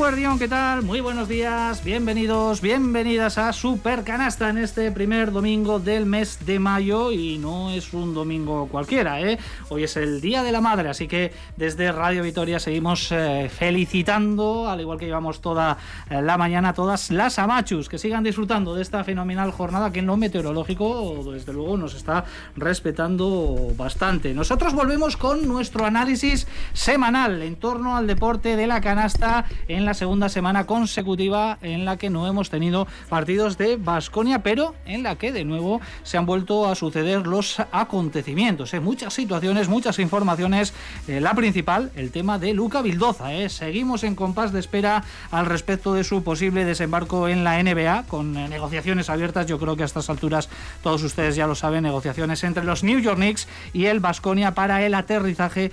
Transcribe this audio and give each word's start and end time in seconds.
Guardión, 0.00 0.38
¿qué 0.38 0.48
tal? 0.48 0.80
Muy 0.80 1.02
buenos 1.02 1.28
días, 1.28 1.84
bienvenidos, 1.84 2.62
bienvenidas 2.62 3.36
a 3.36 3.52
Super 3.52 4.02
Canasta 4.02 4.48
en 4.48 4.56
este 4.56 4.90
primer 4.92 5.30
domingo 5.30 5.78
del 5.78 6.06
mes 6.06 6.38
de 6.46 6.58
mayo 6.58 7.12
y 7.12 7.36
no 7.36 7.70
es 7.70 7.92
un 7.92 8.14
domingo 8.14 8.66
cualquiera, 8.68 9.20
¿eh? 9.20 9.38
Hoy 9.68 9.84
es 9.84 9.98
el 9.98 10.22
Día 10.22 10.42
de 10.42 10.52
la 10.52 10.62
Madre, 10.62 10.88
así 10.88 11.06
que 11.06 11.34
desde 11.58 11.92
Radio 11.92 12.22
Vitoria 12.22 12.58
seguimos 12.58 13.12
eh, 13.12 13.50
felicitando, 13.54 14.70
al 14.70 14.80
igual 14.80 14.98
que 14.98 15.04
llevamos 15.04 15.42
toda 15.42 15.76
eh, 16.08 16.22
la 16.22 16.38
mañana, 16.38 16.72
todas 16.72 17.10
las 17.10 17.38
amachus 17.38 17.90
que 17.90 17.98
sigan 17.98 18.24
disfrutando 18.24 18.74
de 18.74 18.80
esta 18.80 19.04
fenomenal 19.04 19.50
jornada 19.50 19.92
que 19.92 19.98
en 19.98 20.06
lo 20.06 20.16
meteorológico, 20.16 21.30
desde 21.30 21.52
luego, 21.52 21.76
nos 21.76 21.94
está 21.94 22.24
respetando 22.56 23.74
bastante. 23.76 24.32
Nosotros 24.32 24.72
volvemos 24.72 25.18
con 25.18 25.46
nuestro 25.46 25.84
análisis 25.84 26.46
semanal 26.72 27.42
en 27.42 27.56
torno 27.56 27.98
al 27.98 28.06
deporte 28.06 28.56
de 28.56 28.66
la 28.66 28.80
canasta 28.80 29.44
en 29.68 29.84
la 29.84 29.89
segunda 29.94 30.28
semana 30.28 30.66
consecutiva 30.66 31.58
en 31.62 31.84
la 31.84 31.96
que 31.96 32.10
no 32.10 32.26
hemos 32.26 32.50
tenido 32.50 32.86
partidos 33.08 33.58
de 33.58 33.76
Basconia, 33.76 34.42
pero 34.42 34.74
en 34.84 35.02
la 35.02 35.16
que 35.16 35.32
de 35.32 35.44
nuevo 35.44 35.80
se 36.02 36.18
han 36.18 36.26
vuelto 36.26 36.68
a 36.68 36.74
suceder 36.74 37.26
los 37.26 37.60
acontecimientos. 37.72 38.74
¿eh? 38.74 38.80
Muchas 38.80 39.14
situaciones, 39.14 39.68
muchas 39.68 39.98
informaciones. 39.98 40.72
Eh, 41.08 41.20
la 41.20 41.34
principal, 41.34 41.90
el 41.96 42.10
tema 42.10 42.38
de 42.38 42.54
Luca 42.54 42.82
Vildoza. 42.82 43.34
¿eh? 43.34 43.48
Seguimos 43.48 44.04
en 44.04 44.14
compás 44.14 44.52
de 44.52 44.60
espera 44.60 45.04
al 45.30 45.46
respecto 45.46 45.94
de 45.94 46.04
su 46.04 46.22
posible 46.22 46.64
desembarco 46.64 47.28
en 47.28 47.44
la 47.44 47.62
NBA, 47.62 48.04
con 48.08 48.32
negociaciones 48.32 49.10
abiertas. 49.10 49.46
Yo 49.46 49.58
creo 49.58 49.76
que 49.76 49.82
a 49.82 49.86
estas 49.86 50.10
alturas 50.10 50.48
todos 50.82 51.02
ustedes 51.02 51.36
ya 51.36 51.46
lo 51.46 51.54
saben, 51.54 51.82
negociaciones 51.82 52.44
entre 52.44 52.64
los 52.64 52.84
New 52.84 52.98
York 53.00 53.16
Knicks 53.16 53.48
y 53.72 53.86
el 53.86 54.00
Basconia 54.00 54.54
para 54.54 54.84
el 54.84 54.94
aterrizaje 54.94 55.70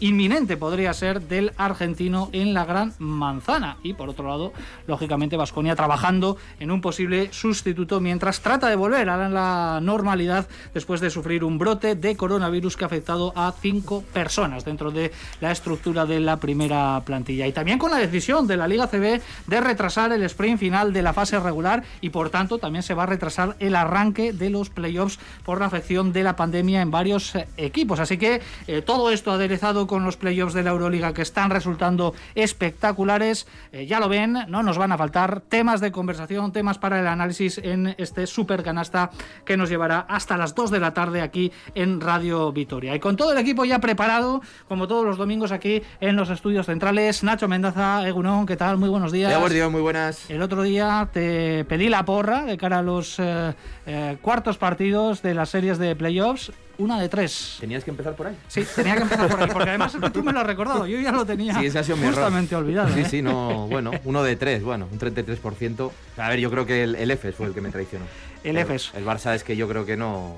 inminente, 0.00 0.56
podría 0.56 0.92
ser, 0.92 1.22
del 1.22 1.52
argentino 1.56 2.28
en 2.32 2.54
la 2.54 2.64
Gran 2.64 2.94
Manzana. 2.98 3.55
Y 3.82 3.94
por 3.94 4.08
otro 4.08 4.28
lado, 4.28 4.52
lógicamente, 4.86 5.36
Vasconia 5.36 5.74
trabajando 5.76 6.36
en 6.60 6.70
un 6.70 6.80
posible 6.80 7.32
sustituto 7.32 8.00
mientras 8.00 8.40
trata 8.40 8.68
de 8.68 8.76
volver 8.76 9.08
a 9.08 9.28
la 9.28 9.80
normalidad 9.82 10.46
después 10.74 11.00
de 11.00 11.10
sufrir 11.10 11.44
un 11.44 11.58
brote 11.58 11.94
de 11.94 12.16
coronavirus 12.16 12.76
que 12.76 12.84
ha 12.84 12.86
afectado 12.86 13.32
a 13.36 13.52
cinco 13.52 14.02
personas 14.12 14.64
dentro 14.64 14.90
de 14.90 15.12
la 15.40 15.52
estructura 15.52 16.06
de 16.06 16.20
la 16.20 16.38
primera 16.38 17.02
plantilla. 17.04 17.46
Y 17.46 17.52
también 17.52 17.78
con 17.78 17.90
la 17.90 17.98
decisión 17.98 18.46
de 18.46 18.56
la 18.56 18.68
Liga 18.68 18.88
CB 18.88 19.20
de 19.46 19.60
retrasar 19.60 20.12
el 20.12 20.22
sprint 20.24 20.58
final 20.58 20.92
de 20.92 21.02
la 21.02 21.12
fase 21.12 21.38
regular 21.38 21.82
y 22.00 22.10
por 22.10 22.30
tanto 22.30 22.58
también 22.58 22.82
se 22.82 22.94
va 22.94 23.04
a 23.04 23.06
retrasar 23.06 23.56
el 23.58 23.76
arranque 23.76 24.32
de 24.32 24.50
los 24.50 24.70
playoffs 24.70 25.18
por 25.44 25.60
la 25.60 25.66
afección 25.66 26.12
de 26.12 26.22
la 26.22 26.36
pandemia 26.36 26.82
en 26.82 26.90
varios 26.90 27.34
eh, 27.34 27.48
equipos. 27.56 28.00
Así 28.00 28.18
que 28.18 28.40
eh, 28.66 28.82
todo 28.82 29.10
esto 29.10 29.32
aderezado 29.32 29.86
con 29.86 30.04
los 30.04 30.16
playoffs 30.16 30.54
de 30.54 30.62
la 30.62 30.70
Euroliga 30.70 31.12
que 31.12 31.22
están 31.22 31.50
resultando 31.50 32.14
espectaculares. 32.34 33.35
Eh, 33.72 33.86
ya 33.86 34.00
lo 34.00 34.08
ven, 34.08 34.38
no 34.48 34.62
nos 34.62 34.78
van 34.78 34.92
a 34.92 34.98
faltar 34.98 35.40
temas 35.40 35.80
de 35.80 35.92
conversación, 35.92 36.52
temas 36.52 36.78
para 36.78 37.00
el 37.00 37.06
análisis 37.06 37.58
en 37.58 37.94
este 37.98 38.26
super 38.26 38.62
canasta 38.62 39.10
que 39.44 39.56
nos 39.56 39.68
llevará 39.68 40.00
hasta 40.08 40.36
las 40.36 40.54
2 40.54 40.70
de 40.70 40.80
la 40.80 40.94
tarde 40.94 41.20
aquí 41.20 41.52
en 41.74 42.00
Radio 42.00 42.52
Vitoria. 42.52 42.94
Y 42.94 43.00
con 43.00 43.16
todo 43.16 43.32
el 43.32 43.38
equipo 43.38 43.64
ya 43.64 43.80
preparado, 43.80 44.40
como 44.68 44.86
todos 44.88 45.04
los 45.04 45.18
domingos 45.18 45.52
aquí 45.52 45.82
en 46.00 46.16
los 46.16 46.30
estudios 46.30 46.66
centrales, 46.66 47.22
Nacho 47.22 47.48
Mendaza, 47.48 48.06
Egunon, 48.06 48.46
¿qué 48.46 48.56
tal? 48.56 48.78
Muy 48.78 48.88
buenos 48.88 49.12
días. 49.12 49.32
muy 49.70 49.80
buenas. 49.80 50.30
El 50.30 50.42
otro 50.42 50.62
día 50.62 51.08
te 51.12 51.64
pedí 51.64 51.88
la 51.88 52.04
porra 52.04 52.44
de 52.44 52.56
cara 52.56 52.78
a 52.78 52.82
los 52.82 53.18
eh, 53.18 53.54
eh, 53.86 54.16
cuartos 54.22 54.58
partidos 54.58 55.22
de 55.22 55.34
las 55.34 55.50
series 55.50 55.78
de 55.78 55.96
playoffs 55.96 56.52
una 56.78 57.00
de 57.00 57.08
tres. 57.08 57.56
¿Tenías 57.60 57.84
que 57.84 57.90
empezar 57.90 58.14
por 58.14 58.28
ahí? 58.28 58.36
Sí, 58.48 58.64
tenía 58.74 58.96
que 58.96 59.02
empezar 59.02 59.28
por 59.28 59.42
ahí, 59.42 59.48
porque 59.52 59.70
además 59.70 59.94
es 59.94 60.00
que 60.00 60.10
tú 60.10 60.22
me 60.22 60.32
lo 60.32 60.40
has 60.40 60.46
recordado, 60.46 60.86
yo 60.86 61.00
ya 61.00 61.12
lo 61.12 61.24
tenía 61.24 61.54
sí, 61.58 61.66
ese 61.66 61.78
ha 61.78 61.84
sido 61.84 61.96
justamente 61.98 62.54
olvidado. 62.54 62.92
Sí, 62.92 63.00
¿eh? 63.00 63.08
sí, 63.08 63.22
no, 63.22 63.66
bueno, 63.68 63.92
uno 64.04 64.22
de 64.22 64.36
tres, 64.36 64.62
bueno, 64.62 64.88
un 64.90 64.98
33%. 64.98 65.90
A 66.18 66.28
ver, 66.28 66.40
yo 66.40 66.50
creo 66.50 66.66
que 66.66 66.82
el, 66.82 66.94
el 66.94 67.10
EFES 67.10 67.34
fue 67.34 67.46
el 67.46 67.54
que 67.54 67.60
me 67.60 67.70
traicionó. 67.70 68.04
El 68.44 68.56
EFES. 68.56 68.92
El 68.94 69.04
Barça 69.04 69.34
es 69.34 69.44
que 69.44 69.56
yo 69.56 69.68
creo 69.68 69.84
que 69.84 69.96
no... 69.96 70.36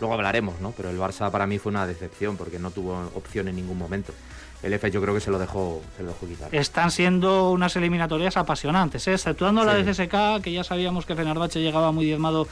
Luego 0.00 0.14
hablaremos, 0.14 0.60
¿no? 0.60 0.72
Pero 0.72 0.90
el 0.90 0.98
Barça 0.98 1.30
para 1.30 1.46
mí 1.46 1.58
fue 1.58 1.70
una 1.70 1.86
decepción 1.86 2.36
porque 2.36 2.58
no 2.58 2.70
tuvo 2.70 3.10
opción 3.14 3.48
en 3.48 3.56
ningún 3.56 3.78
momento 3.78 4.12
el 4.64 4.72
EFES 4.72 4.92
yo 4.92 5.02
creo 5.02 5.14
que 5.14 5.20
se 5.20 5.30
lo 5.30 5.38
dejó, 5.38 5.82
se 5.96 6.02
lo 6.02 6.08
dejó 6.08 6.26
quitar. 6.26 6.54
Están 6.54 6.90
siendo 6.90 7.50
unas 7.50 7.76
eliminatorias 7.76 8.36
apasionantes, 8.36 9.06
¿eh? 9.06 9.12
exceptuando 9.12 9.62
la 9.64 9.74
de 9.74 9.84
CSK, 9.84 10.42
que 10.42 10.52
ya 10.52 10.64
sabíamos 10.64 11.04
que 11.04 11.14
Fenerbahce 11.14 11.60
llegaba 11.60 11.92
muy 11.92 12.06
diezmado 12.06 12.48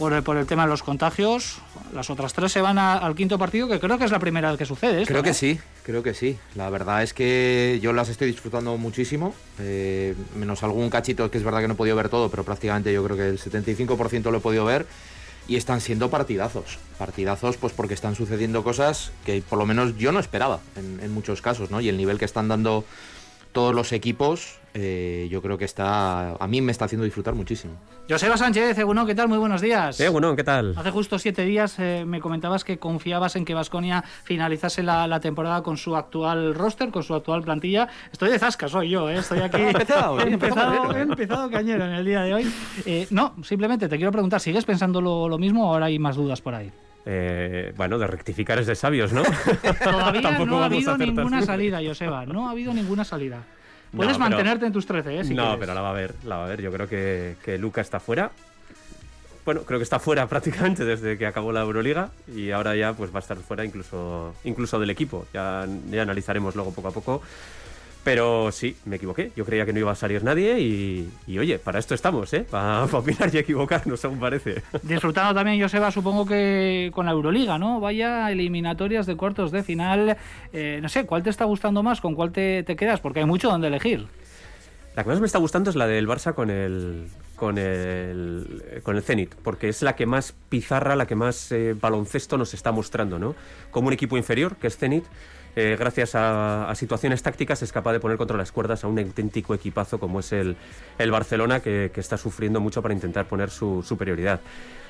por 0.00 0.14
el, 0.14 0.22
por 0.22 0.38
el 0.38 0.46
tema 0.46 0.64
de 0.64 0.70
los 0.70 0.82
contagios. 0.82 1.58
Las 1.94 2.08
otras 2.08 2.32
tres 2.32 2.50
se 2.50 2.62
van 2.62 2.78
al 2.78 3.14
quinto 3.14 3.38
partido, 3.38 3.68
que 3.68 3.78
creo 3.78 3.98
que 3.98 4.06
es 4.06 4.10
la 4.10 4.18
primera 4.18 4.48
vez 4.48 4.58
que 4.58 4.64
sucede. 4.64 5.04
creo 5.04 5.22
que 5.22 5.34
sí, 5.34 5.60
creo 5.84 6.02
que 6.02 6.14
sí. 6.14 6.38
La 6.54 6.70
verdad 6.70 7.02
es 7.02 7.12
que 7.12 7.78
yo 7.82 7.92
las 7.92 8.08
estoy 8.08 8.28
disfrutando 8.28 8.78
muchísimo, 8.78 9.34
eh, 9.58 10.14
menos 10.34 10.62
algún 10.62 10.88
cachito 10.88 11.30
que 11.30 11.36
es 11.36 11.44
verdad 11.44 11.60
que 11.60 11.68
no 11.68 11.74
he 11.74 11.76
podido 11.76 11.96
ver 11.96 12.08
todo, 12.08 12.30
pero 12.30 12.44
prácticamente 12.44 12.92
yo 12.94 13.04
creo 13.04 13.16
que 13.16 13.28
el 13.28 13.38
75% 13.38 14.30
lo 14.30 14.38
he 14.38 14.40
podido 14.40 14.64
ver 14.64 14.86
y 15.46 15.56
están 15.56 15.82
siendo 15.82 16.08
partidazos. 16.08 16.78
Partidazos, 16.98 17.58
pues 17.58 17.74
porque 17.74 17.92
están 17.92 18.14
sucediendo 18.14 18.64
cosas 18.64 19.12
que 19.26 19.42
por 19.42 19.58
lo 19.58 19.66
menos 19.66 19.98
yo 19.98 20.12
no 20.12 20.20
esperaba 20.20 20.60
en, 20.76 21.00
en 21.02 21.12
muchos 21.12 21.42
casos, 21.42 21.70
¿no? 21.70 21.82
Y 21.82 21.90
el 21.90 21.98
nivel 21.98 22.18
que 22.18 22.24
están 22.24 22.48
dando 22.48 22.86
todos 23.52 23.74
los 23.74 23.92
equipos, 23.92 24.59
eh, 24.74 25.28
yo 25.30 25.42
creo 25.42 25.58
que 25.58 25.64
está 25.64 26.32
a 26.34 26.46
mí 26.46 26.60
me 26.60 26.72
está 26.72 26.84
haciendo 26.84 27.04
disfrutar 27.04 27.34
muchísimo. 27.34 27.74
Joseba 28.08 28.36
Sánchez, 28.36 28.76
Egunon, 28.78 29.06
¿qué 29.06 29.14
tal? 29.14 29.28
Muy 29.28 29.38
buenos 29.38 29.60
días. 29.60 30.00
Egunon, 30.00 30.36
¿qué 30.36 30.44
tal? 30.44 30.74
Hace 30.76 30.90
justo 30.90 31.18
siete 31.18 31.44
días 31.44 31.78
eh, 31.78 32.04
me 32.06 32.20
comentabas 32.20 32.64
que 32.64 32.78
confiabas 32.78 33.36
en 33.36 33.44
que 33.44 33.54
Vasconia 33.54 34.04
finalizase 34.24 34.82
la, 34.82 35.20
temporada 35.20 35.62
con 35.62 35.76
su 35.76 35.96
actual 35.96 36.54
roster, 36.54 36.90
con 36.90 37.02
su 37.02 37.14
actual 37.14 37.42
plantilla. 37.42 37.88
Estoy 38.12 38.30
de 38.30 38.38
zasca, 38.38 38.68
soy 38.68 38.90
yo, 38.90 39.08
¿eh? 39.08 39.16
estoy 39.16 39.40
aquí. 39.40 39.56
he 39.60 39.70
empezado, 39.70 40.20
he 40.26 40.32
empezado, 40.32 40.96
he 40.96 41.00
empezado 41.00 41.50
cañero 41.50 41.84
en 41.84 41.92
el 41.92 42.04
día 42.04 42.22
de 42.22 42.34
hoy. 42.34 42.52
Eh, 42.84 43.06
no, 43.10 43.34
simplemente 43.42 43.88
te 43.88 43.96
quiero 43.96 44.12
preguntar, 44.12 44.40
¿sigues 44.40 44.64
pensando 44.64 45.00
lo, 45.00 45.28
lo 45.28 45.38
mismo 45.38 45.68
o 45.68 45.72
ahora 45.74 45.86
hay 45.86 45.98
más 45.98 46.16
dudas 46.16 46.40
por 46.40 46.54
ahí? 46.54 46.70
Eh, 47.06 47.72
bueno, 47.76 47.98
de 47.98 48.06
rectificar 48.06 48.58
es 48.58 48.66
de 48.66 48.74
sabios, 48.74 49.12
¿no? 49.12 49.22
Todavía 49.84 50.20
no 50.44 50.62
ha 50.62 50.66
habido 50.66 50.96
ninguna 50.96 51.42
salida, 51.42 51.80
Joseba. 51.84 52.26
No 52.26 52.48
ha 52.48 52.50
habido 52.52 52.74
ninguna 52.74 53.04
salida. 53.04 53.42
Puedes 53.94 54.18
mantenerte 54.18 54.66
en 54.66 54.72
tus 54.72 54.86
13, 54.86 55.20
¿eh? 55.20 55.24
no, 55.34 55.58
pero 55.58 55.74
la 55.74 55.80
va 55.80 55.90
a 55.90 55.94
ver, 55.94 56.14
la 56.24 56.36
va 56.36 56.44
a 56.44 56.48
ver. 56.48 56.62
Yo 56.62 56.72
creo 56.72 56.88
que, 56.88 57.36
que 57.44 57.58
Luca 57.58 57.80
está 57.80 57.98
fuera. 58.00 58.30
Bueno, 59.44 59.62
creo 59.62 59.78
que 59.78 59.84
está 59.84 59.98
fuera 59.98 60.26
prácticamente 60.28 60.84
desde 60.84 61.18
que 61.18 61.26
acabó 61.26 61.52
la 61.52 61.62
Euroliga 61.62 62.10
y 62.32 62.50
ahora 62.50 62.76
ya 62.76 62.92
pues 62.92 63.12
va 63.12 63.16
a 63.16 63.20
estar 63.20 63.36
fuera 63.38 63.64
incluso, 63.64 64.34
incluso 64.44 64.78
del 64.78 64.90
equipo. 64.90 65.26
Ya, 65.32 65.66
ya 65.90 66.02
analizaremos 66.02 66.54
luego 66.54 66.72
poco 66.72 66.88
a 66.88 66.92
poco. 66.92 67.22
Pero 68.02 68.50
sí, 68.50 68.76
me 68.86 68.96
equivoqué. 68.96 69.30
Yo 69.36 69.44
creía 69.44 69.66
que 69.66 69.72
no 69.72 69.78
iba 69.78 69.92
a 69.92 69.94
salir 69.94 70.24
nadie 70.24 70.58
y, 70.58 71.38
oye, 71.38 71.58
para 71.58 71.78
esto 71.78 71.94
estamos, 71.94 72.32
¿eh? 72.32 72.46
Para, 72.50 72.84
opinar 72.84 73.34
y 73.34 73.38
equivocarnos, 73.38 74.00
según 74.00 74.18
parece. 74.18 74.62
Disfrutando 74.82 75.34
también, 75.34 75.60
Joseba, 75.60 75.90
supongo 75.90 76.24
que 76.24 76.90
con 76.94 77.06
la 77.06 77.12
Euroliga, 77.12 77.58
¿no? 77.58 77.78
Vaya 77.78 78.30
eliminatorias 78.30 79.06
de 79.06 79.16
cuartos 79.16 79.52
de 79.52 79.62
final. 79.62 80.16
Eh, 80.52 80.78
no 80.80 80.88
sé, 80.88 81.04
¿cuál 81.04 81.22
te 81.22 81.30
está 81.30 81.44
gustando 81.44 81.82
más? 81.82 82.00
¿Con 82.00 82.14
cuál 82.14 82.32
te, 82.32 82.64
quedas? 82.64 83.00
Porque 83.00 83.20
hay 83.20 83.26
mucho 83.26 83.50
donde 83.50 83.68
elegir. 83.68 84.06
La 84.96 85.04
que 85.04 85.10
más 85.10 85.20
me 85.20 85.26
está 85.26 85.38
gustando 85.38 85.70
es 85.70 85.76
la 85.76 85.86
del 85.86 86.08
Barça 86.08 86.34
con 86.34 86.50
el, 86.50 87.06
con 87.36 87.58
el, 87.58 88.80
con 88.82 88.96
el 88.96 89.02
Zenit, 89.02 89.34
porque 89.36 89.68
es 89.68 89.82
la 89.82 89.94
que 89.94 90.06
más 90.06 90.34
pizarra, 90.48 90.96
la 90.96 91.06
que 91.06 91.14
más 91.14 91.52
eh, 91.52 91.76
baloncesto 91.80 92.36
nos 92.36 92.54
está 92.54 92.72
mostrando, 92.72 93.18
¿no? 93.18 93.34
Como 93.70 93.88
un 93.88 93.92
equipo 93.92 94.16
inferior, 94.16 94.56
que 94.56 94.66
es 94.66 94.76
Zenit, 94.76 95.04
eh, 95.56 95.76
gracias 95.78 96.12
a, 96.14 96.72
situaciones 96.76 97.22
tácticas, 97.22 97.62
es 97.62 97.72
capaz 97.72 97.92
de 97.92 98.00
poner 98.00 98.16
contra 98.16 98.36
las 98.36 98.52
cuerdas 98.52 98.84
a 98.84 98.86
un 98.86 98.98
auténtico 98.98 99.54
equipazo 99.54 99.98
como 99.98 100.20
es 100.20 100.32
el, 100.32 100.56
el 100.98 101.10
Barcelona, 101.10 101.60
que, 101.60 101.90
está 101.94 102.16
sufriendo 102.16 102.60
mucho 102.60 102.82
para 102.82 102.94
intentar 102.94 103.26
poner 103.26 103.50
su 103.50 103.82
superioridad. 103.82 104.40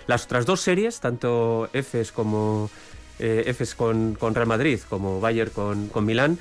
Las 0.07 0.25
otras 0.25 0.47
dos 0.47 0.61
series, 0.61 1.01
tanto 1.01 1.69
EFES 1.73 2.13
como 2.13 2.71
eh, 3.19 3.55
con, 3.77 4.15
con, 4.15 4.35
Real 4.35 4.47
Madrid 4.47 4.81
como 4.89 5.21
Bayern 5.21 5.51
con, 5.51 5.89
con, 5.89 6.05
Milán, 6.05 6.39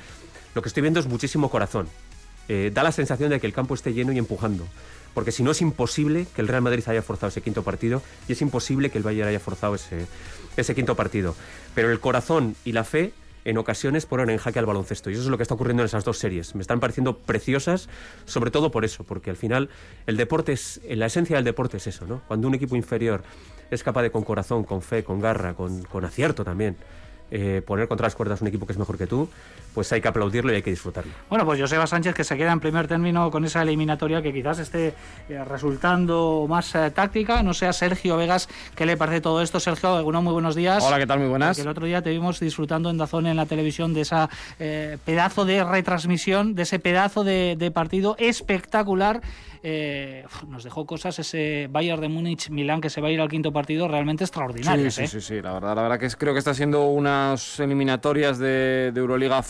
lo 0.54 0.62
que 0.62 0.68
estoy 0.68 0.82
viendo 0.82 1.00
es 1.00 1.06
muchísimo 1.06 1.50
corazón. 1.50 1.88
Eh, 2.48 2.70
da 2.74 2.82
la 2.82 2.92
sensación 2.92 3.30
de 3.30 3.38
que 3.38 3.46
el 3.46 3.52
campo 3.52 3.74
esté 3.74 3.92
lleno 3.92 4.12
y 4.12 4.18
empujando. 4.18 4.66
Porque 5.14 5.32
si 5.32 5.42
no 5.42 5.50
es 5.50 5.60
imposible 5.60 6.26
que 6.34 6.40
el 6.40 6.48
Real 6.48 6.62
Madrid 6.62 6.84
haya 6.86 7.02
forzado 7.02 7.28
ese 7.28 7.42
quinto 7.42 7.62
partido 7.62 8.02
y 8.28 8.32
es 8.32 8.42
imposible 8.42 8.90
que 8.90 8.98
el 8.98 9.04
Bayern 9.04 9.28
haya 9.28 9.40
forzado 9.40 9.74
ese, 9.74 10.06
ese 10.56 10.74
quinto 10.74 10.94
partido. 10.94 11.34
Pero 11.74 11.90
el 11.90 12.00
corazón 12.00 12.54
y 12.64 12.72
la 12.72 12.84
fe 12.84 13.12
en 13.44 13.58
ocasiones 13.58 14.06
ponen 14.06 14.30
en 14.30 14.38
jaque 14.38 14.58
al 14.58 14.66
baloncesto. 14.66 15.10
Y 15.10 15.14
eso 15.14 15.22
es 15.22 15.28
lo 15.28 15.36
que 15.36 15.42
está 15.42 15.54
ocurriendo 15.54 15.82
en 15.82 15.86
esas 15.86 16.04
dos 16.04 16.18
series. 16.18 16.54
Me 16.54 16.60
están 16.60 16.80
pareciendo 16.80 17.18
preciosas, 17.18 17.88
sobre 18.24 18.50
todo 18.50 18.70
por 18.70 18.84
eso, 18.84 19.04
porque 19.04 19.30
al 19.30 19.36
final 19.36 19.70
el 20.06 20.16
deporte 20.16 20.52
es, 20.52 20.80
la 20.88 21.06
esencia 21.06 21.36
del 21.36 21.44
deporte 21.44 21.78
es 21.78 21.86
eso, 21.86 22.06
¿no? 22.06 22.22
Cuando 22.28 22.48
un 22.48 22.54
equipo 22.54 22.76
inferior 22.76 23.22
es 23.70 23.82
capaz 23.82 24.02
de 24.02 24.10
con 24.10 24.24
corazón, 24.24 24.64
con 24.64 24.82
fe, 24.82 25.04
con 25.04 25.20
garra, 25.20 25.54
con, 25.54 26.04
acierto 26.04 26.44
también, 26.44 26.76
eh, 27.30 27.62
poner 27.64 27.86
contra 27.86 28.06
las 28.06 28.16
cuerdas 28.16 28.40
un 28.40 28.48
equipo 28.48 28.66
que 28.66 28.72
es 28.72 28.78
mejor 28.78 28.98
que 28.98 29.06
tú, 29.06 29.28
pues 29.74 29.92
hay 29.92 30.00
que 30.00 30.08
aplaudirlo 30.08 30.52
y 30.52 30.56
hay 30.56 30.62
que 30.62 30.70
disfrutarlo. 30.70 31.12
Bueno, 31.28 31.44
pues 31.44 31.60
Joseba 31.60 31.86
Sánchez 31.86 32.14
que 32.14 32.24
se 32.24 32.36
queda 32.36 32.52
en 32.52 32.60
primer 32.60 32.88
término 32.88 33.30
con 33.30 33.44
esa 33.44 33.62
eliminatoria 33.62 34.20
que 34.22 34.32
quizás 34.32 34.58
esté 34.58 34.94
eh, 35.28 35.44
resultando 35.44 36.46
más 36.48 36.74
eh, 36.74 36.90
táctica, 36.90 37.42
no 37.42 37.54
sea 37.54 37.72
Sergio 37.72 38.16
Vegas, 38.16 38.48
¿qué 38.74 38.86
le 38.86 38.96
parece 38.96 39.20
todo 39.20 39.42
esto? 39.42 39.60
Sergio, 39.60 39.94
algunos 39.96 40.22
muy 40.22 40.32
buenos 40.32 40.54
días. 40.54 40.82
Hola, 40.84 40.98
¿qué 40.98 41.06
tal? 41.06 41.20
Muy 41.20 41.28
buenas. 41.28 41.50
Porque 41.56 41.62
el 41.62 41.68
otro 41.68 41.86
día 41.86 42.02
te 42.02 42.10
vimos 42.10 42.40
disfrutando 42.40 42.90
en 42.90 42.98
Dazón 42.98 43.26
en 43.26 43.36
la 43.36 43.46
televisión 43.46 43.94
de 43.94 44.00
esa 44.02 44.28
eh, 44.58 44.98
pedazo 45.04 45.44
de 45.44 45.62
retransmisión, 45.64 46.54
de 46.54 46.62
ese 46.62 46.78
pedazo 46.78 47.24
de, 47.24 47.56
de 47.58 47.70
partido 47.70 48.16
espectacular. 48.18 49.20
Eh, 49.62 50.24
nos 50.48 50.64
dejó 50.64 50.86
cosas 50.86 51.18
ese 51.18 51.68
Bayern 51.70 52.00
de 52.00 52.08
Múnich 52.08 52.48
Milán 52.48 52.80
que 52.80 52.88
se 52.88 53.02
va 53.02 53.08
a 53.08 53.10
ir 53.10 53.20
al 53.20 53.28
quinto 53.28 53.52
partido 53.52 53.88
realmente 53.88 54.24
extraordinarios. 54.24 54.94
Sí, 54.94 55.02
¿eh? 55.02 55.06
sí, 55.06 55.20
sí, 55.20 55.26
sí, 55.36 55.42
la 55.42 55.52
verdad, 55.52 55.76
la 55.76 55.82
verdad 55.82 55.98
que 55.98 56.06
es- 56.06 56.16
creo 56.16 56.32
que 56.32 56.38
está 56.38 56.54
siendo 56.54 56.86
unas 56.86 57.60
eliminatorias 57.60 58.38
de, 58.38 58.90
de 58.92 59.00
Euroliga 59.00 59.42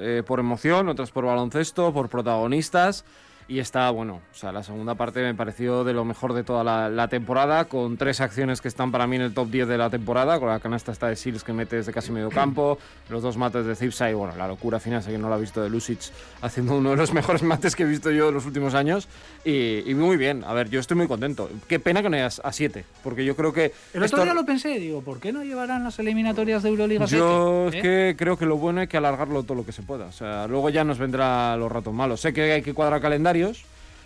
eh, 0.00 0.22
por 0.26 0.40
emoción, 0.40 0.88
otras 0.88 1.10
por 1.10 1.24
baloncesto, 1.24 1.92
por 1.92 2.08
protagonistas. 2.08 3.04
Y 3.48 3.60
está, 3.60 3.88
bueno, 3.90 4.22
o 4.32 4.34
sea, 4.34 4.50
la 4.50 4.64
segunda 4.64 4.96
parte 4.96 5.22
me 5.22 5.32
pareció 5.32 5.84
de 5.84 5.92
lo 5.92 6.04
mejor 6.04 6.32
de 6.32 6.42
toda 6.42 6.64
la, 6.64 6.88
la 6.90 7.06
temporada, 7.06 7.66
con 7.66 7.96
tres 7.96 8.20
acciones 8.20 8.60
que 8.60 8.66
están 8.66 8.90
para 8.90 9.06
mí 9.06 9.14
en 9.14 9.22
el 9.22 9.34
top 9.34 9.48
10 9.50 9.68
de 9.68 9.78
la 9.78 9.88
temporada, 9.88 10.40
con 10.40 10.48
la 10.48 10.58
canasta 10.58 10.90
esta 10.90 11.06
de 11.06 11.14
Sils 11.14 11.44
que 11.44 11.52
mete 11.52 11.76
desde 11.76 11.92
casi 11.92 12.10
medio 12.10 12.28
campo, 12.30 12.76
los 13.08 13.22
dos 13.22 13.36
mates 13.36 13.64
de 13.64 13.76
Zipsa 13.76 14.10
y, 14.10 14.14
bueno, 14.14 14.34
la 14.36 14.48
locura 14.48 14.80
final, 14.80 15.04
que 15.04 15.16
no 15.16 15.28
lo 15.28 15.34
ha 15.36 15.38
visto 15.38 15.62
de 15.62 15.70
Lusic, 15.70 16.00
haciendo 16.42 16.76
uno 16.76 16.90
de 16.90 16.96
los 16.96 17.12
mejores 17.14 17.44
mates 17.44 17.76
que 17.76 17.84
he 17.84 17.86
visto 17.86 18.10
yo 18.10 18.30
en 18.30 18.34
los 18.34 18.46
últimos 18.46 18.74
años. 18.74 19.06
Y, 19.44 19.88
y 19.88 19.94
muy 19.94 20.16
bien, 20.16 20.42
a 20.42 20.52
ver, 20.52 20.68
yo 20.68 20.80
estoy 20.80 20.96
muy 20.96 21.06
contento. 21.06 21.48
Qué 21.68 21.78
pena 21.78 22.02
que 22.02 22.10
no 22.10 22.16
haya 22.16 22.26
a 22.42 22.52
7, 22.52 22.84
porque 23.04 23.24
yo 23.24 23.36
creo 23.36 23.52
que... 23.52 23.66
El 23.94 24.02
otro 24.02 24.04
esto- 24.06 24.22
día 24.24 24.34
lo 24.34 24.44
pensé, 24.44 24.80
digo, 24.80 25.02
¿por 25.02 25.20
qué 25.20 25.32
no 25.32 25.44
llevarán 25.44 25.84
las 25.84 25.96
eliminatorias 26.00 26.64
de 26.64 26.70
Euroliga 26.70 27.04
yo 27.06 27.68
siete? 27.70 27.78
es 27.78 27.84
¿Eh? 27.84 27.88
que 28.16 28.16
creo 28.18 28.36
que 28.36 28.44
lo 28.46 28.56
bueno 28.56 28.80
hay 28.80 28.88
que 28.88 28.96
alargarlo 28.96 29.44
todo 29.44 29.54
lo 29.54 29.64
que 29.64 29.70
se 29.70 29.82
pueda. 29.82 30.06
O 30.06 30.12
sea, 30.12 30.48
luego 30.48 30.68
ya 30.70 30.82
nos 30.82 30.98
vendrá 30.98 31.56
los 31.56 31.70
ratos 31.70 31.94
malos. 31.94 32.20
Sé 32.20 32.32
que 32.32 32.50
hay 32.50 32.62
que 32.62 32.74
cuadrar 32.74 33.00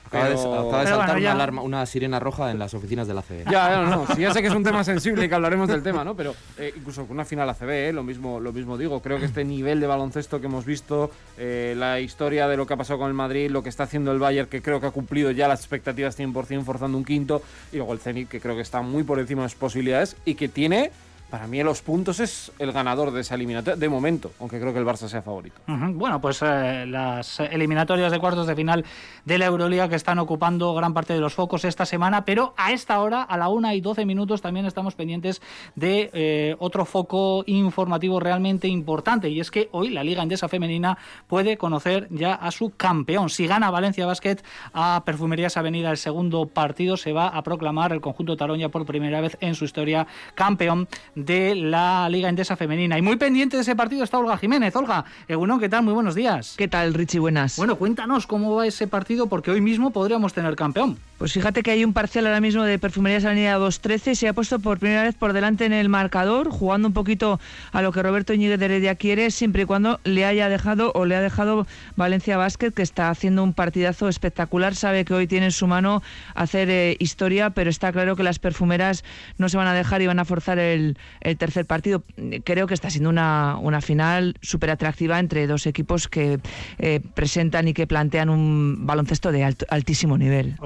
Acaba 0.06 0.28
de, 0.28 0.34
acaba 0.34 0.84
saltar 0.84 1.06
bueno, 1.06 1.06
ya- 1.06 1.18
una, 1.18 1.32
alarma, 1.32 1.62
una 1.62 1.86
sirena 1.86 2.18
roja 2.18 2.50
en 2.50 2.58
las 2.58 2.74
oficinas 2.74 3.06
de 3.06 3.14
la 3.14 3.22
CB. 3.22 3.44
Ya, 3.44 3.70
ya, 3.70 3.82
no, 3.82 4.06
sí, 4.12 4.22
ya 4.22 4.32
sé 4.32 4.42
que 4.42 4.48
es 4.48 4.54
un 4.54 4.64
tema 4.64 4.82
sensible 4.82 5.24
y 5.24 5.28
que 5.28 5.34
hablaremos 5.36 5.68
del 5.68 5.84
tema, 5.84 6.02
¿no? 6.02 6.16
Pero 6.16 6.34
eh, 6.58 6.72
incluso 6.76 7.02
con 7.02 7.12
una 7.12 7.24
final 7.24 7.48
ACB, 7.48 7.70
¿eh? 7.70 7.92
lo, 7.92 8.02
mismo, 8.02 8.40
lo 8.40 8.52
mismo 8.52 8.76
digo. 8.76 9.00
Creo 9.02 9.20
que 9.20 9.26
este 9.26 9.44
nivel 9.44 9.78
de 9.78 9.86
baloncesto 9.86 10.40
que 10.40 10.46
hemos 10.46 10.64
visto, 10.64 11.12
eh, 11.38 11.74
la 11.76 12.00
historia 12.00 12.48
de 12.48 12.56
lo 12.56 12.66
que 12.66 12.74
ha 12.74 12.76
pasado 12.76 12.98
con 12.98 13.06
el 13.06 13.14
Madrid, 13.14 13.50
lo 13.52 13.62
que 13.62 13.68
está 13.68 13.84
haciendo 13.84 14.10
el 14.10 14.18
Bayern, 14.18 14.48
que 14.48 14.62
creo 14.62 14.80
que 14.80 14.86
ha 14.86 14.90
cumplido 14.90 15.30
ya 15.30 15.46
las 15.46 15.60
expectativas 15.60 16.18
100% 16.18 16.64
forzando 16.64 16.98
un 16.98 17.04
quinto, 17.04 17.40
y 17.72 17.76
luego 17.76 17.92
el 17.92 18.00
Zenit, 18.00 18.28
que 18.28 18.40
creo 18.40 18.56
que 18.56 18.62
está 18.62 18.82
muy 18.82 19.04
por 19.04 19.20
encima 19.20 19.44
de 19.44 19.50
sus 19.50 19.58
posibilidades 19.58 20.16
y 20.24 20.34
que 20.34 20.48
tiene, 20.48 20.90
para 21.30 21.46
mí, 21.46 21.62
los 21.62 21.80
puntos 21.80 22.18
es 22.20 22.50
el 22.58 22.72
ganador 22.72 23.12
de 23.12 23.20
esa 23.20 23.36
eliminatoria, 23.36 23.76
de 23.76 23.88
momento, 23.88 24.32
aunque 24.40 24.58
creo 24.58 24.72
que 24.72 24.80
el 24.80 24.84
Barça 24.84 25.08
sea 25.08 25.22
favorito. 25.22 25.60
Bueno, 25.66 26.20
pues 26.20 26.42
eh, 26.42 26.84
las 26.86 27.40
eliminatorias 27.40 28.10
de 28.10 28.18
cuartos 28.18 28.46
de 28.46 28.56
final 28.56 28.84
de 29.24 29.38
la 29.38 29.46
Euroliga 29.46 29.88
que 29.88 29.94
están 29.94 30.18
ocupando 30.18 30.74
gran 30.74 30.92
parte 30.92 31.14
de 31.14 31.20
los 31.20 31.34
focos 31.34 31.64
esta 31.64 31.86
semana, 31.86 32.24
pero 32.24 32.52
a 32.56 32.72
esta 32.72 33.00
hora, 33.00 33.22
a 33.22 33.36
la 33.36 33.48
1 33.48 33.72
y 33.74 33.80
12 33.80 34.04
minutos, 34.04 34.42
también 34.42 34.66
estamos 34.66 34.94
pendientes 34.94 35.40
de 35.76 36.10
eh, 36.12 36.56
otro 36.58 36.84
foco 36.84 37.44
informativo 37.46 38.18
realmente 38.18 38.66
importante, 38.66 39.28
y 39.28 39.40
es 39.40 39.50
que 39.50 39.68
hoy 39.72 39.90
la 39.90 40.02
Liga 40.02 40.22
Endesa 40.22 40.48
Femenina 40.48 40.98
puede 41.28 41.56
conocer 41.56 42.08
ya 42.10 42.34
a 42.34 42.50
su 42.50 42.70
campeón. 42.76 43.30
Si 43.30 43.46
gana 43.46 43.70
Valencia 43.70 44.06
Basket 44.06 44.38
a 44.72 45.02
Perfumerías 45.04 45.56
Avenida 45.56 45.90
el 45.90 45.96
segundo 45.96 46.46
partido, 46.46 46.96
se 46.96 47.12
va 47.12 47.28
a 47.28 47.42
proclamar 47.42 47.92
el 47.92 48.00
conjunto 48.00 48.36
Taroña 48.36 48.68
por 48.68 48.84
primera 48.84 49.20
vez 49.20 49.36
en 49.40 49.54
su 49.54 49.64
historia 49.64 50.06
campeón 50.34 50.88
de 51.24 51.54
la 51.54 52.08
Liga 52.08 52.28
Endesa 52.28 52.56
Femenina. 52.56 52.98
Y 52.98 53.02
muy 53.02 53.16
pendiente 53.16 53.56
de 53.56 53.62
ese 53.62 53.76
partido 53.76 54.04
está 54.04 54.18
Olga 54.18 54.36
Jiménez. 54.36 54.74
Olga, 54.76 55.04
Egunon, 55.28 55.60
¿qué 55.60 55.68
tal? 55.68 55.82
Muy 55.84 55.94
buenos 55.94 56.14
días. 56.14 56.54
¿Qué 56.56 56.68
tal, 56.68 56.94
Richie? 56.94 57.18
Buenas. 57.18 57.56
Bueno, 57.56 57.76
cuéntanos 57.76 58.26
cómo 58.26 58.54
va 58.54 58.66
ese 58.66 58.86
partido, 58.86 59.26
porque 59.26 59.50
hoy 59.50 59.60
mismo 59.60 59.90
podríamos 59.90 60.32
tener 60.32 60.56
campeón. 60.56 60.98
Pues 61.20 61.34
fíjate 61.34 61.62
que 61.62 61.70
hay 61.70 61.84
un 61.84 61.92
parcial 61.92 62.26
ahora 62.26 62.40
mismo 62.40 62.62
de 62.62 62.78
Perfumerías 62.78 63.26
Avenida 63.26 63.52
213 63.56 64.12
y 64.12 64.14
se 64.14 64.28
ha 64.28 64.32
puesto 64.32 64.58
por 64.58 64.78
primera 64.78 65.02
vez 65.02 65.14
por 65.14 65.34
delante 65.34 65.66
en 65.66 65.74
el 65.74 65.90
marcador, 65.90 66.48
jugando 66.48 66.88
un 66.88 66.94
poquito 66.94 67.38
a 67.72 67.82
lo 67.82 67.92
que 67.92 68.02
Roberto 68.02 68.32
Íñiguez 68.32 68.58
de 68.58 68.64
Heredia 68.64 68.94
quiere, 68.94 69.30
siempre 69.30 69.64
y 69.64 69.64
cuando 69.66 70.00
le 70.04 70.24
haya 70.24 70.48
dejado 70.48 70.92
o 70.94 71.04
le 71.04 71.16
ha 71.16 71.20
dejado 71.20 71.66
Valencia 71.94 72.38
Basket, 72.38 72.70
que 72.70 72.80
está 72.80 73.10
haciendo 73.10 73.42
un 73.42 73.52
partidazo 73.52 74.08
espectacular. 74.08 74.74
Sabe 74.74 75.04
que 75.04 75.12
hoy 75.12 75.26
tiene 75.26 75.44
en 75.44 75.52
su 75.52 75.66
mano 75.66 76.02
hacer 76.34 76.70
eh, 76.70 76.96
historia, 77.00 77.50
pero 77.50 77.68
está 77.68 77.92
claro 77.92 78.16
que 78.16 78.22
las 78.22 78.38
perfumeras 78.38 79.04
no 79.36 79.50
se 79.50 79.58
van 79.58 79.66
a 79.66 79.74
dejar 79.74 80.00
y 80.00 80.06
van 80.06 80.20
a 80.20 80.24
forzar 80.24 80.58
el, 80.58 80.96
el 81.20 81.36
tercer 81.36 81.66
partido. 81.66 82.02
Creo 82.44 82.66
que 82.66 82.72
está 82.72 82.88
siendo 82.88 83.10
una, 83.10 83.58
una 83.60 83.82
final 83.82 84.36
súper 84.40 84.70
atractiva 84.70 85.18
entre 85.18 85.46
dos 85.46 85.66
equipos 85.66 86.08
que 86.08 86.40
eh, 86.78 87.00
presentan 87.12 87.68
y 87.68 87.74
que 87.74 87.86
plantean 87.86 88.30
un 88.30 88.86
baloncesto 88.86 89.32
de 89.32 89.44
altísimo 89.68 90.16
nivel. 90.16 90.56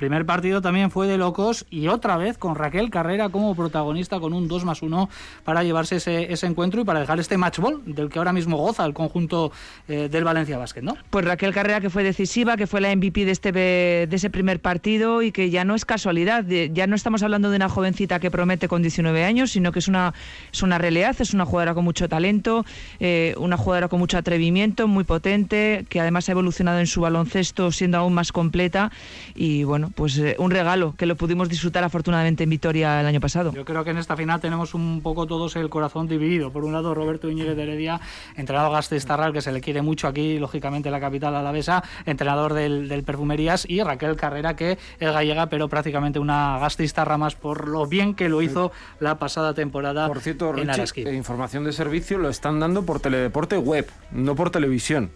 Primer 0.00 0.24
partido 0.24 0.62
también 0.62 0.90
fue 0.90 1.06
de 1.06 1.18
locos 1.18 1.66
y 1.68 1.88
otra 1.88 2.16
vez 2.16 2.38
con 2.38 2.54
Raquel 2.54 2.88
Carrera 2.88 3.28
como 3.28 3.54
protagonista 3.54 4.18
con 4.18 4.32
un 4.32 4.48
2 4.48 4.64
más 4.64 4.80
1 4.80 5.10
para 5.44 5.62
llevarse 5.62 5.96
ese, 5.96 6.32
ese 6.32 6.46
encuentro 6.46 6.80
y 6.80 6.84
para 6.84 7.00
dejar 7.00 7.20
este 7.20 7.36
match 7.36 7.58
ball 7.58 7.82
del 7.84 8.08
que 8.08 8.18
ahora 8.18 8.32
mismo 8.32 8.56
goza 8.56 8.86
el 8.86 8.94
conjunto 8.94 9.52
eh, 9.88 10.08
del 10.10 10.24
Valencia 10.24 10.56
Basket, 10.56 10.80
¿no? 10.80 10.96
Pues 11.10 11.26
Raquel 11.26 11.52
Carrera, 11.52 11.82
que 11.82 11.90
fue 11.90 12.02
decisiva, 12.02 12.56
que 12.56 12.66
fue 12.66 12.80
la 12.80 12.96
MVP 12.96 13.26
de, 13.26 13.30
este, 13.30 13.52
de 13.52 14.08
ese 14.10 14.30
primer 14.30 14.60
partido 14.60 15.20
y 15.20 15.32
que 15.32 15.50
ya 15.50 15.66
no 15.66 15.74
es 15.74 15.84
casualidad. 15.84 16.46
ya 16.46 16.86
no 16.86 16.96
estamos 16.96 17.22
hablando 17.22 17.50
de 17.50 17.56
una 17.56 17.68
jovencita 17.68 18.20
que 18.20 18.30
promete 18.30 18.68
con 18.68 18.80
19 18.80 19.22
años, 19.24 19.50
sino 19.50 19.70
que 19.70 19.80
es 19.80 19.88
una, 19.88 20.14
es 20.50 20.62
una 20.62 20.78
realidad, 20.78 21.14
es 21.18 21.34
una 21.34 21.44
jugadora 21.44 21.74
con 21.74 21.84
mucho 21.84 22.08
talento, 22.08 22.64
eh, 23.00 23.34
una 23.36 23.58
jugadora 23.58 23.88
con 23.88 23.98
mucho 23.98 24.16
atrevimiento, 24.16 24.88
muy 24.88 25.04
potente, 25.04 25.84
que 25.90 26.00
además 26.00 26.26
ha 26.30 26.32
evolucionado 26.32 26.78
en 26.78 26.86
su 26.86 27.02
baloncesto 27.02 27.70
siendo 27.70 27.98
aún 27.98 28.14
más 28.14 28.32
completa. 28.32 28.90
Y 29.34 29.64
bueno, 29.64 29.89
pues 29.94 30.18
eh, 30.18 30.36
un 30.38 30.50
regalo 30.50 30.94
que 30.96 31.06
lo 31.06 31.16
pudimos 31.16 31.48
disfrutar 31.48 31.84
afortunadamente 31.84 32.44
en 32.44 32.50
Vitoria 32.50 33.00
el 33.00 33.06
año 33.06 33.20
pasado. 33.20 33.52
Yo 33.52 33.64
creo 33.64 33.84
que 33.84 33.90
en 33.90 33.98
esta 33.98 34.16
final 34.16 34.40
tenemos 34.40 34.74
un 34.74 35.00
poco 35.02 35.26
todos 35.26 35.56
el 35.56 35.68
corazón 35.70 36.08
dividido. 36.08 36.52
Por 36.52 36.64
un 36.64 36.72
lado, 36.72 36.94
Roberto 36.94 37.28
Íñiguez 37.28 37.56
de 37.56 37.62
Heredia, 37.62 38.00
entrenador 38.36 38.72
Gastistarral, 38.72 39.32
que 39.32 39.40
se 39.40 39.52
le 39.52 39.60
quiere 39.60 39.82
mucho 39.82 40.08
aquí, 40.08 40.38
lógicamente, 40.38 40.88
en 40.88 40.92
la 40.92 41.00
capital 41.00 41.34
alavesa, 41.34 41.82
entrenador 42.06 42.54
del, 42.54 42.88
del 42.88 43.02
Perfumerías, 43.02 43.68
y 43.68 43.82
Raquel 43.82 44.16
Carrera, 44.16 44.56
que 44.56 44.78
es 44.98 45.12
gallega, 45.12 45.46
pero 45.46 45.68
prácticamente 45.68 46.18
una 46.18 46.58
Gastistarra 46.58 47.18
más 47.18 47.34
por 47.34 47.68
lo 47.68 47.86
bien 47.86 48.14
que 48.14 48.28
lo 48.28 48.42
hizo 48.42 48.72
la 48.98 49.18
pasada 49.18 49.54
temporada 49.54 50.06
Por 50.08 50.20
cierto, 50.20 50.56
en 50.56 50.68
Richie, 50.68 51.08
eh, 51.08 51.14
información 51.14 51.64
de 51.64 51.72
servicio 51.72 52.18
lo 52.18 52.28
están 52.28 52.60
dando 52.60 52.84
por 52.84 53.00
teledeporte 53.00 53.56
web, 53.58 53.86
no 54.12 54.34
por 54.34 54.50
televisión. 54.50 55.10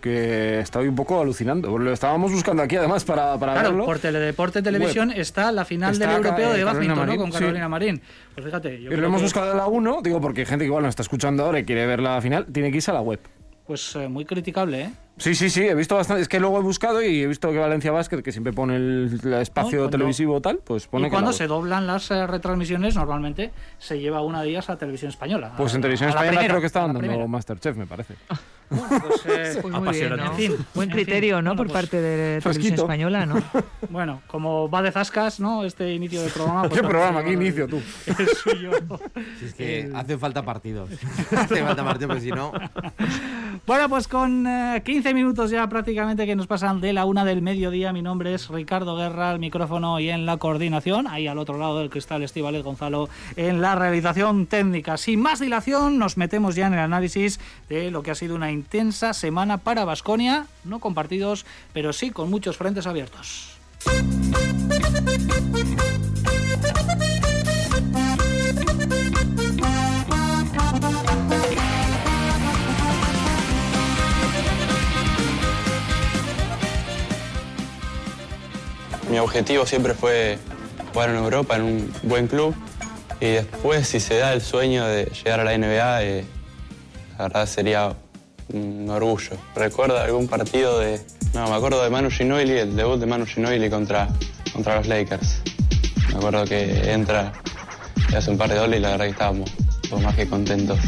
Que 0.00 0.60
estoy 0.60 0.86
un 0.88 0.94
poco 0.94 1.20
alucinando. 1.20 1.76
Lo 1.76 1.92
estábamos 1.92 2.30
buscando 2.32 2.62
aquí 2.62 2.76
además 2.76 3.04
para, 3.04 3.36
para 3.38 3.54
Claro, 3.54 3.70
verlo. 3.70 3.84
por 3.84 3.98
Teledeporte 3.98 4.62
Televisión 4.62 5.10
está 5.10 5.50
la 5.50 5.64
final 5.64 5.92
Está 5.92 6.06
del 6.06 6.16
europeo 6.16 6.54
eh, 6.54 6.58
de 6.58 6.64
badminton, 6.64 6.96
¿no? 6.98 7.04
Marín, 7.06 7.20
Con 7.20 7.32
sí. 7.32 7.38
Carolina 7.38 7.68
Marín. 7.68 8.02
Pues 8.34 8.44
fíjate, 8.46 8.80
yo 8.82 8.92
Y 8.92 8.96
lo 8.96 9.06
hemos 9.06 9.18
que- 9.20 9.24
buscado 9.24 9.50
en 9.52 9.56
la 9.58 9.66
1, 9.66 10.00
digo, 10.02 10.20
porque 10.20 10.42
hay 10.42 10.46
gente 10.46 10.64
que 10.64 10.68
igual 10.68 10.84
no 10.84 10.88
está 10.88 11.02
escuchando 11.02 11.44
ahora 11.44 11.58
y 11.58 11.64
quiere 11.64 11.84
ver 11.86 12.00
la 12.00 12.20
final, 12.20 12.46
tiene 12.46 12.70
que 12.70 12.76
irse 12.76 12.90
a 12.90 12.94
la 12.94 13.00
web. 13.00 13.18
Pues 13.66 13.96
eh, 13.96 14.08
muy 14.08 14.24
criticable, 14.24 14.80
¿eh? 14.80 14.90
Sí, 15.18 15.34
sí, 15.34 15.50
sí, 15.50 15.62
he 15.62 15.74
visto 15.74 15.94
bastante. 15.94 16.22
Es 16.22 16.28
que 16.28 16.40
luego 16.40 16.58
he 16.58 16.62
buscado 16.62 17.02
y 17.02 17.22
he 17.22 17.26
visto 17.26 17.50
que 17.50 17.58
Valencia 17.58 17.90
Basket, 17.92 18.22
que 18.22 18.32
siempre 18.32 18.52
pone 18.54 18.76
el, 18.76 19.20
el 19.22 19.32
espacio 19.34 19.82
No, 19.82 19.90
televisivo 19.90 20.40
tal, 20.40 20.60
pues 20.64 20.86
pone 20.86 21.02
y 21.02 21.10
que 21.10 21.14
cuando 21.14 21.32
la 21.32 21.36
se 21.36 21.46
doblan 21.48 21.86
las 21.86 22.10
eh, 22.10 22.26
retransmisiones, 22.26 22.94
normalmente 22.94 23.50
se 23.78 23.98
lleva 23.98 24.22
una 24.22 24.42
de 24.42 24.50
ellas 24.50 24.70
a 24.70 24.78
televisión 24.78 25.10
española. 25.10 25.52
Pues 25.56 25.74
en 25.74 25.82
televisión 25.82 26.06
la 26.06 26.10
española 26.12 26.30
primera, 26.38 26.48
creo 26.54 26.60
que 26.60 26.66
estaban 26.66 26.94
la 26.94 27.00
dando. 27.08 27.28
Masterchef, 27.28 27.76
me 27.76 27.86
parece. 27.86 28.14
Bueno, 28.70 28.88
pues, 29.06 29.26
eh, 29.26 29.58
Pues 29.62 29.74
muy 29.74 29.88
bien, 29.92 30.12
Apasionante. 30.12 30.24
¿no? 30.24 30.30
En 30.30 30.36
fin, 30.36 30.66
Buen 30.74 30.90
en 30.90 30.96
fin. 30.96 31.04
criterio, 31.04 31.36
¿no? 31.42 31.50
Bueno, 31.50 31.56
por 31.56 31.66
pues- 31.68 31.72
parte 31.82 32.00
de 32.00 32.40
Televisión. 32.40 32.74
Española, 32.74 33.26
¿no? 33.26 33.42
bueno, 33.90 34.22
como 34.26 34.68
va 34.70 34.82
de 34.82 34.92
zascas, 34.92 35.40
¿no? 35.40 35.64
Este 35.64 35.92
inicio 35.94 36.22
del 36.22 36.30
programa. 36.30 36.62
pues 36.68 36.74
¿Qué 36.80 36.86
programa? 36.86 37.24
¿Qué 37.24 37.32
inicio 37.32 37.64
el- 37.64 37.70
tú? 37.70 37.80
El 38.06 38.28
suyo. 38.28 38.70
Si 39.38 39.44
es 39.46 39.54
que 39.54 39.90
hacen 39.94 40.18
falta 40.20 40.42
partidos. 40.44 40.90
Hace 41.36 41.62
falta 41.64 41.84
partidos, 41.84 42.08
porque 42.08 42.20
si 42.22 42.30
no. 42.30 42.52
Bueno, 43.66 43.88
pues 43.88 44.08
con 44.08 44.46
eh, 44.46 44.82
15 44.84 45.12
minutos 45.14 45.50
ya 45.50 45.68
prácticamente 45.68 46.24
que 46.26 46.36
nos 46.36 46.46
pasan 46.46 46.80
de 46.80 46.92
la 46.92 47.04
una 47.04 47.24
del 47.24 47.42
mediodía. 47.42 47.92
Mi 47.92 48.02
nombre 48.02 48.32
es 48.34 48.48
Ricardo 48.48 48.96
Guerra, 48.96 49.30
al 49.30 49.38
micrófono 49.38 50.00
y 50.00 50.08
en 50.10 50.26
la 50.26 50.36
coordinación. 50.38 51.06
Ahí 51.06 51.26
al 51.26 51.38
otro 51.38 51.58
lado 51.58 51.78
del 51.80 51.90
cristal, 51.90 52.22
Estivales 52.22 52.62
Gonzalo 52.62 53.08
en 53.36 53.60
la 53.60 53.74
realización 53.74 54.46
técnica. 54.46 54.96
Sin 54.96 55.20
más 55.20 55.40
dilación, 55.40 55.98
nos 55.98 56.16
metemos 56.16 56.54
ya 56.54 56.66
en 56.68 56.74
el 56.74 56.78
análisis 56.80 57.40
de 57.68 57.90
lo 57.90 58.02
que 58.02 58.10
ha 58.10 58.14
sido 58.14 58.34
una 58.36 58.50
intensa 58.58 59.14
semana 59.14 59.58
para 59.58 59.84
Basconia. 59.84 60.46
No 60.64 60.80
con 60.80 60.94
partidos, 60.94 61.46
pero 61.72 61.92
sí 61.92 62.10
con 62.10 62.30
muchos 62.30 62.56
frentes 62.56 62.86
abiertos. 62.86 63.54
Mi 79.10 79.18
objetivo 79.18 79.64
siempre 79.64 79.94
fue 79.94 80.38
jugar 80.92 81.10
en 81.10 81.16
Europa, 81.16 81.56
en 81.56 81.62
un 81.62 81.92
buen 82.02 82.26
club. 82.26 82.54
Y 83.20 83.26
después, 83.26 83.88
si 83.88 84.00
se 84.00 84.18
da 84.18 84.32
el 84.32 84.42
sueño 84.42 84.86
de 84.86 85.06
llegar 85.06 85.40
a 85.40 85.44
la 85.44 85.56
NBA, 85.56 86.02
eh, 86.02 86.24
la 87.16 87.24
verdad 87.24 87.46
sería 87.46 87.96
un 88.52 88.88
orgullo. 88.90 89.36
¿Recuerda 89.54 90.04
algún 90.04 90.28
partido 90.28 90.78
de.? 90.78 91.00
No, 91.34 91.48
me 91.48 91.56
acuerdo 91.56 91.82
de 91.82 91.90
Manu 91.90 92.10
Ginobili, 92.10 92.58
el 92.58 92.76
debut 92.76 92.98
de 92.98 93.06
Manu 93.06 93.26
Ginobili 93.26 93.68
contra, 93.68 94.08
contra 94.52 94.76
los 94.76 94.86
Lakers. 94.86 95.42
Me 96.10 96.16
acuerdo 96.16 96.44
que 96.44 96.92
entra 96.92 97.32
y 98.10 98.16
hace 98.16 98.30
un 98.30 98.38
par 98.38 98.48
de 98.48 98.56
dobles 98.56 98.78
y 98.78 98.82
la 98.82 98.90
verdad 98.90 99.04
que 99.04 99.10
estábamos 99.10 99.50
más 100.02 100.14
que 100.14 100.26
contentos. 100.28 100.78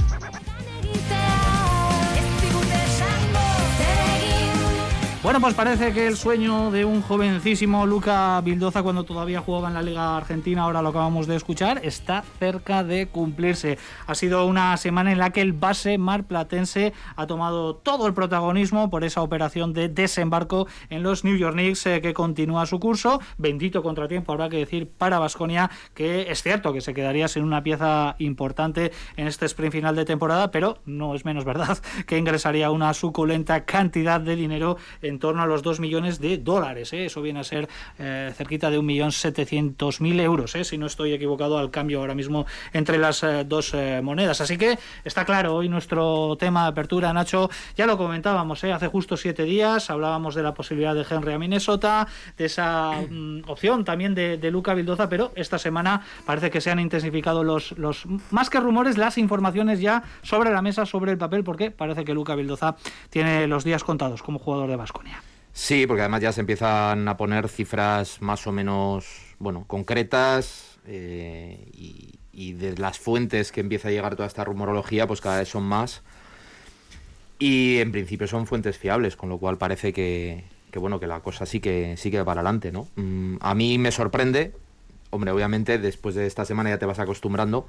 Bueno, 5.23 5.39
pues 5.39 5.53
parece 5.53 5.93
que 5.93 6.07
el 6.07 6.17
sueño 6.17 6.71
de 6.71 6.87
un 6.87 7.03
jovencísimo 7.03 7.85
Luca 7.85 8.41
Bildoza 8.41 8.83
cuando 8.83 9.05
todavía 9.05 9.43
jugaba 9.43 9.69
en 9.69 9.75
la 9.75 9.83
Liga 9.83 10.17
Argentina, 10.17 10.62
ahora 10.62 10.81
lo 10.81 10.89
acabamos 10.89 11.27
de 11.27 11.37
escuchar, 11.37 11.83
está 11.85 12.25
cerca 12.39 12.85
de 12.85 13.07
cumplirse. 13.07 13.77
Ha 14.07 14.15
sido 14.15 14.47
una 14.47 14.75
semana 14.79 15.12
en 15.12 15.19
la 15.19 15.29
que 15.29 15.43
el 15.43 15.53
base 15.53 15.99
marplatense 15.99 16.95
ha 17.17 17.27
tomado 17.27 17.77
todo 17.77 18.07
el 18.07 18.15
protagonismo 18.15 18.89
por 18.89 19.05
esa 19.05 19.21
operación 19.21 19.75
de 19.75 19.91
desembarco 19.91 20.67
en 20.89 21.03
los 21.03 21.23
New 21.23 21.37
York 21.37 21.53
Knicks 21.53 21.85
eh, 21.85 22.00
que 22.00 22.15
continúa 22.15 22.65
su 22.65 22.81
curso. 22.81 23.21
Bendito 23.37 23.83
contratiempo, 23.83 24.33
habrá 24.33 24.49
que 24.49 24.57
decir, 24.57 24.89
para 24.89 25.19
Vasconia, 25.19 25.71
que 25.93 26.31
es 26.31 26.43
cierto 26.43 26.73
que 26.73 26.81
se 26.81 26.95
quedaría 26.95 27.29
sin 27.29 27.45
una 27.45 27.62
pieza 27.62 28.17
importante 28.21 28.91
en 29.19 29.27
este 29.27 29.45
sprint 29.45 29.75
final 29.75 29.95
de 29.97 30.07
temporada, 30.07 30.50
pero 30.50 30.79
no 30.87 31.15
es 31.15 31.27
menos 31.27 31.45
verdad 31.45 31.77
que 32.07 32.17
ingresaría 32.17 32.71
una 32.71 32.95
suculenta 32.95 33.67
cantidad 33.67 34.19
de 34.19 34.35
dinero 34.35 34.79
en 35.11 35.19
torno 35.19 35.43
a 35.43 35.47
los 35.47 35.62
2 35.62 35.81
millones 35.81 36.21
de 36.21 36.38
dólares. 36.38 36.93
¿eh? 36.93 37.07
Eso 37.07 37.21
viene 37.21 37.40
a 37.40 37.45
ser 37.45 37.69
eh, 37.99 38.33
cerquita 38.35 38.71
de 38.71 38.79
1.700.000 38.79 40.21
euros, 40.21 40.55
¿eh? 40.55 40.64
si 40.64 40.79
no 40.79 40.87
estoy 40.87 41.12
equivocado 41.12 41.59
al 41.59 41.71
cambio 41.71 42.00
ahora 42.00 42.14
mismo 42.14 42.47
entre 42.73 42.99
las 42.99 43.23
eh, 43.23 43.45
dos 43.45 43.75
monedas. 44.02 44.40
Así 44.40 44.57
que 44.57 44.79
está 45.05 45.25
claro, 45.25 45.57
hoy 45.57 45.69
nuestro 45.69 46.37
tema 46.38 46.62
de 46.62 46.69
apertura, 46.69 47.12
Nacho, 47.12 47.50
ya 47.76 47.87
lo 47.87 47.99
comentábamos 47.99 48.64
hace 48.64 48.88
justo 48.88 49.17
siete 49.17 49.45
días, 49.45 49.90
hablábamos 49.90 50.35
de 50.35 50.43
la 50.43 50.55
posibilidad 50.55 50.95
de 50.95 51.05
Henry 51.09 51.33
a 51.33 51.38
Minnesota, 51.38 52.07
de 52.37 52.45
esa 52.45 52.93
mm, 52.93 53.43
opción 53.49 53.85
también 53.85 54.14
de, 54.14 54.38
de 54.38 54.50
Luca 54.50 54.75
Vildoza, 54.75 55.09
pero 55.09 55.33
esta 55.35 55.59
semana 55.59 56.02
parece 56.25 56.50
que 56.50 56.61
se 56.61 56.71
han 56.71 56.79
intensificado 56.79 57.43
los, 57.43 57.73
los, 57.79 58.07
más 58.31 58.50
que 58.50 58.61
rumores, 58.61 58.97
las 58.97 59.19
informaciones 59.19 59.81
ya 59.81 60.02
sobre 60.23 60.50
la 60.50 60.62
mesa, 60.62 60.87
sobre 60.87 61.12
el 61.12 61.19
papel, 61.19 61.45
porque 61.45 61.71
parece 61.71 62.05
que 62.05 62.14
Luca 62.14 62.35
Vildoza 62.35 62.76
tiene 63.09 63.47
los 63.47 63.64
días 63.64 63.85
contados 63.85 64.23
como 64.23 64.38
jugador 64.38 64.69
de 64.69 64.76
Vasco. 64.76 65.00
Sí, 65.52 65.87
porque 65.87 66.02
además 66.02 66.23
ya 66.23 66.33
se 66.33 66.40
empiezan 66.40 67.07
a 67.09 67.16
poner 67.16 67.49
cifras 67.49 68.23
más 68.23 68.47
o 68.47 68.52
menos, 68.52 69.35
bueno, 69.38 69.64
concretas 69.66 70.78
eh, 70.87 71.69
y, 71.73 72.52
de 72.54 72.76
las 72.78 72.99
fuentes 72.99 73.52
que 73.52 73.61
empieza 73.61 73.88
a 73.88 73.90
llegar 73.90 74.16
toda 74.16 74.26
esta 74.26 74.45
rumorología, 74.45 75.07
pues 75.07 75.21
cada 75.21 75.38
vez 75.38 75.49
son 75.49 75.64
más. 75.64 76.02
Y 77.38 77.78
en 77.78 77.92
principio 77.92 78.26
son 78.26 78.47
fuentes 78.47 78.78
fiables, 78.78 79.16
con 79.16 79.28
lo 79.28 79.38
cual 79.38 79.59
parece 79.59 79.92
que, 79.92 80.45
que 80.71 80.78
bueno, 80.78 80.99
que 80.99 81.07
la 81.07 81.21
cosa 81.21 81.45
sí 81.45 81.61
que 81.61 81.97
sí 81.99 82.11
que 82.11 82.19
va 82.19 82.25
para 82.25 82.40
adelante, 82.40 82.73
¿no? 82.73 82.88
Mm, 82.97 83.37
a 83.40 83.54
mí 83.54 83.76
me 83.78 83.92
sorprende, 83.92 84.54
hombre, 85.11 85.33
obviamente 85.33 85.78
después 85.78 86.14
de 86.14 86.26
esta 86.26 86.45
semana 86.45 86.71
ya 86.71 86.78
te 86.78 86.87
vas 86.87 86.99
acostumbrando, 86.99 87.69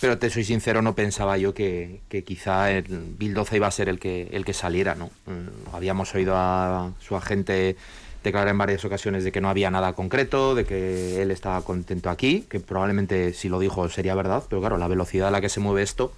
pero 0.00 0.18
te 0.18 0.30
soy 0.30 0.44
sincero, 0.44 0.82
no 0.82 0.94
pensaba 0.94 1.36
yo 1.38 1.54
que, 1.54 2.00
que 2.08 2.24
quizá 2.24 2.70
el 2.70 2.84
Bildoza 3.18 3.56
iba 3.56 3.66
a 3.66 3.70
ser 3.70 3.88
el 3.88 3.98
que, 3.98 4.28
el 4.32 4.44
que 4.44 4.52
saliera, 4.52 4.94
¿no? 4.94 5.10
Mm, 5.26 5.74
habíamos 5.74 6.14
oído 6.14 6.34
a 6.36 6.92
su 7.00 7.16
agente 7.16 7.76
declarar 8.22 8.48
en 8.48 8.58
varias 8.58 8.84
ocasiones 8.84 9.22
de 9.22 9.32
que 9.32 9.40
no 9.40 9.50
había 9.50 9.70
nada 9.70 9.92
concreto, 9.92 10.54
de 10.54 10.64
que 10.64 11.20
él 11.22 11.30
estaba 11.30 11.62
contento 11.62 12.10
aquí, 12.10 12.46
que 12.48 12.58
probablemente 12.58 13.34
si 13.34 13.48
lo 13.48 13.58
dijo 13.58 13.88
sería 13.88 14.14
verdad, 14.14 14.44
pero 14.48 14.60
claro, 14.60 14.78
la 14.78 14.88
velocidad 14.88 15.28
a 15.28 15.30
la 15.30 15.40
que 15.40 15.50
se 15.50 15.60
mueve 15.60 15.82
esto, 15.82 16.12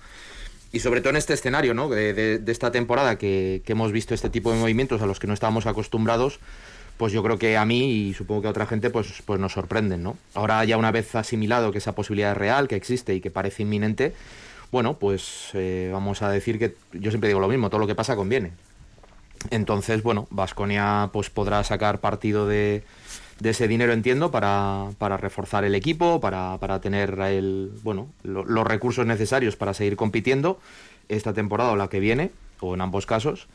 y 0.72 0.80
sobre 0.80 1.00
todo 1.00 1.10
en 1.10 1.16
este 1.16 1.34
escenario, 1.34 1.74
¿no? 1.74 1.88
De, 1.88 2.14
de, 2.14 2.38
de 2.38 2.52
esta 2.52 2.70
temporada 2.70 3.18
que, 3.18 3.62
que 3.64 3.72
hemos 3.72 3.92
visto 3.92 4.14
este 4.14 4.30
tipo 4.30 4.52
de 4.52 4.58
movimientos 4.58 5.02
a 5.02 5.06
los 5.06 5.18
que 5.18 5.26
no 5.26 5.34
estábamos 5.34 5.66
acostumbrados, 5.66 6.38
pues 6.96 7.12
yo 7.12 7.22
creo 7.22 7.38
que 7.38 7.56
a 7.56 7.64
mí 7.64 7.90
y 7.90 8.14
supongo 8.14 8.42
que 8.42 8.48
a 8.48 8.50
otra 8.50 8.66
gente 8.66 8.90
pues, 8.90 9.22
pues 9.24 9.38
nos 9.38 9.52
sorprenden, 9.52 10.02
¿no? 10.02 10.16
Ahora 10.34 10.64
ya 10.64 10.76
una 10.76 10.90
vez 10.90 11.14
asimilado 11.14 11.72
que 11.72 11.78
esa 11.78 11.94
posibilidad 11.94 12.32
es 12.32 12.38
real, 12.38 12.68
que 12.68 12.76
existe 12.76 13.14
y 13.14 13.20
que 13.20 13.30
parece 13.30 13.62
inminente, 13.62 14.14
bueno, 14.72 14.94
pues 14.98 15.50
eh, 15.54 15.90
vamos 15.92 16.22
a 16.22 16.30
decir 16.30 16.58
que 16.58 16.74
yo 16.92 17.10
siempre 17.10 17.28
digo 17.28 17.40
lo 17.40 17.48
mismo, 17.48 17.70
todo 17.70 17.80
lo 17.80 17.86
que 17.86 17.94
pasa 17.94 18.16
conviene. 18.16 18.52
Entonces, 19.50 20.02
bueno, 20.02 20.26
Vasconia 20.30 21.10
pues 21.12 21.30
podrá 21.30 21.62
sacar 21.64 22.00
partido 22.00 22.48
de, 22.48 22.82
ese 23.42 23.68
dinero, 23.68 23.92
entiendo, 23.92 24.30
para, 24.30 24.88
reforzar 25.18 25.64
el 25.64 25.74
equipo, 25.74 26.20
para, 26.20 26.80
tener 26.80 27.18
el, 27.20 27.70
bueno, 27.82 28.08
lo, 28.22 28.44
los 28.44 28.66
recursos 28.66 29.06
necesarios 29.06 29.56
para 29.56 29.74
seguir 29.74 29.96
compitiendo 29.96 30.58
esta 31.08 31.32
temporada 31.32 31.70
o 31.70 31.76
la 31.76 31.88
que 31.88 32.00
viene, 32.00 32.30
o 32.60 32.74
en 32.74 32.80
ambos 32.80 33.06
casos. 33.06 33.46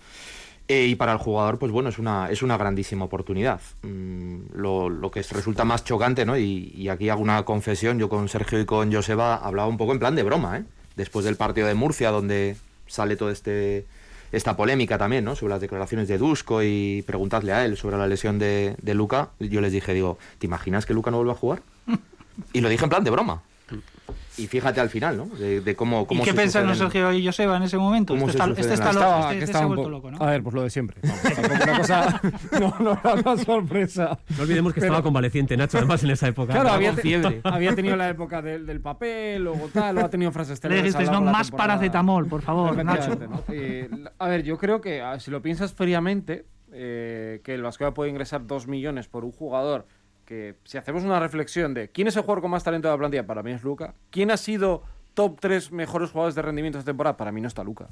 Eh, 0.72 0.88
y 0.88 0.96
para 0.96 1.12
el 1.12 1.18
jugador, 1.18 1.60
pues 1.60 1.70
bueno, 1.70 1.90
es 1.90 2.00
una, 2.00 2.30
es 2.30 2.42
una 2.42 2.56
grandísima 2.56 3.04
oportunidad. 3.04 3.60
Mm, 3.82 4.54
lo, 4.54 4.88
lo, 4.88 5.12
que 5.12 5.22
resulta 5.22 5.66
más 5.66 5.84
chocante, 5.84 6.26
¿no? 6.26 6.38
Y, 6.38 6.72
y, 6.74 6.88
aquí 6.88 7.10
hago 7.10 7.22
una 7.22 7.44
confesión, 7.44 8.00
yo 8.00 8.08
con 8.08 8.30
Sergio 8.30 8.58
y 8.58 8.66
con 8.66 8.90
Joseba 8.90 9.36
hablaba 9.36 9.68
un 9.68 9.76
poco 9.76 9.92
en 9.92 10.00
plan 10.00 10.16
de 10.16 10.24
broma, 10.24 10.60
¿eh? 10.60 10.64
Después 10.96 11.26
del 11.26 11.36
partido 11.36 11.68
de 11.68 11.74
Murcia, 11.74 12.10
donde 12.12 12.56
sale 12.88 13.18
todo 13.18 13.32
este 13.32 13.86
esta 14.32 14.56
polémica 14.56 14.98
también, 14.98 15.26
¿no? 15.26 15.36
Sobre 15.36 15.52
las 15.56 15.60
declaraciones 15.60 16.08
de 16.08 16.18
Dusko 16.18 16.64
y 16.64 17.04
preguntadle 17.06 17.52
a 17.52 17.66
él 17.66 17.76
sobre 17.76 17.98
la 17.98 18.08
lesión 18.08 18.40
de, 18.40 18.78
de 18.82 18.94
Luca. 18.94 19.32
Yo 19.40 19.60
les 19.60 19.74
dije, 19.74 19.94
digo, 19.94 20.18
¿te 20.40 20.46
imaginas 20.46 20.86
que 20.86 20.94
Luca 20.94 21.12
no 21.12 21.18
vuelva 21.18 21.34
a 21.34 21.36
jugar? 21.36 21.64
Y 22.54 22.62
lo 22.62 22.70
dije 22.70 22.86
en 22.86 22.90
plan 22.90 23.04
de 23.04 23.12
broma. 23.12 23.42
Y 24.38 24.48
fíjate 24.48 24.80
al 24.80 24.90
final, 24.90 25.18
¿no? 25.18 25.26
De, 25.26 25.60
de 25.62 25.76
cómo, 25.76 26.08
cómo, 26.08 26.22
¿Y 26.22 26.26
qué 26.26 26.34
pensaron 26.34 26.74
Sergio 26.76 27.12
y 27.12 27.26
Joseba 27.26 27.58
en 27.58 27.64
ese 27.64 27.78
momento? 27.78 28.16
Este 28.16 28.32
está, 28.32 28.46
este 28.46 28.62
está, 28.62 28.74
estaba, 28.76 28.94
loco, 28.94 29.32
este, 29.32 29.44
este 29.44 29.52
se 29.58 29.64
ha 29.64 29.66
vuelto 29.66 29.90
loco, 29.90 30.12
¿no? 30.12 30.18
A 30.24 30.32
ver, 30.32 30.42
pues 30.42 30.56
lo 30.56 30.64
de 30.64 30.70
siempre. 30.70 31.02
Vamos, 31.04 31.62
una 31.62 31.78
cosa, 31.78 32.22
no, 32.60 32.76
no 32.80 33.00
era 33.04 33.14
una 33.16 33.38
sorpresa. 33.44 34.18
No 34.38 34.44
olvidemos 34.44 34.74
que 34.74 34.80
Pero- 34.80 34.94
estaba 34.94 35.04
convaleciente 35.04 35.58
Nacho, 35.58 35.78
además 35.80 36.04
en 36.04 36.12
esa 36.12 36.28
época. 36.30 36.54
Claro, 36.54 36.70
había, 36.70 36.94
te- 36.96 37.02
fiebre. 37.02 37.42
había 37.44 37.76
tenido 37.76 37.96
la 37.98 38.10
época 38.10 38.42
del, 38.42 38.66
del 38.66 38.80
papel, 38.80 39.44
luego 39.44 39.70
tal, 39.74 39.96
luego 39.96 40.08
ha 40.08 40.10
tenido 40.10 40.32
frases 40.32 40.64
Le 40.64 40.74
a 40.74 40.78
dijisteis, 40.82 41.10
lo 41.10 41.16
no, 41.20 41.32
más 41.32 41.48
temporada. 41.48 41.74
paracetamol, 41.74 42.28
por 42.28 42.42
favor, 42.42 42.84
Nacho. 42.86 43.18
A 44.18 44.28
ver, 44.28 44.44
yo 44.44 44.58
creo 44.58 44.80
que 44.82 45.04
si 45.20 45.30
lo 45.30 45.42
piensas 45.42 45.74
fríamente, 45.74 46.46
eh, 46.72 47.42
que 47.44 47.54
el 47.54 47.62
Vasconia 47.62 47.94
puede 47.94 48.10
ingresar 48.10 48.48
2 48.48 48.68
millones 48.68 49.08
por 49.10 49.26
un 49.26 49.32
jugador 49.34 49.86
si 50.64 50.78
hacemos 50.78 51.04
una 51.04 51.20
reflexión 51.20 51.74
de 51.74 51.90
quién 51.90 52.08
es 52.08 52.16
el 52.16 52.22
jugador 52.22 52.42
con 52.42 52.52
más 52.52 52.64
talento 52.64 52.88
de 52.88 52.94
la 52.94 52.98
plantilla, 52.98 53.26
para 53.26 53.44
mí 53.44 53.52
es 53.52 53.64
Luca. 53.64 53.94
¿Quién 54.10 54.32
ha 54.32 54.38
sido 54.38 54.84
top 55.14 55.40
3 55.40 55.72
mejores 55.72 56.12
jugadores 56.12 56.36
de 56.36 56.42
rendimiento 56.42 56.80
esta 56.80 56.90
temporada? 56.92 57.18
Para 57.18 57.32
mí 57.32 57.42
no 57.42 57.48
está 57.48 57.64
Luca. 57.64 57.90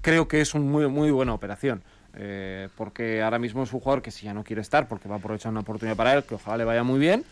Creo 0.00 0.28
que 0.28 0.40
es 0.40 0.54
una 0.54 0.64
muy, 0.64 0.88
muy 0.88 1.10
buena 1.10 1.32
operación. 1.32 1.82
eh, 2.16 2.68
porque 2.76 3.22
ahora 3.22 3.38
mismo 3.38 3.62
es 3.62 3.72
un 3.72 3.80
jugador 3.80 4.02
que 4.02 4.10
si 4.10 4.26
ya 4.26 4.34
no 4.34 4.44
quiere 4.44 4.62
estar, 4.62 4.86
porque 4.88 5.08
va 5.08 5.16
a 5.16 5.18
aprovechar 5.18 5.50
una 5.50 5.60
oportunidad 5.60 5.96
para 5.96 6.14
él, 6.14 6.24
que 6.24 6.36
ojalá 6.36 6.58
le 6.58 6.64
vaya 6.64 6.82
muy 6.82 6.98
bien, 6.98 7.24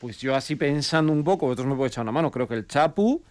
pues 0.00 0.18
yo 0.18 0.34
así 0.34 0.56
pensando 0.56 1.12
un 1.12 1.24
poco, 1.24 1.46
vosotros 1.46 1.66
me 1.66 1.74
podéis 1.74 1.92
echar 1.92 2.02
una 2.02 2.12
mano, 2.12 2.30
creo 2.30 2.46
que 2.46 2.54
el 2.54 2.66
Chapu 2.66 3.22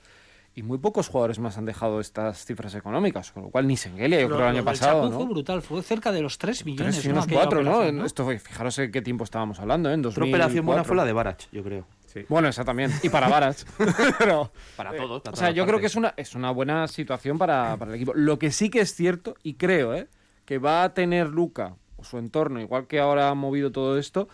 y 0.55 0.63
muy 0.63 0.77
pocos 0.77 1.09
jugadores 1.09 1.38
más 1.39 1.57
han 1.57 1.65
dejado 1.65 2.00
estas 2.00 2.45
cifras 2.45 2.74
económicas, 2.75 3.31
con 3.31 3.43
lo 3.43 3.50
cual 3.50 3.67
ni 3.67 3.75
Sengelia, 3.75 4.21
yo 4.21 4.29
Lo- 4.29 4.35
creo 4.38 4.47
el 4.50 4.55
año 4.55 4.63
pasado, 4.65 5.09
¿no? 5.09 5.17
fue 5.17 5.25
brutal, 5.27 5.62
fue 5.62 5.83
cerca 5.83 6.12
de 6.13 6.21
los 6.21 6.38
3 6.38 6.65
millones. 6.65 6.95
Tres 6.95 7.05
y 7.05 7.07
¿no? 7.09 7.13
unos 7.15 7.25
Aquella 7.25 7.41
cuatro, 7.41 7.62
¿no? 7.63 7.71
operación, 7.71 8.00
En- 8.00 8.05
Esto 8.05 8.24
fue, 8.24 8.39
fijaros 8.39 8.79
en 8.79 8.91
qué 8.91 9.01
tiempo 9.01 9.25
estábamos 9.25 9.59
hablando, 9.59 9.89
¿eh? 9.89 9.93
En 9.93 10.05
Otra 10.05 10.24
operación 10.24 10.65
buena 10.65 10.81
2004. 10.81 10.85
fue 10.88 10.95
la 10.95 11.05
de 11.05 11.13
Barach, 11.13 11.43
yo 11.51 11.63
creo. 11.63 11.85
Bueno, 12.29 12.47
esa 12.47 12.63
también. 12.63 12.91
Y 13.03 13.09
para 13.09 13.27
Varas. 13.27 13.65
Pero, 14.19 14.50
Para 14.77 14.95
eh, 14.95 14.97
todos. 14.97 15.21
para 15.21 15.33
o 15.33 15.38
sea, 15.38 15.51
yo 15.51 15.65
creo 15.65 15.81
que 15.81 15.88
es 15.88 15.95
una, 15.97 16.13
es 16.15 16.33
una 16.33 16.50
buena 16.51 16.88
situación 16.88 17.38
para, 17.38 17.75
para 17.75 17.91
el 17.91 17.95
equipo. 17.95 18.13
Lo 18.15 18.39
que 18.39 18.51
sí 18.51 18.69
que 18.69 18.79
es 18.79 18.95
cierto, 18.95 19.35
y 19.43 19.55
creo, 19.55 19.93
¿eh? 19.93 20.07
que 20.45 20.57
va 20.57 20.83
a 20.85 20.93
tener 20.93 21.27
Luca 21.27 21.75
o 21.97 22.05
su 22.05 22.17
entorno, 22.17 22.62
igual 22.62 22.88
que 22.88 23.01
ahora 23.01 23.27
ha 23.29 23.33
movido 23.33 23.74
todo 23.74 23.97
esto, 23.97 24.29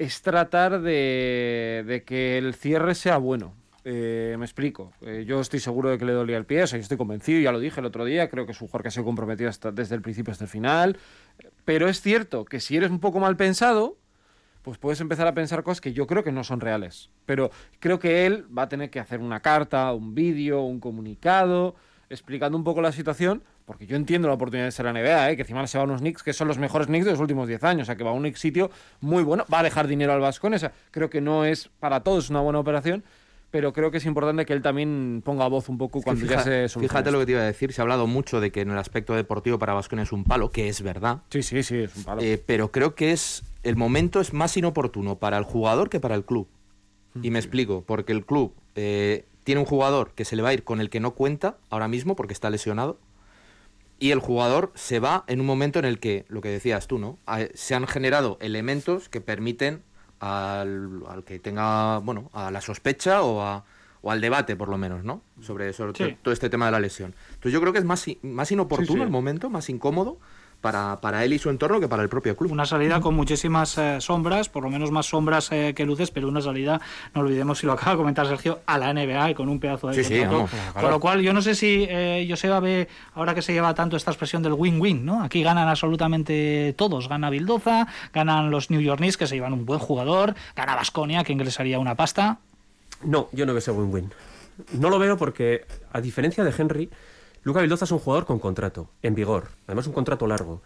es 0.00 0.20
tratar 0.22 0.80
de, 0.80 1.84
de 1.86 2.02
que 2.04 2.38
el 2.38 2.54
cierre 2.54 2.96
sea 2.96 3.18
bueno. 3.18 3.54
Eh, 3.88 4.34
me 4.36 4.44
explico. 4.44 4.92
Eh, 5.00 5.24
yo 5.28 5.40
estoy 5.40 5.60
seguro 5.60 5.90
de 5.90 5.96
que 5.96 6.04
le 6.04 6.12
dolía 6.12 6.36
el 6.36 6.44
pie, 6.44 6.64
o 6.64 6.66
sea, 6.66 6.76
yo 6.76 6.82
estoy 6.82 6.96
convencido, 6.96 7.40
ya 7.40 7.52
lo 7.52 7.60
dije 7.60 7.78
el 7.78 7.86
otro 7.86 8.04
día, 8.04 8.28
creo 8.28 8.44
que 8.44 8.50
es 8.50 8.60
un 8.60 8.66
jugador 8.66 8.82
que 8.82 8.88
ha 8.88 8.90
sido 8.90 9.04
comprometido 9.04 9.48
hasta, 9.48 9.70
desde 9.70 9.94
el 9.94 10.02
principio 10.02 10.32
hasta 10.32 10.42
el 10.42 10.50
final. 10.50 10.98
Pero 11.64 11.88
es 11.88 12.00
cierto 12.00 12.44
que 12.46 12.58
si 12.58 12.76
eres 12.76 12.90
un 12.90 12.98
poco 12.98 13.20
mal 13.20 13.36
pensado, 13.36 13.96
pues 14.62 14.76
puedes 14.78 15.00
empezar 15.00 15.28
a 15.28 15.34
pensar 15.34 15.62
cosas 15.62 15.80
que 15.80 15.92
yo 15.92 16.08
creo 16.08 16.24
que 16.24 16.32
no 16.32 16.42
son 16.42 16.60
reales. 16.60 17.10
Pero 17.26 17.52
creo 17.78 18.00
que 18.00 18.26
él 18.26 18.46
va 18.46 18.62
a 18.62 18.68
tener 18.68 18.90
que 18.90 18.98
hacer 18.98 19.20
una 19.20 19.38
carta, 19.38 19.92
un 19.92 20.16
vídeo, 20.16 20.62
un 20.62 20.80
comunicado, 20.80 21.76
explicando 22.10 22.58
un 22.58 22.64
poco 22.64 22.82
la 22.82 22.90
situación, 22.90 23.44
porque 23.66 23.86
yo 23.86 23.94
entiendo 23.94 24.26
la 24.26 24.34
oportunidad 24.34 24.66
de 24.66 24.72
ser 24.72 24.86
la 24.86 24.94
NBA, 24.94 25.30
¿eh? 25.30 25.36
que 25.36 25.42
encima 25.42 25.64
se 25.68 25.78
va 25.78 25.82
a 25.82 25.84
unos 25.84 26.00
Knicks 26.00 26.24
que 26.24 26.32
son 26.32 26.48
los 26.48 26.58
mejores 26.58 26.88
Knicks 26.88 27.04
de 27.04 27.12
los 27.12 27.20
últimos 27.20 27.46
10 27.46 27.62
años, 27.62 27.82
o 27.82 27.86
sea, 27.86 27.94
que 27.94 28.02
va 28.02 28.10
a 28.10 28.14
un 28.14 28.34
sitio 28.34 28.68
muy 29.00 29.22
bueno, 29.22 29.44
va 29.52 29.60
a 29.60 29.62
dejar 29.62 29.86
dinero 29.86 30.12
al 30.12 30.20
Vascon, 30.20 30.54
o 30.54 30.58
sea, 30.58 30.72
creo 30.90 31.08
que 31.08 31.20
no 31.20 31.44
es 31.44 31.68
para 31.78 32.00
todos 32.00 32.30
una 32.30 32.40
buena 32.40 32.58
operación, 32.58 33.04
pero 33.50 33.72
creo 33.72 33.90
que 33.90 33.98
es 33.98 34.04
importante 34.06 34.44
que 34.44 34.52
él 34.52 34.60
también 34.62 35.22
ponga 35.24 35.46
voz 35.48 35.68
un 35.68 35.78
poco 35.78 36.02
cuando 36.02 36.22
fija- 36.22 36.36
ya 36.36 36.42
se 36.42 36.68
solucione 36.68 36.88
Fíjate 36.88 37.10
lo 37.10 37.18
que 37.20 37.26
te 37.26 37.32
iba 37.32 37.40
a 37.40 37.44
decir. 37.44 37.72
Se 37.72 37.80
ha 37.80 37.82
hablado 37.82 38.06
mucho 38.06 38.40
de 38.40 38.50
que 38.52 38.60
en 38.60 38.70
el 38.70 38.78
aspecto 38.78 39.14
deportivo 39.14 39.58
para 39.58 39.72
Vasconia 39.72 40.02
es 40.02 40.12
un 40.12 40.24
palo, 40.24 40.50
que 40.50 40.68
es 40.68 40.82
verdad. 40.82 41.22
Sí, 41.30 41.42
sí, 41.42 41.62
sí, 41.62 41.76
es 41.78 41.96
un 41.96 42.04
palo. 42.04 42.20
Eh, 42.22 42.42
pero 42.44 42.70
creo 42.72 42.94
que 42.94 43.12
es 43.12 43.42
el 43.62 43.76
momento 43.76 44.20
es 44.20 44.32
más 44.32 44.56
inoportuno 44.56 45.16
para 45.18 45.38
el 45.38 45.44
jugador 45.44 45.88
que 45.90 46.00
para 46.00 46.14
el 46.14 46.24
club. 46.24 46.48
Y 47.22 47.30
me 47.30 47.38
explico, 47.38 47.82
porque 47.86 48.12
el 48.12 48.26
club 48.26 48.52
eh, 48.74 49.24
tiene 49.42 49.60
un 49.62 49.66
jugador 49.66 50.12
que 50.14 50.26
se 50.26 50.36
le 50.36 50.42
va 50.42 50.50
a 50.50 50.52
ir 50.52 50.64
con 50.64 50.80
el 50.82 50.90
que 50.90 51.00
no 51.00 51.12
cuenta 51.14 51.56
ahora 51.70 51.88
mismo 51.88 52.14
porque 52.14 52.34
está 52.34 52.50
lesionado. 52.50 52.98
Y 53.98 54.10
el 54.10 54.18
jugador 54.18 54.70
se 54.74 55.00
va 55.00 55.24
en 55.26 55.40
un 55.40 55.46
momento 55.46 55.78
en 55.78 55.86
el 55.86 55.98
que, 55.98 56.26
lo 56.28 56.42
que 56.42 56.50
decías 56.50 56.86
tú, 56.86 56.98
¿no? 56.98 57.16
Ah, 57.26 57.40
Se 57.54 57.74
han 57.74 57.86
generado 57.86 58.36
elementos 58.42 59.08
que 59.08 59.22
permiten 59.22 59.82
al, 60.20 61.02
al 61.08 61.24
que 61.24 61.38
tenga, 61.38 61.98
bueno, 61.98 62.30
a 62.32 62.50
la 62.50 62.60
sospecha 62.60 63.22
o, 63.22 63.42
a- 63.42 63.64
o 64.02 64.10
al 64.10 64.20
debate, 64.20 64.54
por 64.56 64.68
lo 64.68 64.78
menos, 64.78 65.02
¿no? 65.04 65.22
Sobre, 65.40 65.72
sobre 65.72 65.92
Sí. 65.96 66.16
todo 66.22 66.32
este 66.32 66.48
tema 66.48 66.66
de 66.66 66.72
la 66.72 66.80
lesión. 66.80 67.14
Entonces 67.30 67.52
yo 67.52 67.60
creo 67.60 67.72
que 67.72 67.80
es 67.80 67.84
más, 67.84 68.04
más 68.22 68.52
inoportuno 68.52 68.92
Sí, 68.92 68.98
sí. 68.98 69.02
el 69.02 69.10
momento, 69.10 69.50
más 69.50 69.68
incómodo 69.68 70.18
para, 70.66 70.96
para 71.00 71.24
él 71.24 71.32
y 71.32 71.38
su 71.38 71.48
entorno 71.48 71.78
que 71.78 71.86
para 71.86 72.02
el 72.02 72.08
propio 72.08 72.36
club. 72.36 72.50
Una 72.50 72.66
salida 72.66 73.00
con 73.00 73.14
muchísimas 73.14 73.78
eh, 73.78 74.00
sombras, 74.00 74.48
por 74.48 74.64
lo 74.64 74.68
menos 74.68 74.90
más 74.90 75.06
sombras 75.06 75.52
eh, 75.52 75.74
que 75.76 75.86
luces, 75.86 76.10
pero 76.10 76.26
una 76.26 76.40
salida, 76.40 76.80
no 77.14 77.20
olvidemos 77.20 77.60
si 77.60 77.66
lo 77.66 77.72
acaba 77.74 77.92
de 77.92 77.98
comentar 77.98 78.26
Sergio, 78.26 78.58
a 78.66 78.76
la 78.76 78.92
NBA 78.92 79.30
y 79.30 79.34
con 79.34 79.48
un 79.48 79.60
pedazo 79.60 79.86
de 79.86 79.94
Sí, 79.94 80.02
sí, 80.02 80.18
contrato. 80.18 80.48
vamos, 80.56 80.82
Con 80.82 80.90
lo 80.90 80.98
cual, 80.98 81.20
yo 81.22 81.32
no 81.32 81.40
sé 81.40 81.54
si 81.54 81.86
eh, 81.88 82.26
Joseba 82.28 82.58
ve, 82.58 82.88
ahora 83.14 83.32
que 83.32 83.42
se 83.42 83.52
lleva 83.52 83.72
tanto 83.74 83.96
esta 83.96 84.10
expresión 84.10 84.42
del 84.42 84.54
win-win, 84.54 85.04
¿no? 85.04 85.22
Aquí 85.22 85.40
ganan 85.44 85.68
absolutamente 85.68 86.74
todos. 86.76 87.08
Gana 87.08 87.30
Bildoza, 87.30 87.86
ganan 88.12 88.50
los 88.50 88.68
New 88.68 88.80
York 88.80 88.98
Knicks, 88.98 89.16
que 89.16 89.28
se 89.28 89.36
llevan 89.36 89.52
un 89.52 89.66
buen 89.66 89.78
jugador, 89.78 90.34
gana 90.56 90.74
Basconia, 90.74 91.22
que 91.22 91.32
ingresaría 91.32 91.78
una 91.78 91.94
pasta. 91.94 92.38
No, 93.04 93.28
yo 93.30 93.46
no 93.46 93.52
veo 93.52 93.58
ese 93.58 93.70
win-win. 93.70 94.12
No 94.72 94.90
lo 94.90 94.98
veo 94.98 95.16
porque, 95.16 95.64
a 95.92 96.00
diferencia 96.00 96.42
de 96.42 96.52
Henry, 96.58 96.90
Luca 97.46 97.60
Vildoza 97.60 97.84
es 97.84 97.92
un 97.92 98.00
jugador 98.00 98.26
con 98.26 98.40
contrato, 98.40 98.90
en 99.04 99.14
vigor, 99.14 99.46
además 99.68 99.86
un 99.86 99.92
contrato 99.92 100.26
largo. 100.26 100.62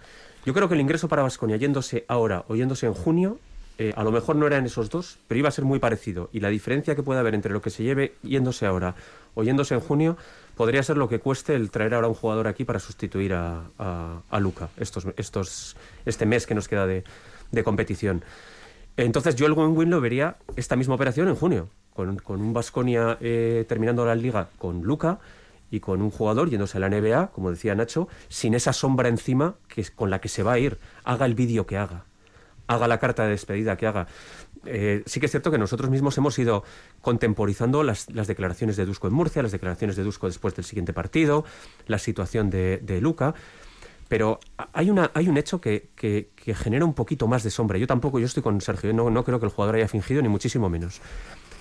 Yo 0.47 0.55
creo 0.55 0.67
que 0.67 0.73
el 0.73 0.81
ingreso 0.81 1.09
para 1.09 1.21
Vasconia 1.21 1.59
yéndose 1.59 2.07
ahora 2.09 2.47
o 2.49 2.57
yéndose 2.57 2.87
en 2.87 2.95
junio, 2.95 3.39
eh, 3.77 3.93
a 3.97 4.03
lo 4.03 4.11
mejor 4.11 4.37
no 4.37 4.47
eran 4.47 4.65
esos 4.65 4.89
dos, 4.89 5.19
pero 5.29 5.39
iba 5.39 5.51
a 5.51 5.53
ser 5.53 5.67
muy 5.67 5.79
parecido. 5.79 6.31
Y 6.33 6.41
la 6.41 6.49
diferencia 6.49 6.97
que 6.97 7.03
puede 7.03 7.21
haber 7.21 7.35
entre 7.35 7.53
lo 7.53 7.61
que 7.61 7.69
se 7.69 7.83
lleve 7.83 8.15
yéndose 8.23 8.65
ahora 8.65 8.95
o 9.35 9.43
yéndose 9.43 9.75
en 9.75 9.81
junio 9.81 10.17
podría 10.57 10.83
ser 10.83 10.97
lo 10.97 11.07
que 11.07 11.19
cueste 11.19 11.55
el 11.55 11.71
traer 11.71 11.93
ahora 11.93 12.09
un 12.09 12.15
jugador 12.15 12.49
aquí 12.49 12.65
para 12.65 12.79
sustituir 12.79 13.35
a, 13.35 14.23
Luca 14.39 14.71
estos, 14.79 15.77
este 16.07 16.25
mes 16.25 16.47
que 16.47 16.55
nos 16.55 16.67
queda 16.67 16.87
de, 16.87 17.05
competición. 17.63 18.25
Entonces 18.97 19.37
yo 19.37 19.45
el 19.45 19.53
win-win 19.53 19.91
lo 19.91 20.01
vería 20.01 20.39
esta 20.57 20.77
misma 20.77 20.95
operación 20.95 21.29
en 21.29 21.35
junio, 21.35 21.69
con, 21.93 22.19
un 22.27 22.53
Vasconia 22.55 23.19
terminando 23.69 24.07
la 24.07 24.15
liga 24.15 24.49
con 24.57 24.81
Luca 24.81 25.19
y 25.71 25.81
con 25.81 26.03
un 26.03 26.11
jugador 26.11 26.51
yéndose 26.51 26.79
a 26.79 26.81
la 26.81 26.89
NBA, 26.89 27.29
como 27.33 27.51
decía 27.51 27.75
Nacho, 27.75 28.09
sin 28.29 28.55
esa 28.55 28.73
sombra 28.73 29.09
encima 29.09 29.55
que 29.69 29.81
es 29.81 29.91
con 29.91 30.11
la 30.11 30.21
que 30.21 30.29
se 30.29 30.43
va 30.43 30.53
a 30.53 30.59
ir. 30.59 30.79
Haga 31.05 31.27
el 31.27 31.35
vídeo 31.35 31.67
que 31.67 31.77
haga, 31.77 32.05
haga 32.67 32.89
la 32.89 32.99
carta 32.99 33.25
de 33.25 33.31
despedida 33.31 33.77
que 33.77 33.87
haga. 33.87 34.07
Eh, 34.67 35.03
sí 35.07 35.21
que 35.21 35.27
es 35.27 35.33
cierto 35.33 35.51
que 35.51 35.59
nosotros 35.59 35.91
mismos 35.91 36.19
hemos 36.19 36.39
ido 36.39 36.65
contemporizando 37.01 37.83
las, 37.83 38.07
declaraciones 38.07 38.77
de 38.77 38.85
Dusko 38.85 39.09
en 39.09 39.15
Murcia, 39.15 39.43
las 39.43 39.53
declaraciones 39.53 39.97
de 39.97 40.03
Dusko 40.03 40.27
después 40.27 40.55
del 40.55 40.65
siguiente 40.65 40.93
partido, 40.93 41.45
la 41.87 41.99
situación 41.99 42.51
de, 42.51 42.99
Luca. 43.01 43.35
Pero 44.09 44.41
hay, 44.73 44.91
una, 44.91 45.13
hay 45.15 45.29
un 45.29 45.37
hecho 45.39 45.61
que, 45.61 45.91
que- 45.95 46.31
que 46.35 46.55
genera 46.55 46.85
un 46.85 46.95
poquito 46.95 47.29
más 47.29 47.45
de 47.45 47.51
sombra. 47.51 47.79
Yo 47.79 47.87
tampoco, 47.87 48.19
yo 48.19 48.27
estoy 48.27 48.43
con 48.43 48.61
Sergio, 48.61 48.93
no, 48.93 49.09
no 49.09 49.25
creo 49.25 49.39
que 49.39 49.47
el 49.47 49.53
jugador 49.53 49.77
haya 49.77 49.89
fingido, 49.89 50.21
ni 50.21 50.29
muchísimo 50.29 50.69
menos. 50.69 51.01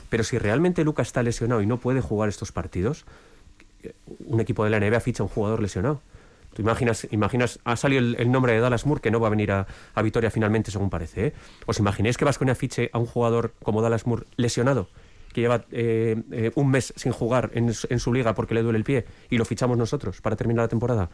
Pero 0.09 0.23
si 0.23 0.39
realmente 0.39 0.83
Luca 0.83 1.03
está 1.03 1.21
lesionado 1.21 1.61
y 1.61 1.67
no 1.67 1.77
puede 1.77 2.01
jugar 2.01 2.27
estos 2.27 2.51
partidos, 2.51 3.05
un 4.25 4.39
equipo 4.39 4.63
de 4.63 4.69
la 4.69 4.79
NBA 4.79 4.99
ficha 4.99 5.23
a 5.23 5.25
un 5.25 5.29
jugador 5.29 5.61
lesionado. 5.61 6.01
Tú 6.53 6.61
imaginas, 6.61 7.07
imaginas 7.11 7.59
ha 7.63 7.75
salido 7.75 8.01
el, 8.01 8.31
nombre 8.31 8.53
de 8.53 8.59
Dallas 8.59 8.85
Moore, 8.85 9.01
que 9.01 9.11
no 9.11 9.19
va 9.19 9.27
a 9.27 9.29
venir 9.29 9.51
a, 9.51 9.67
a 9.93 10.01
Vitoria 10.01 10.31
finalmente, 10.31 10.71
según 10.71 10.89
parece. 10.89 11.27
¿eh? 11.27 11.33
¿Os 11.65 11.79
imagináis 11.79 12.17
que 12.17 12.25
Vasconia 12.25 12.55
fiche 12.55 12.89
a 12.91 12.97
un 12.97 13.05
jugador 13.05 13.53
como 13.63 13.81
Dallas 13.81 14.05
Moore 14.07 14.25
lesionado? 14.35 14.89
que 15.33 15.41
lleva 15.41 15.65
eh, 15.71 16.15
eh, 16.31 16.51
un 16.55 16.71
mes 16.71 16.91
sin 16.95 17.11
jugar 17.11 17.51
en, 17.53 17.71
en 17.89 17.99
su 17.99 18.11
liga 18.11 18.33
porque 18.33 18.55
le 18.55 18.63
duele 18.63 18.79
el 18.79 18.83
pie 18.83 19.05
y 19.29 19.37
lo 19.37 19.45
fichamos 19.45 19.77
nosotros 19.77 20.21
para 20.21 20.35
terminar 20.35 20.63
la 20.63 20.67
temporada. 20.69 21.11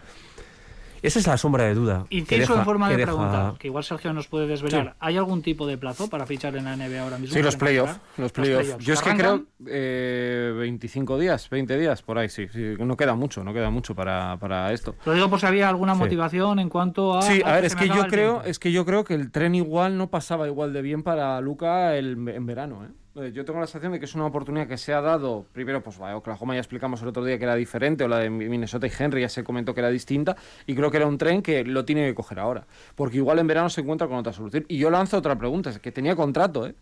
Esa 1.06 1.20
es 1.20 1.28
la 1.28 1.38
sombra 1.38 1.63
de 1.65 1.74
duda. 1.76 2.06
que 2.10 2.18
Inciso 2.18 2.39
deja- 2.41 2.56
en 2.60 2.65
forma 2.65 2.89
de 2.89 2.98
deja- 2.98 3.12
pregunta, 3.12 3.54
que 3.60 3.68
igual 3.68 3.84
Sergio 3.84 4.13
nos 4.13 4.28
puede 4.28 4.48
desvelar. 4.48 4.88
Sí. 4.91 4.98
¿Hay 5.00 5.18
algún 5.18 5.41
tipo 5.41 5.65
de 5.68 5.78
plazo 5.78 6.10
para 6.10 6.26
fichar 6.26 6.56
en 6.56 6.65
la 6.65 6.74
NBA 6.76 7.02
ahora 7.04 7.18
mismo? 7.18 7.34
Sí, 7.36 7.41
los 7.41 7.56
¿Para 7.56 7.65
playoffs. 7.68 8.00
Los 8.18 8.32
playoffs. 8.32 8.78
Yo 8.80 8.94
es 8.94 9.02
que 9.02 9.15
creo 9.15 9.44
eh, 9.68 10.54
25 10.58 11.18
días, 11.20 11.50
20 11.50 11.78
días, 11.78 12.02
por 12.02 12.18
ahí, 12.18 12.30
sí, 12.30 12.48
sí. 12.52 12.76
No 12.80 12.98
queda 12.98 13.15
mucho, 13.15 13.44
no 13.44 13.54
queda 13.54 13.70
mucho 13.70 13.96
para, 13.96 14.38
para 14.38 14.72
esto. 14.74 14.96
Lo 15.06 15.13
digo 15.13 15.30
por 15.30 15.39
si 15.39 15.46
había 15.46 15.70
alguna 15.70 15.94
Sí. 15.94 16.00
motivación 16.00 16.60
en 16.60 16.70
cuanto 16.70 17.18
a. 17.18 17.22
Sí, 17.22 17.34
"Ay, 17.34 17.41
a 17.46 17.56
ver, 17.56 17.65
es 17.65 17.76
que 17.76 17.88
yo 17.88 18.08
creo, 18.08 18.32
tiempo". 18.34 18.48
es 18.50 18.60
que 18.60 18.72
yo 18.72 18.86
creo 18.86 19.04
que 19.04 19.13
el 19.13 19.32
tren 19.32 19.56
igual 19.56 19.98
no 19.98 20.10
pasaba 20.10 20.48
igual 20.48 20.74
de 20.74 20.82
bien 20.82 21.04
para 21.04 21.39
Luca 21.41 21.96
el- 21.96 22.28
en 22.30 22.46
verano, 22.46 22.84
¿eh? 22.86 22.89
Eh, 23.15 23.32
Yo 23.34 23.45
tengo 23.45 23.60
la 23.62 23.65
sensación 23.67 23.93
de 23.93 23.99
que 23.99 24.06
es 24.06 24.15
una 24.15 24.25
oportunidad 24.25 24.67
que 24.67 24.78
se 24.78 24.93
ha 24.93 24.99
dado, 25.01 25.45
primero, 25.54 25.82
pues 25.82 25.97
vaya, 25.97 26.17
Oklahoma 26.17 26.54
ya 26.54 26.60
explicamos 26.60 27.01
el 27.01 27.08
otro 27.08 27.23
día 27.23 27.38
que 27.38 27.45
era 27.45 27.56
diferente, 27.56 28.04
o 28.04 28.08
la 28.10 28.19
de 28.19 28.30
Minnesota 28.30 28.88
y 28.88 28.91
Henry 28.97 29.21
ya 29.21 29.30
se 29.30 29.43
comentó 29.43 29.73
que 29.73 29.80
era 29.80 29.89
distinta, 29.89 30.36
y 30.65 30.75
creo 30.75 30.91
que 30.91 30.97
era 30.97 31.08
un 31.08 31.17
tren 31.17 31.41
que 31.41 31.63
lo 31.63 31.86
tiene 31.86 32.06
que 32.08 32.13
coger 32.15 32.39
ahora, 32.39 32.67
porque 32.95 33.17
igual 33.17 33.39
en 33.39 33.47
verano 33.47 33.69
se 33.69 33.82
encuentra 33.82 34.08
con 34.08 34.17
otra 34.17 34.34
solución. 34.34 34.65
Y 34.67 34.78
yo 34.78 34.89
lanzo 34.89 35.17
otra 35.17 35.38
pregunta, 35.38 35.69
es 35.69 35.80
que 35.80 35.91
tenía 35.93 36.15
contrato, 36.15 36.67
¿eh? 36.67 36.75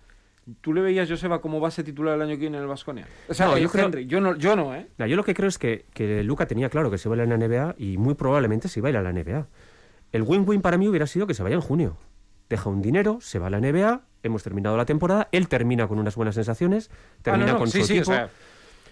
¿Tú 0.60 0.74
le 0.74 0.82
veías, 0.82 1.08
Joseba, 1.10 1.40
como 1.40 1.60
base 1.62 1.84
titular 1.84 2.16
el 2.16 2.22
año 2.24 2.32
que 2.32 2.38
viene 2.42 2.58
en 2.58 2.64
el 2.64 2.68
Vasconia? 2.70 3.08
O 3.30 3.34
sea, 3.34 3.46
No, 3.48 3.58
yo 3.58 3.70
creo- 3.70 3.86
Henry, 3.86 4.08
yo 4.08 4.20
no, 4.20 4.36
yo 4.36 4.56
no, 4.58 4.76
¿eh? 4.76 4.88
Yo 4.98 5.16
lo 5.16 5.24
que 5.24 5.34
creo 5.34 5.48
es 5.48 5.58
que, 5.58 5.86
que 5.94 6.22
Luca 6.24 6.48
tenía 6.48 6.70
claro 6.70 6.90
que 6.92 6.98
se 6.98 7.08
va 7.08 7.16
a 7.16 7.18
ir 7.20 7.22
a 7.22 7.26
la 7.28 7.38
NBA 7.38 7.76
y 7.78 7.98
muy 7.98 8.16
probablemente 8.16 8.68
se 8.68 8.82
va 8.82 8.88
a 8.88 8.92
ir 8.92 8.98
a 8.98 9.02
la 9.02 9.12
NBA. 9.14 9.48
El 10.12 10.24
win-win 10.24 10.62
para 10.62 10.78
mí 10.78 10.88
hubiera 10.90 11.08
sido 11.08 11.28
que 11.28 11.34
se 11.34 11.44
vaya 11.44 11.56
en 11.56 11.62
junio. 11.62 11.96
Deja 12.50 12.70
un 12.70 12.82
dinero, 12.82 13.20
se 13.22 13.40
va 13.40 13.48
a 13.48 13.50
la 13.52 13.60
NBA, 13.62 14.02
hemos 14.24 14.42
terminado 14.44 14.76
la 14.78 14.86
temporada, 14.86 15.28
él 15.32 15.48
termina 15.48 15.88
con 15.88 16.00
unas 16.00 16.16
buenas 16.16 16.36
sensaciones, 16.36 16.90
termina 17.22 17.46
Ah, 17.46 17.48
no, 17.48 17.54
no, 17.54 17.60
con 17.60 17.70
sí, 17.70 17.82
su 17.82 17.86
sí, 17.88 17.94
o 17.94 17.96
equipo. 17.98 18.12
sea- 18.12 18.30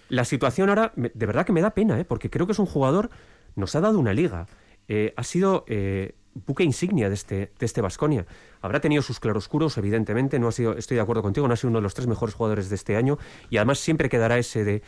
La 0.08 0.24
situación 0.24 0.68
ahora, 0.68 0.92
de 0.94 1.26
verdad 1.26 1.46
que 1.46 1.52
me 1.52 1.62
da 1.62 1.70
pena, 1.70 1.98
¿eh? 1.98 2.04
porque 2.04 2.28
creo 2.30 2.46
que 2.46 2.52
es 2.52 2.58
un 2.58 2.66
jugador, 2.66 3.08
nos 3.56 3.74
ha 3.74 3.80
dado 3.80 3.98
una 3.98 4.12
liga, 4.12 4.46
eh, 4.88 5.14
ha 5.16 5.24
sido 5.24 5.64
eh, 5.68 6.14
buque 6.46 6.64
insignia 6.64 7.08
de 7.08 7.14
este, 7.14 7.52
de 7.58 7.66
este 7.66 7.80
Vasconia. 7.80 8.26
Habrá 8.60 8.80
tenido 8.80 9.00
sus 9.02 9.20
claroscuros, 9.20 9.76
evidentemente, 9.78 10.38
no 10.38 10.48
ha 10.48 10.52
sido, 10.52 10.76
estoy 10.76 10.96
de 10.96 11.00
acuerdo 11.02 11.22
contigo, 11.22 11.48
no 11.48 11.54
ha 11.54 11.56
sido 11.56 11.70
uno 11.70 11.78
de 11.78 11.82
los 11.84 11.94
tres 11.94 12.06
mejores 12.08 12.34
jugadores 12.34 12.68
de 12.68 12.74
este 12.76 12.96
año, 12.96 13.18
y 13.48 13.56
además 13.56 13.78
siempre 13.78 14.08
quedará 14.08 14.36
ese 14.38 14.64
de 14.64 14.82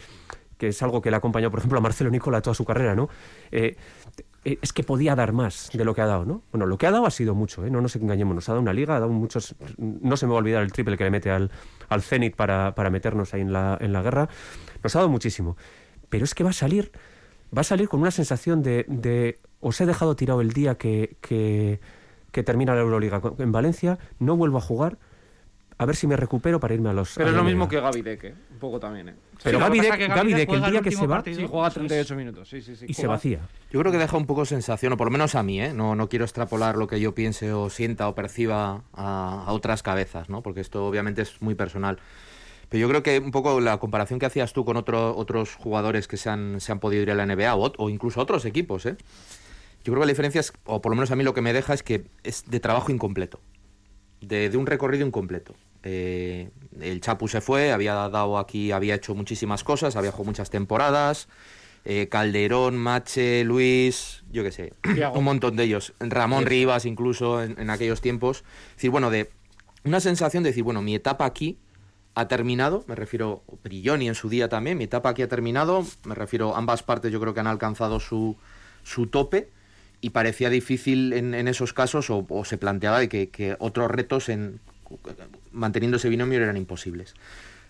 que 0.58 0.68
es 0.68 0.82
algo 0.82 1.02
que 1.02 1.10
le 1.10 1.16
ha 1.16 1.18
acompañado, 1.18 1.50
por 1.50 1.58
ejemplo, 1.58 1.78
a 1.78 1.82
Marcelo 1.82 2.10
Nicola 2.10 2.40
toda 2.40 2.54
su 2.54 2.64
carrera, 2.64 2.94
¿no? 2.94 3.08
Eh, 3.50 3.76
es 4.44 4.72
que 4.72 4.82
podía 4.82 5.14
dar 5.14 5.32
más 5.32 5.70
de 5.72 5.84
lo 5.84 5.94
que 5.94 6.02
ha 6.02 6.06
dado, 6.06 6.24
¿no? 6.24 6.42
Bueno, 6.52 6.66
lo 6.66 6.76
que 6.76 6.86
ha 6.86 6.90
dado 6.90 7.06
ha 7.06 7.10
sido 7.10 7.34
mucho, 7.34 7.64
¿eh? 7.64 7.70
No 7.70 7.80
nos 7.80 7.96
engañemos, 7.96 8.34
nos 8.34 8.48
ha 8.48 8.52
dado 8.52 8.62
una 8.62 8.72
liga, 8.72 8.96
ha 8.96 9.00
dado 9.00 9.12
muchos... 9.12 9.54
No 9.78 10.16
se 10.16 10.26
me 10.26 10.32
va 10.32 10.38
a 10.38 10.40
olvidar 10.40 10.62
el 10.62 10.72
triple 10.72 10.96
que 10.96 11.04
le 11.04 11.10
mete 11.10 11.30
al, 11.30 11.50
al 11.88 12.02
Zenit 12.02 12.36
para, 12.36 12.74
para 12.74 12.90
meternos 12.90 13.32
ahí 13.32 13.40
en 13.40 13.52
la, 13.52 13.78
en 13.80 13.92
la 13.92 14.02
guerra. 14.02 14.28
Nos 14.82 14.94
ha 14.94 14.98
dado 14.98 15.08
muchísimo. 15.08 15.56
Pero 16.10 16.24
es 16.24 16.34
que 16.34 16.44
va 16.44 16.50
a 16.50 16.54
salir, 16.54 16.92
va 17.56 17.62
a 17.62 17.64
salir 17.64 17.88
con 17.88 18.00
una 18.00 18.10
sensación 18.10 18.62
de, 18.62 18.84
de 18.88 19.40
os 19.60 19.80
he 19.80 19.86
dejado 19.86 20.14
tirado 20.14 20.42
el 20.42 20.52
día 20.52 20.76
que, 20.76 21.16
que, 21.20 21.80
que 22.30 22.42
termina 22.42 22.74
la 22.74 22.82
Euroliga 22.82 23.22
en 23.38 23.50
Valencia, 23.50 23.98
no 24.18 24.36
vuelvo 24.36 24.58
a 24.58 24.60
jugar, 24.60 24.98
a 25.78 25.86
ver 25.86 25.96
si 25.96 26.06
me 26.06 26.16
recupero 26.16 26.60
para 26.60 26.74
irme 26.74 26.90
a 26.90 26.92
los... 26.92 27.14
Pero 27.14 27.28
a 27.28 27.30
es 27.30 27.36
lo 27.36 27.44
mismo 27.44 27.66
que 27.66 27.80
Gaby 27.80 28.02
Deck, 28.02 28.24
¿eh? 28.24 28.34
Un 28.52 28.58
poco 28.58 28.78
también, 28.78 29.08
¿eh? 29.08 29.14
Pero 29.42 29.58
que 29.58 29.64
Gaby 29.64 29.78
Deck- 29.80 29.90
es 29.90 29.96
que 29.96 30.04
el 30.04 30.46
juega 30.46 30.70
día 30.70 30.80
que 30.80 30.90
se 30.92 31.06
va, 31.06 31.16
partido, 31.16 31.40
Sí, 31.40 31.46
juega 31.50 31.68
eso 31.68 31.80
es- 31.80 31.86
38 31.88 32.16
minutos, 32.16 32.48
sí, 32.48 32.60
sí, 32.62 32.76
sí. 32.76 32.86
y 32.88 32.94
se 32.94 33.06
vacía. 33.06 33.40
Yo 33.70 33.80
creo 33.80 33.90
que 33.92 33.98
deja 33.98 34.16
un 34.16 34.26
poco 34.26 34.44
sensación, 34.44 34.92
o 34.92 34.96
por 34.96 35.06
lo 35.06 35.10
menos 35.10 35.34
a 35.34 35.42
mí, 35.42 35.60
¿eh? 35.60 35.72
no, 35.74 35.94
no 35.96 36.08
quiero 36.08 36.24
extrapolar 36.24 36.76
lo 36.76 36.86
que 36.86 37.00
yo 37.00 37.14
piense 37.14 37.52
o 37.52 37.68
sienta 37.70 38.08
o 38.08 38.14
perciba 38.14 38.82
a, 38.92 39.44
a 39.46 39.52
otras 39.52 39.82
cabezas, 39.82 40.28
¿no? 40.28 40.42
porque 40.42 40.60
esto 40.60 40.86
obviamente 40.86 41.22
es 41.22 41.42
muy 41.42 41.54
personal. 41.54 41.98
Pero 42.68 42.80
yo 42.80 42.88
creo 42.88 43.02
que 43.02 43.18
un 43.18 43.30
poco 43.30 43.60
la 43.60 43.78
comparación 43.78 44.18
que 44.18 44.26
hacías 44.26 44.52
tú 44.52 44.64
con 44.64 44.76
otro- 44.76 45.14
otros 45.16 45.54
jugadores 45.54 46.08
que 46.08 46.16
se 46.16 46.30
han, 46.30 46.60
se 46.60 46.72
han 46.72 46.80
podido 46.80 47.02
ir 47.02 47.10
a 47.10 47.14
la 47.14 47.24
NBA 47.26 47.54
o 47.54 47.90
incluso 47.90 48.20
otros 48.20 48.44
equipos, 48.46 48.86
¿eh? 48.86 48.96
yo 49.84 49.92
creo 49.92 49.96
que 49.96 50.06
la 50.06 50.12
diferencia 50.12 50.40
es, 50.40 50.52
o 50.64 50.80
por 50.80 50.90
lo 50.90 50.96
menos 50.96 51.10
a 51.10 51.16
mí 51.16 51.24
lo 51.24 51.34
que 51.34 51.42
me 51.42 51.52
deja 51.52 51.74
es 51.74 51.82
que 51.82 52.06
es 52.22 52.44
de 52.50 52.58
trabajo 52.60 52.90
incompleto, 52.90 53.38
de, 54.22 54.48
de 54.48 54.56
un 54.56 54.66
recorrido 54.66 55.06
incompleto. 55.06 55.54
Eh, 55.84 56.50
el 56.80 57.00
Chapu 57.00 57.28
se 57.28 57.40
fue, 57.40 57.70
había 57.72 57.94
dado 57.94 58.38
aquí, 58.38 58.72
había 58.72 58.94
hecho 58.94 59.14
muchísimas 59.14 59.62
cosas, 59.62 59.96
había 59.96 60.10
jugado 60.10 60.30
muchas 60.30 60.50
temporadas. 60.50 61.28
eh, 61.84 62.08
Calderón, 62.08 62.76
Mache, 62.78 63.44
Luis, 63.44 64.24
yo 64.32 64.42
qué 64.42 64.50
sé, 64.50 64.72
un 65.14 65.24
montón 65.24 65.56
de 65.56 65.64
ellos. 65.64 65.92
Ramón 66.00 66.46
Rivas, 66.46 66.86
incluso 66.86 67.42
en, 67.42 67.60
en 67.60 67.68
aquellos 67.68 68.00
tiempos. 68.00 68.44
Es 68.70 68.76
decir, 68.76 68.90
bueno, 68.90 69.10
de 69.10 69.30
una 69.84 70.00
sensación 70.00 70.42
de 70.42 70.48
decir, 70.50 70.64
bueno, 70.64 70.80
mi 70.80 70.94
etapa 70.94 71.26
aquí 71.26 71.58
ha 72.14 72.26
terminado, 72.28 72.84
me 72.86 72.94
refiero, 72.94 73.42
Brilloni 73.62 74.08
en 74.08 74.14
su 74.14 74.30
día 74.30 74.48
también, 74.48 74.78
mi 74.78 74.84
etapa 74.84 75.10
aquí 75.10 75.20
ha 75.20 75.28
terminado, 75.28 75.84
me 76.04 76.14
refiero, 76.14 76.56
ambas 76.56 76.82
partes 76.82 77.12
yo 77.12 77.20
creo 77.20 77.34
que 77.34 77.40
han 77.40 77.48
alcanzado 77.48 78.00
su, 78.00 78.36
su 78.82 79.08
tope 79.08 79.50
y 80.00 80.10
parecía 80.10 80.48
difícil 80.48 81.12
en, 81.12 81.34
en 81.34 81.48
esos 81.48 81.72
casos 81.72 82.08
o, 82.10 82.24
o 82.28 82.44
se 82.44 82.56
planteaba 82.56 83.00
de 83.00 83.08
que, 83.08 83.28
que 83.30 83.56
otros 83.58 83.90
retos 83.90 84.28
en 84.28 84.60
manteniendo 85.52 85.96
ese 85.96 86.08
binomio 86.08 86.40
eran 86.42 86.56
imposibles. 86.56 87.14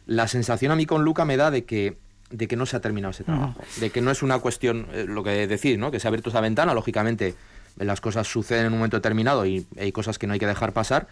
La 0.07 0.29
sensación 0.29 0.73
a 0.73 0.77
mí 0.77 0.87
con 0.87 1.05
Luca 1.05 1.25
me 1.25 1.37
da 1.37 1.51
de 1.51 1.65
que 1.65 1.97
de 2.31 2.49
que 2.49 2.57
no 2.57 2.67
se 2.67 2.75
ha 2.77 2.81
terminado 2.81 3.11
ese 3.13 3.23
trabajo, 3.23 3.61
de 3.79 3.91
que 3.91 4.01
no 4.01 4.11
es 4.11 4.23
una 4.23 4.39
cuestión, 4.41 4.89
eh, 4.93 5.05
lo 5.07 5.23
que 5.23 5.47
decís, 5.47 5.79
¿no? 5.79 5.91
que 5.93 6.01
se 6.01 6.07
ha 6.07 6.11
abierto 6.11 6.31
esa 6.31 6.41
ventana, 6.41 6.75
lógicamente 6.75 7.35
las 7.77 8.01
cosas 8.01 8.27
suceden 8.27 8.67
en 8.67 8.73
un 8.73 8.79
momento 8.79 8.97
determinado 8.97 9.47
y 9.47 9.67
hay 9.79 9.93
cosas 9.93 10.19
que 10.19 10.27
no 10.27 10.33
hay 10.33 10.39
que 10.41 10.47
dejar 10.47 10.73
pasar, 10.73 11.07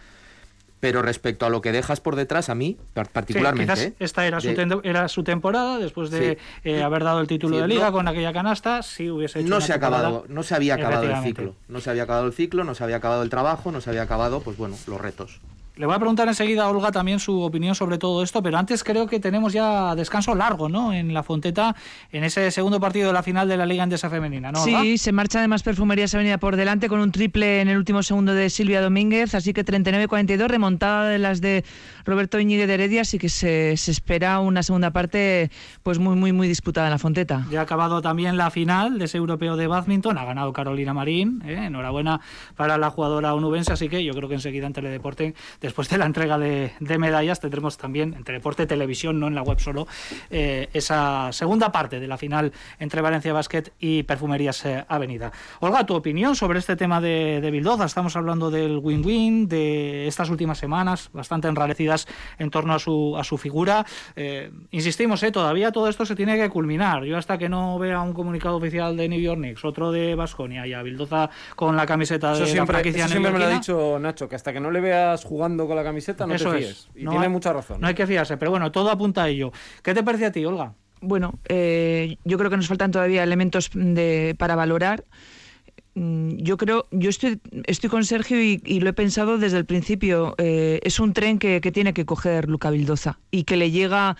Pero 0.81 1.01
respecto 1.01 1.45
a 1.45 1.49
lo 1.49 1.61
que 1.61 1.71
dejas 1.71 2.01
por 2.01 2.17
detrás, 2.17 2.49
a 2.49 2.55
mí, 2.55 2.75
par- 2.93 3.05
Sí, 3.05 3.11
particularmente. 3.13 3.81
¿eh? 3.81 3.93
esta 3.99 4.27
era 4.27 4.41
su, 4.41 4.47
de- 4.49 4.57
tem- 4.67 4.81
era 4.83 5.07
su 5.07 5.23
temporada 5.23 5.77
después 5.77 6.09
de 6.09 6.37
Sí. 6.61 6.69
eh, 6.69 6.83
haber 6.83 7.05
dado 7.05 7.21
el 7.21 7.27
título 7.27 7.55
Sí, 7.55 7.61
de 7.61 7.67
liga 7.69 7.85
no- 7.85 7.91
con 7.93 8.07
aquella 8.09 8.33
canasta. 8.33 8.83
Si 8.83 9.09
hubiese 9.09 9.39
hecho 9.39 9.47
no 9.49 9.57
una 9.57 9.65
se 9.65 9.71
acabado, 9.71 10.25
no 10.27 10.43
se 10.43 10.55
había 10.55 10.75
acabado 10.75 11.03
el 11.09 11.23
ciclo. 11.23 11.55
No 11.69 11.79
se 11.79 11.89
había 11.89 12.03
acabado 12.03 12.27
el 12.27 12.33
ciclo, 12.33 12.65
no 12.65 12.75
se 12.75 12.83
había 12.83 12.97
acabado 12.97 13.23
el 13.23 13.29
trabajo, 13.29 13.71
no 13.71 13.79
se 13.79 13.91
había 13.91 14.01
acabado, 14.01 14.41
pues 14.41 14.57
bueno, 14.57 14.75
los 14.87 14.99
retos. 14.99 15.39
Le 15.75 15.87
voy 15.87 15.95
a 15.95 15.97
preguntar 15.97 16.27
enseguida 16.27 16.65
a 16.65 16.69
Olga 16.69 16.91
también 16.91 17.19
su 17.19 17.41
opinión 17.41 17.73
sobre 17.73 17.97
todo 17.97 18.21
esto, 18.21 18.43
pero 18.43 18.59
antes 18.59 18.83
creo 18.83 19.07
que 19.07 19.19
tenemos 19.19 19.53
ya 19.53 19.95
descanso 19.95 20.35
largo, 20.35 20.69
¿no? 20.69 20.93
En 20.93 21.15
la 21.15 21.23
Fonteta, 21.23 21.75
en 22.11 22.23
ese 22.23 22.51
segundo 22.51 22.79
partido 22.79 23.07
de 23.07 23.13
la 23.13 23.23
final 23.23 23.47
de 23.47 23.57
la 23.57 23.65
Liga 23.65 23.83
Endesa 23.83 24.07
Femenina, 24.07 24.51
¿no? 24.51 24.61
Olga? 24.61 24.81
Sí, 24.81 24.99
se 24.99 25.11
marcha 25.11 25.39
además 25.39 25.63
Perfumerías 25.63 26.13
Avenida 26.13 26.37
por 26.37 26.57
delante 26.57 26.89
con 26.89 26.99
un 26.99 27.11
triple 27.11 27.61
en 27.61 27.69
el 27.69 27.77
último 27.77 28.03
segundo 28.03 28.35
de 28.35 28.51
Silvia 28.51 28.81
Domínguez, 28.81 29.33
así 29.33 29.51
que 29.51 29.65
39-42, 29.65 30.47
remontada 30.47 31.09
de 31.09 31.17
las 31.17 31.41
de 31.41 31.65
Roberto 32.05 32.39
Iñigue 32.39 32.67
de 32.67 32.73
Heredia, 32.75 33.01
así 33.01 33.17
que 33.17 33.29
se, 33.29 33.75
se 33.75 33.89
espera 33.89 34.41
una 34.41 34.61
segunda 34.61 34.91
parte 34.91 35.49
pues 35.81 35.97
muy, 35.97 36.15
muy, 36.15 36.33
muy 36.33 36.47
disputada 36.47 36.85
en 36.85 36.91
la 36.91 36.99
Fonteta. 36.99 37.47
Ya 37.49 37.61
ha 37.61 37.63
acabado 37.63 38.03
también 38.03 38.37
la 38.37 38.51
final 38.51 38.99
de 38.99 39.05
ese 39.05 39.17
europeo 39.17 39.57
de 39.57 39.65
badminton, 39.65 40.19
ha 40.19 40.25
ganado 40.25 40.53
Carolina 40.53 40.93
Marín, 40.93 41.41
¿eh? 41.47 41.65
enhorabuena 41.65 42.21
para 42.55 42.77
la 42.77 42.91
jugadora 42.91 43.33
onubense, 43.33 43.73
así 43.73 43.89
que 43.89 44.03
yo 44.03 44.13
creo 44.13 44.29
que 44.29 44.35
enseguida 44.35 44.67
en 44.67 44.73
Teledeporte, 44.73 45.33
después 45.63 45.89
de 45.89 45.97
la 45.97 46.05
entrega 46.05 46.37
de, 46.37 46.73
de 46.79 46.97
medallas, 46.99 47.39
tendremos 47.39 47.77
también 47.77 48.13
en 48.13 48.23
Teledeporte 48.23 48.67
Televisión, 48.67 49.19
no 49.19 49.27
en 49.27 49.33
la 49.33 49.41
web 49.41 49.59
solo, 49.59 49.87
eh, 50.29 50.69
esa 50.73 51.31
segunda 51.31 51.71
parte 51.71 51.99
de 51.99 52.07
la 52.07 52.17
final 52.17 52.51
entre 52.77 53.01
Valencia 53.01 53.33
Basket 53.33 53.63
y 53.79 54.03
Perfumerías 54.03 54.65
eh, 54.65 54.85
Avenida. 54.87 55.31
Olga, 55.61 55.85
tu 55.85 55.95
opinión 55.95 56.35
sobre 56.35 56.59
este 56.59 56.75
tema 56.75 56.99
de, 56.99 57.39
de 57.41 57.49
Bildoza, 57.49 57.85
estamos 57.85 58.15
hablando 58.15 58.51
del 58.51 58.77
win-win, 58.77 59.47
de 59.47 60.05
estas 60.05 60.29
últimas 60.29 60.57
semanas 60.57 61.09
bastante 61.13 61.47
enrarecidas 61.47 62.07
en 62.37 62.49
torno 62.49 62.73
a 62.73 62.79
su, 62.79 63.15
a 63.17 63.23
su 63.23 63.37
figura. 63.37 63.85
Eh, 64.17 64.51
insistimos, 64.71 65.23
eh, 65.23 65.31
todavía 65.31 65.71
todo 65.71 65.87
esto 65.87 66.05
se 66.05 66.15
tiene 66.15 66.35
que 66.37 66.49
culminar. 66.49 67.05
Yo 67.05 67.17
hasta 67.17 67.37
que 67.37 67.47
no 67.47 67.79
vea 67.79 68.01
un 68.01 68.11
comunicado 68.11 68.57
oficial 68.57 68.97
de 68.97 69.07
New 69.07 69.21
York 69.21 69.39
Knicks, 69.39 69.63
otro 69.63 69.93
de 69.93 70.15
Basconia 70.15 70.67
y 70.67 70.73
a 70.73 70.83
Bildoza 70.83 71.29
con 71.55 71.77
la 71.77 71.85
camiseta 71.85 72.27
de 72.27 72.33
Eso 72.33 72.43
la 72.43 72.51
siempre, 72.51 72.73
franquicia 72.73 73.05
eso 73.05 73.11
siempre 73.11 73.31
me 73.31 73.39
lo 73.39 73.45
ha 73.45 73.49
dicho 73.49 73.97
Nacho, 73.97 74.27
que 74.27 74.35
hasta 74.35 74.51
que 74.51 74.59
no 74.59 74.69
le 74.69 74.81
veas 74.81 75.23
jugando 75.23 75.52
con 75.57 75.75
la 75.75 75.83
camiseta 75.83 76.25
no 76.27 76.33
Eso 76.35 76.51
te 76.51 76.57
es. 76.59 76.63
fíes. 76.65 76.87
Y 76.95 77.03
No 77.03 77.11
tiene 77.11 77.25
hay- 77.27 77.31
mucha 77.31 77.53
razón. 77.53 77.79
No 77.81 77.87
hay 77.87 77.93
que 77.93 78.05
fiarse, 78.07 78.37
pero 78.37 78.51
bueno, 78.51 78.71
todo 78.71 78.89
apunta 78.91 79.23
a 79.23 79.29
ello. 79.29 79.51
¿Qué 79.81 79.93
te 79.93 80.03
parece 80.03 80.25
a 80.25 80.31
ti, 80.31 80.43
Olga? 80.45 80.73
Bueno, 81.01 81.39
eh, 81.49 82.17
yo 82.25 82.37
creo 82.37 82.49
que 82.49 82.57
nos 82.57 82.67
faltan 82.67 82.91
todavía 82.91 83.23
elementos 83.23 83.69
de, 83.73 84.35
para 84.37 84.55
valorar. 84.55 85.03
Mm, 85.95 86.37
Yo 86.37 86.57
creo, 86.57 86.87
yo 86.91 87.09
estoy, 87.09 87.39
estoy 87.65 87.89
con 87.89 88.03
Sergio 88.05 88.41
y, 88.41 88.61
y 88.65 88.79
lo 88.79 88.89
he 88.89 88.93
pensado 88.93 89.37
desde 89.37 89.57
el 89.57 89.65
principio. 89.65 90.33
eh, 90.37 90.79
es 90.83 90.99
un 90.99 91.13
tren 91.13 91.37
que, 91.39 91.61
que 91.61 91.71
tiene 91.71 91.93
que 91.93 92.05
coger 92.05 92.49
Luca 92.49 92.69
Vildoza 92.71 93.19
y 93.31 93.43
que 93.43 93.57
le 93.57 93.69
llega 93.71 94.17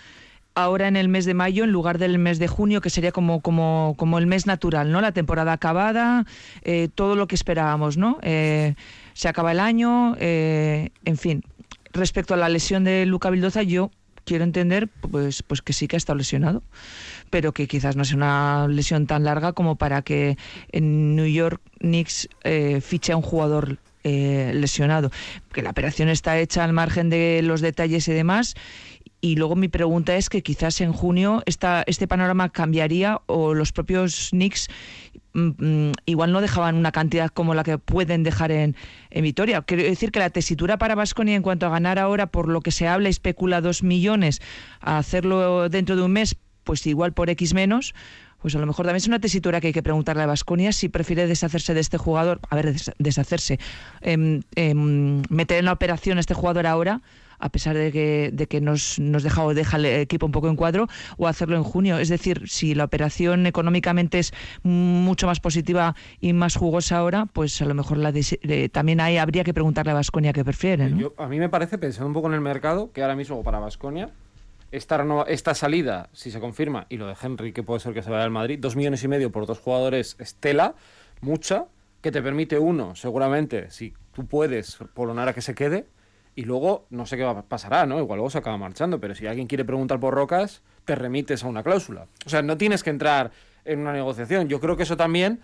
ahora 0.56 0.86
en 0.86 0.94
el 0.94 1.08
mes 1.08 1.24
de 1.24 1.34
mayo 1.34 1.64
en 1.64 1.72
lugar 1.72 1.98
del 1.98 2.16
mes 2.18 2.38
de 2.38 2.46
junio, 2.46 2.80
que 2.80 2.88
sería 2.90 3.10
como, 3.10 3.40
como, 3.40 3.94
como 3.96 4.18
el 4.18 4.28
mes 4.28 4.46
natural, 4.46 4.92
¿no? 4.92 5.00
La 5.00 5.10
temporada 5.10 5.52
acabada, 5.52 6.26
eh, 6.62 6.88
todo 6.94 7.16
lo 7.16 7.26
que 7.26 7.34
esperábamos, 7.34 7.96
¿no? 7.96 8.18
Eh, 8.22 8.76
se 9.14 9.28
acaba 9.28 9.52
el 9.52 9.60
año, 9.60 10.16
eh, 10.18 10.90
en 11.04 11.16
fin. 11.16 11.42
Respecto 11.92 12.34
a 12.34 12.36
la 12.36 12.48
lesión 12.48 12.84
de 12.84 13.06
Luca 13.06 13.30
Vildoza, 13.30 13.62
yo 13.62 13.90
quiero 14.24 14.44
entender 14.44 14.88
pues, 14.88 15.42
pues 15.42 15.62
que 15.62 15.72
sí 15.72 15.86
que 15.86 15.96
ha 15.96 15.98
estado 15.98 16.18
lesionado, 16.18 16.62
pero 17.30 17.52
que 17.52 17.68
quizás 17.68 17.96
no 17.96 18.04
sea 18.04 18.16
una 18.16 18.68
lesión 18.68 19.06
tan 19.06 19.24
larga 19.24 19.52
como 19.52 19.76
para 19.76 20.02
que 20.02 20.36
en 20.72 21.14
New 21.14 21.26
York 21.26 21.60
Knicks 21.78 22.28
eh, 22.42 22.80
fiche 22.80 23.12
a 23.12 23.16
un 23.16 23.22
jugador 23.22 23.78
eh, 24.02 24.52
lesionado. 24.54 25.10
Que 25.52 25.62
la 25.62 25.70
operación 25.70 26.08
está 26.08 26.38
hecha 26.38 26.64
al 26.64 26.72
margen 26.72 27.08
de 27.10 27.40
los 27.42 27.60
detalles 27.60 28.08
y 28.08 28.12
demás. 28.12 28.54
Y 29.24 29.36
luego 29.36 29.56
mi 29.56 29.68
pregunta 29.68 30.16
es 30.16 30.28
que 30.28 30.42
quizás 30.42 30.82
en 30.82 30.92
junio 30.92 31.42
esta, 31.46 31.82
este 31.86 32.06
panorama 32.06 32.50
cambiaría 32.50 33.22
o 33.24 33.54
los 33.54 33.72
propios 33.72 34.28
Knicks 34.32 34.68
mm, 35.32 35.48
mm, 35.56 35.92
igual 36.04 36.30
no 36.30 36.42
dejaban 36.42 36.74
una 36.74 36.92
cantidad 36.92 37.30
como 37.30 37.54
la 37.54 37.62
que 37.64 37.78
pueden 37.78 38.22
dejar 38.22 38.52
en, 38.52 38.76
en 39.08 39.22
Vitoria. 39.22 39.62
Quiero 39.62 39.82
decir 39.82 40.12
que 40.12 40.18
la 40.18 40.28
tesitura 40.28 40.76
para 40.76 40.94
Vasconia 40.94 41.36
en 41.36 41.40
cuanto 41.42 41.64
a 41.64 41.70
ganar 41.70 41.98
ahora, 41.98 42.26
por 42.26 42.50
lo 42.50 42.60
que 42.60 42.70
se 42.70 42.86
habla 42.86 43.08
y 43.08 43.12
especula, 43.12 43.62
dos 43.62 43.82
millones, 43.82 44.42
a 44.82 44.98
hacerlo 44.98 45.70
dentro 45.70 45.96
de 45.96 46.02
un 46.02 46.12
mes, 46.12 46.36
pues 46.62 46.86
igual 46.86 47.14
por 47.14 47.30
X 47.30 47.54
menos, 47.54 47.94
pues 48.42 48.54
a 48.54 48.58
lo 48.58 48.66
mejor 48.66 48.84
también 48.84 48.98
es 48.98 49.08
una 49.08 49.20
tesitura 49.20 49.58
que 49.62 49.68
hay 49.68 49.72
que 49.72 49.82
preguntarle 49.82 50.22
a 50.24 50.26
Vasconia 50.26 50.70
si 50.74 50.90
prefiere 50.90 51.26
deshacerse 51.26 51.72
de 51.72 51.80
este 51.80 51.96
jugador, 51.96 52.40
a 52.50 52.56
ver, 52.56 52.74
des- 52.74 52.92
deshacerse, 52.98 53.58
em, 54.02 54.42
em, 54.54 55.22
meter 55.30 55.60
en 55.60 55.64
la 55.64 55.72
operación 55.72 56.18
a 56.18 56.20
este 56.20 56.34
jugador 56.34 56.66
ahora 56.66 57.00
a 57.38 57.48
pesar 57.48 57.76
de 57.76 57.90
que, 57.92 58.30
de 58.32 58.46
que 58.46 58.60
nos, 58.60 58.98
nos 58.98 59.22
deja 59.22 59.44
o 59.44 59.54
deja 59.54 59.76
el 59.76 59.86
equipo 59.86 60.26
un 60.26 60.32
poco 60.32 60.48
en 60.48 60.56
cuadro, 60.56 60.88
o 61.16 61.26
hacerlo 61.28 61.56
en 61.56 61.62
junio. 61.64 61.98
Es 61.98 62.08
decir, 62.08 62.42
si 62.48 62.74
la 62.74 62.84
operación 62.84 63.46
económicamente 63.46 64.18
es 64.18 64.32
mucho 64.62 65.26
más 65.26 65.40
positiva 65.40 65.94
y 66.20 66.32
más 66.32 66.56
jugosa 66.56 66.98
ahora, 66.98 67.26
pues 67.32 67.60
a 67.62 67.64
lo 67.64 67.74
mejor 67.74 67.98
eh, 68.04 68.68
también 68.70 69.00
ahí 69.00 69.18
habría 69.18 69.44
que 69.44 69.54
preguntarle 69.54 69.92
a 69.92 69.94
Vasconia 69.94 70.32
qué 70.32 70.44
prefiere. 70.44 70.88
¿no? 70.90 70.98
Yo- 70.98 71.14
a 71.18 71.28
mí 71.28 71.38
me 71.38 71.48
parece, 71.48 71.78
pensando 71.78 72.06
un 72.08 72.14
poco 72.14 72.28
en 72.28 72.34
el 72.34 72.40
mercado, 72.40 72.90
que 72.92 73.02
ahora 73.02 73.16
mismo 73.16 73.42
para 73.42 73.58
Basconia, 73.58 74.10
esta, 74.72 75.04
esta 75.28 75.54
salida, 75.54 76.08
si 76.12 76.30
se 76.30 76.40
confirma, 76.40 76.86
y 76.88 76.96
lo 76.96 77.06
de 77.06 77.14
Henry, 77.20 77.52
que 77.52 77.62
puede 77.62 77.80
ser 77.80 77.94
que 77.94 78.02
se 78.02 78.10
vaya 78.10 78.24
al 78.24 78.30
Madrid, 78.30 78.58
dos 78.60 78.74
millones 78.76 79.04
y 79.04 79.08
medio 79.08 79.30
por 79.30 79.46
dos 79.46 79.58
jugadores, 79.60 80.16
Estela, 80.18 80.74
mucha, 81.20 81.66
que 82.00 82.10
te 82.10 82.20
permite 82.20 82.58
uno, 82.58 82.94
seguramente, 82.96 83.70
si 83.70 83.94
tú 84.12 84.26
puedes, 84.26 84.78
polonar 84.94 85.28
a 85.28 85.32
que 85.32 85.40
se 85.42 85.54
quede, 85.54 85.86
y 86.36 86.44
luego 86.44 86.86
no 86.90 87.06
sé 87.06 87.16
qué 87.16 87.22
va- 87.24 87.42
pasará, 87.42 87.86
¿no? 87.86 87.98
Igual 87.98 88.16
luego 88.18 88.30
se 88.30 88.38
acaba 88.38 88.56
marchando, 88.58 89.00
pero 89.00 89.14
si 89.14 89.26
alguien 89.26 89.46
quiere 89.46 89.64
preguntar 89.64 90.00
por 90.00 90.14
Rocas, 90.14 90.62
te 90.84 90.94
remites 90.94 91.44
a 91.44 91.48
una 91.48 91.62
cláusula. 91.62 92.06
O 92.26 92.28
sea, 92.28 92.42
no 92.42 92.56
tienes 92.56 92.82
que 92.82 92.90
entrar 92.90 93.30
en 93.64 93.80
una 93.80 93.92
negociación. 93.92 94.48
Yo 94.48 94.60
creo 94.60 94.76
que 94.76 94.82
eso 94.82 94.96
también 94.96 95.40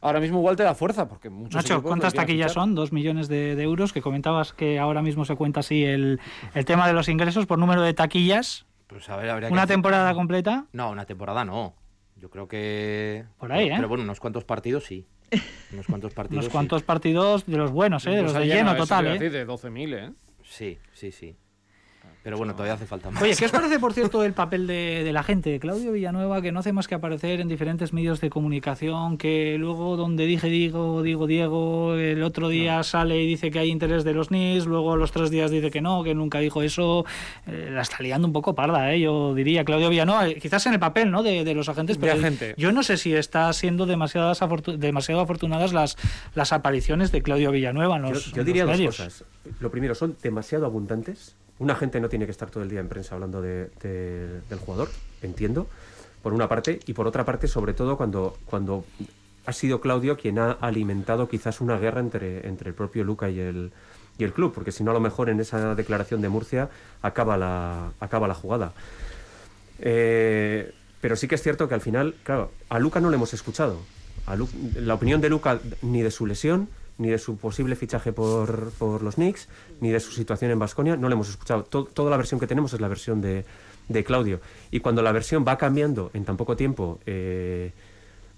ahora 0.00 0.18
mismo 0.20 0.38
igual 0.38 0.56
te 0.56 0.64
da 0.64 0.74
fuerza, 0.74 1.08
porque 1.08 1.30
muchos 1.30 1.54
Nacho, 1.54 1.82
¿cuántas 1.82 2.12
taquillas 2.12 2.52
son? 2.52 2.74
Dos 2.74 2.92
millones 2.92 3.28
de, 3.28 3.54
de 3.54 3.62
euros, 3.62 3.92
que 3.92 4.02
comentabas 4.02 4.52
que 4.52 4.78
ahora 4.78 5.00
mismo 5.00 5.24
se 5.24 5.36
cuenta 5.36 5.60
así 5.60 5.84
el, 5.84 6.20
el 6.54 6.64
tema 6.64 6.86
de 6.88 6.92
los 6.92 7.08
ingresos 7.08 7.46
por 7.46 7.58
número 7.58 7.82
de 7.82 7.94
taquillas. 7.94 8.66
Pues 8.88 9.08
a 9.08 9.16
ver, 9.16 9.30
habría 9.30 9.48
que 9.48 9.52
Una 9.54 9.62
hacer- 9.62 9.74
temporada 9.76 10.12
completa. 10.12 10.66
No, 10.72 10.90
una 10.90 11.06
temporada 11.06 11.44
no. 11.44 11.74
Yo 12.16 12.30
creo 12.30 12.46
que. 12.46 13.24
Por 13.38 13.52
ahí, 13.52 13.68
¿eh? 13.68 13.72
Pero 13.76 13.88
bueno, 13.88 14.04
unos 14.04 14.20
cuantos 14.20 14.44
partidos 14.44 14.84
sí. 14.84 15.06
Unos 15.72 15.86
cuantos 15.86 16.12
partidos. 16.12 16.34
Unos 16.42 16.44
sí. 16.46 16.52
cuantos 16.52 16.82
partidos 16.82 17.46
de 17.46 17.56
los 17.56 17.70
buenos, 17.70 18.06
¿eh? 18.06 18.10
de 18.10 18.22
los 18.22 18.34
de 18.34 18.46
lleno, 18.46 18.76
total. 18.76 19.06
¿eh? 19.06 19.12
decir, 19.12 19.32
de 19.32 19.46
12.000, 19.46 19.94
¿eh? 19.94 20.12
Sí, 20.52 20.78
sí, 20.92 21.10
sí. 21.12 21.34
Pero 22.22 22.36
bueno, 22.36 22.52
todavía 22.52 22.74
hace 22.74 22.86
falta 22.86 23.10
más. 23.10 23.20
Oye, 23.20 23.34
¿qué 23.36 23.46
os 23.46 23.50
parece, 23.50 23.80
por 23.80 23.92
cierto, 23.92 24.22
el 24.22 24.32
papel 24.32 24.68
de, 24.68 25.02
de 25.02 25.12
la 25.12 25.24
gente, 25.24 25.50
de 25.50 25.58
Claudio 25.58 25.90
Villanueva, 25.90 26.40
que 26.40 26.52
no 26.52 26.60
hace 26.60 26.72
más 26.72 26.86
que 26.86 26.94
aparecer 26.94 27.40
en 27.40 27.48
diferentes 27.48 27.92
medios 27.92 28.20
de 28.20 28.30
comunicación, 28.30 29.18
que 29.18 29.56
luego 29.58 29.96
donde 29.96 30.24
dije 30.26 30.46
digo, 30.48 31.02
digo 31.02 31.26
Diego, 31.26 31.94
el 31.94 32.22
otro 32.22 32.48
día 32.48 32.82
sale 32.84 33.20
y 33.20 33.26
dice 33.26 33.50
que 33.50 33.58
hay 33.58 33.70
interés 33.70 34.04
de 34.04 34.14
los 34.14 34.30
NIS, 34.30 34.66
luego 34.66 34.96
los 34.96 35.10
tres 35.10 35.30
días 35.30 35.50
dice 35.50 35.72
que 35.72 35.80
no, 35.80 36.04
que 36.04 36.14
nunca 36.14 36.38
dijo 36.38 36.62
eso, 36.62 37.04
eh, 37.48 37.70
la 37.72 37.82
está 37.82 37.96
liando 38.00 38.28
un 38.28 38.32
poco 38.32 38.54
parda, 38.54 38.92
¿eh? 38.94 39.00
yo 39.00 39.34
diría, 39.34 39.64
Claudio 39.64 39.88
Villanueva, 39.88 40.28
eh, 40.28 40.36
quizás 40.40 40.64
en 40.66 40.74
el 40.74 40.78
papel 40.80 41.10
¿no? 41.10 41.24
de, 41.24 41.42
de 41.42 41.54
los 41.54 41.68
agentes, 41.68 41.96
De 41.98 42.00
pero 42.06 42.12
agente. 42.20 42.54
yo 42.56 42.70
no 42.70 42.84
sé 42.84 42.98
si 42.98 43.14
está 43.14 43.52
siendo 43.52 43.84
demasiadas 43.84 44.42
afortu- 44.42 44.76
demasiado 44.76 45.20
afortunadas 45.22 45.72
las, 45.72 45.96
las 46.36 46.52
apariciones 46.52 47.10
de 47.10 47.20
Claudio 47.22 47.50
Villanueva 47.50 47.96
en 47.96 48.04
Yo, 48.04 48.10
los, 48.12 48.32
yo 48.32 48.40
en 48.42 48.46
diría 48.46 48.62
los 48.62 48.70
dos 48.72 48.78
medios. 48.78 48.96
cosas. 48.96 49.24
Lo 49.58 49.72
primero, 49.72 49.96
son 49.96 50.16
demasiado 50.22 50.66
abundantes. 50.66 51.34
Una 51.62 51.76
gente 51.76 52.00
no 52.00 52.08
tiene 52.08 52.24
que 52.24 52.32
estar 52.32 52.50
todo 52.50 52.64
el 52.64 52.68
día 52.68 52.80
en 52.80 52.88
prensa 52.88 53.14
hablando 53.14 53.40
de- 53.40 53.70
de- 53.80 54.40
del 54.50 54.58
jugador, 54.58 54.88
entiendo, 55.22 55.68
por 56.20 56.32
una 56.32 56.48
parte, 56.48 56.80
y 56.86 56.92
por 56.92 57.06
otra 57.06 57.24
parte, 57.24 57.46
sobre 57.46 57.72
todo 57.72 57.96
cuando, 57.96 58.36
cuando 58.46 58.84
ha 59.46 59.52
sido 59.52 59.80
Claudio 59.80 60.16
quien 60.16 60.40
ha 60.40 60.50
alimentado 60.52 61.28
quizás 61.28 61.60
una 61.60 61.78
guerra 61.78 62.00
entre, 62.00 62.48
entre 62.48 62.70
el 62.70 62.74
propio 62.74 63.04
Luca 63.04 63.30
y 63.30 63.38
el, 63.38 63.70
y 64.18 64.24
el 64.24 64.32
club, 64.32 64.52
porque 64.52 64.72
si 64.72 64.82
no, 64.82 64.90
a 64.90 64.94
lo 64.94 64.98
mejor 65.00 65.30
en 65.30 65.38
esa 65.38 65.76
declaración 65.76 66.20
de 66.20 66.28
Murcia 66.28 66.68
acaba 67.00 67.36
la, 67.36 67.92
acaba 68.00 68.26
la 68.26 68.34
jugada. 68.34 68.72
Eh, 69.78 70.72
pero 71.00 71.14
sí 71.14 71.28
que 71.28 71.36
es 71.36 71.42
cierto 71.42 71.68
que 71.68 71.74
al 71.74 71.80
final, 71.80 72.16
claro, 72.24 72.50
a 72.70 72.80
Luca 72.80 72.98
no 73.00 73.08
le 73.08 73.16
hemos 73.16 73.34
escuchado. 73.34 73.78
La 74.80 74.94
opinión 74.94 75.20
de 75.20 75.28
Luca 75.28 75.60
ni 75.82 76.02
de 76.02 76.10
su 76.10 76.26
lesión, 76.26 76.68
ni 77.02 77.10
de 77.10 77.18
su 77.18 77.36
posible 77.36 77.76
fichaje 77.76 78.12
por, 78.12 78.70
por 78.78 79.02
los 79.02 79.16
Knicks, 79.16 79.48
ni 79.80 79.90
de 79.90 80.00
su 80.00 80.12
situación 80.12 80.50
en 80.50 80.58
Basconia, 80.58 80.96
no 80.96 81.08
le 81.08 81.14
hemos 81.14 81.28
escuchado. 81.28 81.64
To- 81.64 81.84
toda 81.84 82.10
la 82.10 82.16
versión 82.16 82.40
que 82.40 82.46
tenemos 82.46 82.72
es 82.72 82.80
la 82.80 82.88
versión 82.88 83.20
de, 83.20 83.44
de 83.88 84.04
Claudio. 84.04 84.40
Y 84.70 84.80
cuando 84.80 85.02
la 85.02 85.12
versión 85.12 85.44
va 85.46 85.58
cambiando 85.58 86.10
en 86.14 86.24
tan 86.24 86.36
poco 86.36 86.56
tiempo, 86.56 87.00
eh, 87.04 87.72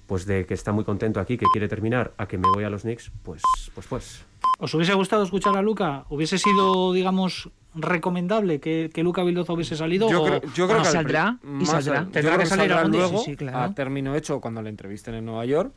pues 0.06 0.26
de 0.26 0.44
que 0.46 0.54
está 0.54 0.72
muy 0.72 0.84
contento 0.84 1.20
aquí, 1.20 1.36
que 1.38 1.46
quiere 1.52 1.68
terminar, 1.68 2.12
a 2.16 2.26
que 2.26 2.38
me 2.38 2.48
voy 2.48 2.64
a 2.64 2.70
los 2.70 2.82
Knicks, 2.82 3.10
pues, 3.22 3.42
pues, 3.74 3.86
pues. 3.86 4.24
¿Os 4.58 4.74
hubiese 4.74 4.94
gustado 4.94 5.22
escuchar 5.22 5.56
a 5.56 5.62
Luca? 5.62 6.04
¿Hubiese 6.10 6.38
sido, 6.38 6.92
digamos, 6.92 7.50
recomendable 7.74 8.60
que, 8.60 8.90
que 8.92 9.02
Luca 9.02 9.22
Vildoza 9.24 9.52
hubiese 9.52 9.76
salido? 9.76 10.08
Yo 10.10 10.24
creo, 10.24 10.42
yo 10.54 10.66
creo 10.68 10.82
que 10.82 10.88
al 10.88 10.92
saldrá, 10.92 11.38
y 11.60 11.66
saldrá. 11.66 12.06
Tendrá 12.12 12.38
que 12.38 12.46
salir 12.46 12.74
luego 12.88 13.18
sí, 13.18 13.30
sí, 13.32 13.36
claro. 13.36 13.58
a 13.58 13.74
término 13.74 14.14
hecho 14.14 14.40
cuando 14.40 14.62
le 14.62 14.70
entrevisten 14.70 15.14
en 15.14 15.24
Nueva 15.24 15.44
York 15.46 15.72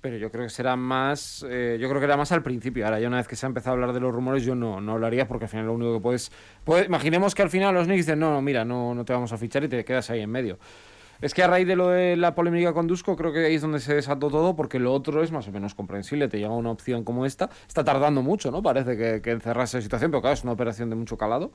pero 0.00 0.16
yo 0.16 0.30
creo 0.30 0.44
que 0.44 0.50
será 0.50 0.76
más 0.76 1.44
eh, 1.48 1.76
yo 1.80 1.88
creo 1.88 2.00
que 2.00 2.06
era 2.06 2.16
más 2.16 2.32
al 2.32 2.42
principio. 2.42 2.84
Ahora 2.86 3.00
ya 3.00 3.08
una 3.08 3.18
vez 3.18 3.28
que 3.28 3.36
se 3.36 3.46
ha 3.46 3.48
empezado 3.48 3.72
a 3.72 3.74
hablar 3.74 3.92
de 3.92 4.00
los 4.00 4.12
rumores 4.12 4.44
yo 4.44 4.54
no, 4.54 4.80
no 4.80 4.92
hablaría 4.92 5.28
porque 5.28 5.44
al 5.44 5.50
final 5.50 5.66
lo 5.66 5.74
único 5.74 5.94
que 5.94 6.00
puedes, 6.00 6.32
puede- 6.64 6.86
imaginemos 6.86 7.34
que 7.34 7.42
al 7.42 7.50
final 7.50 7.74
los 7.74 7.86
Knicks 7.86 8.06
dicen 8.06 8.18
no, 8.18 8.30
no 8.32 8.42
mira 8.42 8.64
no, 8.64 8.94
no 8.94 9.04
te 9.04 9.12
vamos 9.12 9.32
a 9.32 9.38
fichar 9.38 9.64
y 9.64 9.68
te 9.68 9.84
quedas 9.84 10.08
ahí 10.10 10.20
en 10.20 10.30
medio. 10.30 10.58
Es 11.20 11.34
que 11.34 11.42
a 11.42 11.48
raíz 11.48 11.66
de 11.66 11.76
lo 11.76 11.88
de 11.88 12.16
la 12.16 12.34
polémica 12.34 12.72
con 12.72 12.86
Dusko 12.86 13.14
creo 13.14 13.30
que 13.30 13.44
ahí 13.44 13.54
es 13.56 13.60
donde 13.62 13.80
se 13.80 13.94
desató 13.94 14.30
todo 14.30 14.56
porque 14.56 14.78
lo 14.78 14.94
otro 14.94 15.22
es 15.22 15.30
más 15.32 15.46
o 15.48 15.52
menos 15.52 15.74
comprensible. 15.74 16.28
Te 16.28 16.38
llega 16.38 16.50
una 16.50 16.70
opción 16.70 17.04
como 17.04 17.26
esta. 17.26 17.50
Está 17.68 17.84
tardando 17.84 18.22
mucho 18.22 18.50
no 18.50 18.62
parece 18.62 18.96
que, 18.96 19.20
que 19.20 19.30
encerrarse 19.32 19.76
la 19.76 19.82
situación 19.82 20.10
pero 20.10 20.22
claro 20.22 20.32
es 20.34 20.42
una 20.44 20.52
operación 20.52 20.88
de 20.88 20.96
mucho 20.96 21.18
calado. 21.18 21.52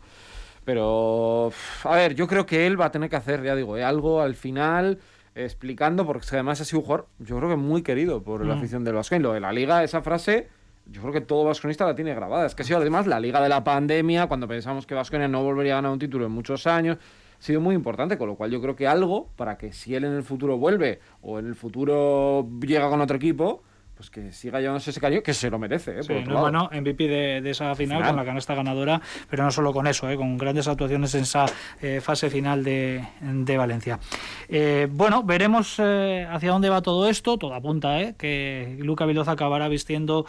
Pero, 0.64 1.52
a 1.84 1.96
ver, 1.96 2.16
yo 2.16 2.28
creo 2.28 2.46
que 2.46 2.66
él 2.68 2.80
va 2.80 2.86
a 2.86 2.92
tener 2.92 3.10
que 3.10 3.16
hacer, 3.16 3.44
ya 3.44 3.56
digo, 3.56 3.78
eh, 3.78 3.84
algo 3.84 4.22
al 4.22 4.36
final 4.36 5.00
explicando, 5.36 6.06
porque 6.06 6.26
además 6.32 6.62
ha 6.62 6.66
sido 6.66 6.80
un 6.80 6.86
jugador, 6.86 7.08
yo 7.20 7.38
creo 7.38 7.50
que 7.50 7.56
muy 7.58 7.84
querido 7.84 8.24
por 8.24 8.46
la 8.46 8.56
afición 8.56 8.84
del 8.84 8.96
Vasconia. 8.96 9.22
Lo 9.22 9.34
de 9.34 9.42
la 9.42 9.52
liga, 9.52 9.84
esa 9.84 10.02
frase, 10.02 10.48
yo 10.88 11.02
creo 11.02 11.14
que 11.14 11.22
todo 11.22 11.44
vasconista 11.44 11.86
la 11.86 11.94
tiene 11.94 12.16
grabada. 12.16 12.46
Es 12.46 12.56
que 12.56 12.64
ha 12.64 12.66
sido 12.66 12.80
además 12.80 13.06
la 13.06 13.20
liga 13.20 13.42
de 13.42 13.50
la 13.50 13.64
pandemia, 13.64 14.28
cuando 14.28 14.48
pensamos 14.48 14.86
que 14.86 14.96
Vasconia 14.96 15.28
no 15.28 15.44
volvería 15.44 15.74
a 15.74 15.76
ganar 15.78 15.92
un 15.92 16.00
título 16.00 16.26
en 16.26 16.32
muchos 16.32 16.66
años. 16.68 16.98
Ha 17.38 17.42
sido 17.42 17.60
muy 17.60 17.76
importante, 17.76 18.18
con 18.18 18.30
lo 18.30 18.36
cual 18.36 18.50
yo 18.50 18.62
creo 18.62 18.76
que 18.76 18.88
algo 18.88 19.30
para 19.36 19.58
que 19.58 19.74
si 19.74 19.94
él 19.94 20.06
en 20.06 20.14
el 20.14 20.24
futuro 20.24 20.58
vuelve 20.58 21.00
o 21.22 21.38
en 21.38 21.48
el 21.48 21.56
futuro 21.56 22.48
llega 22.62 22.90
con 22.90 23.02
otro 23.02 23.18
equipo, 23.18 23.62
pues 23.96 24.10
que 24.10 24.32
siga 24.32 24.60
llevándose 24.60 24.92
ese 24.92 25.00
cariño 25.00 25.24
que 25.24 25.34
se 25.34 25.50
lo 25.50 25.58
merece. 25.58 26.00
¿eh? 26.00 26.04
Sí, 26.04 26.14
no, 26.28 26.42
bueno, 26.42 26.70
MVP 26.72 27.08
de, 27.08 27.42
de 27.42 27.50
esa 27.50 27.74
final, 27.76 27.98
Final. 27.98 28.12
con 28.12 28.18
la 28.18 28.26
canasta 28.26 28.56
ganadora, 28.56 29.02
pero 29.30 29.44
no 29.44 29.52
solo 29.52 29.74
con 29.74 29.88
eso, 29.88 30.10
eh, 30.10 30.16
con 30.18 30.38
grandes 30.38 30.68
actuaciones 30.68 31.16
en 31.16 31.22
esa 31.22 31.46
eh, 31.82 32.02
fase 32.02 32.30
final 32.30 32.64
de, 32.64 33.04
de 33.22 33.58
Valencia. 33.58 34.00
Eh, 34.50 34.88
bueno, 34.92 35.24
veremos 35.24 35.76
eh, 35.80 36.28
hacia 36.30 36.52
dónde 36.52 36.70
va 36.70 36.82
todo 36.82 37.08
esto. 37.10 37.38
Todo 37.38 37.54
apunta 37.54 38.02
eh, 38.02 38.16
que 38.18 38.78
Luca 38.80 39.06
Vildoza 39.06 39.32
acabará 39.32 39.68
vistiendo 39.68 40.26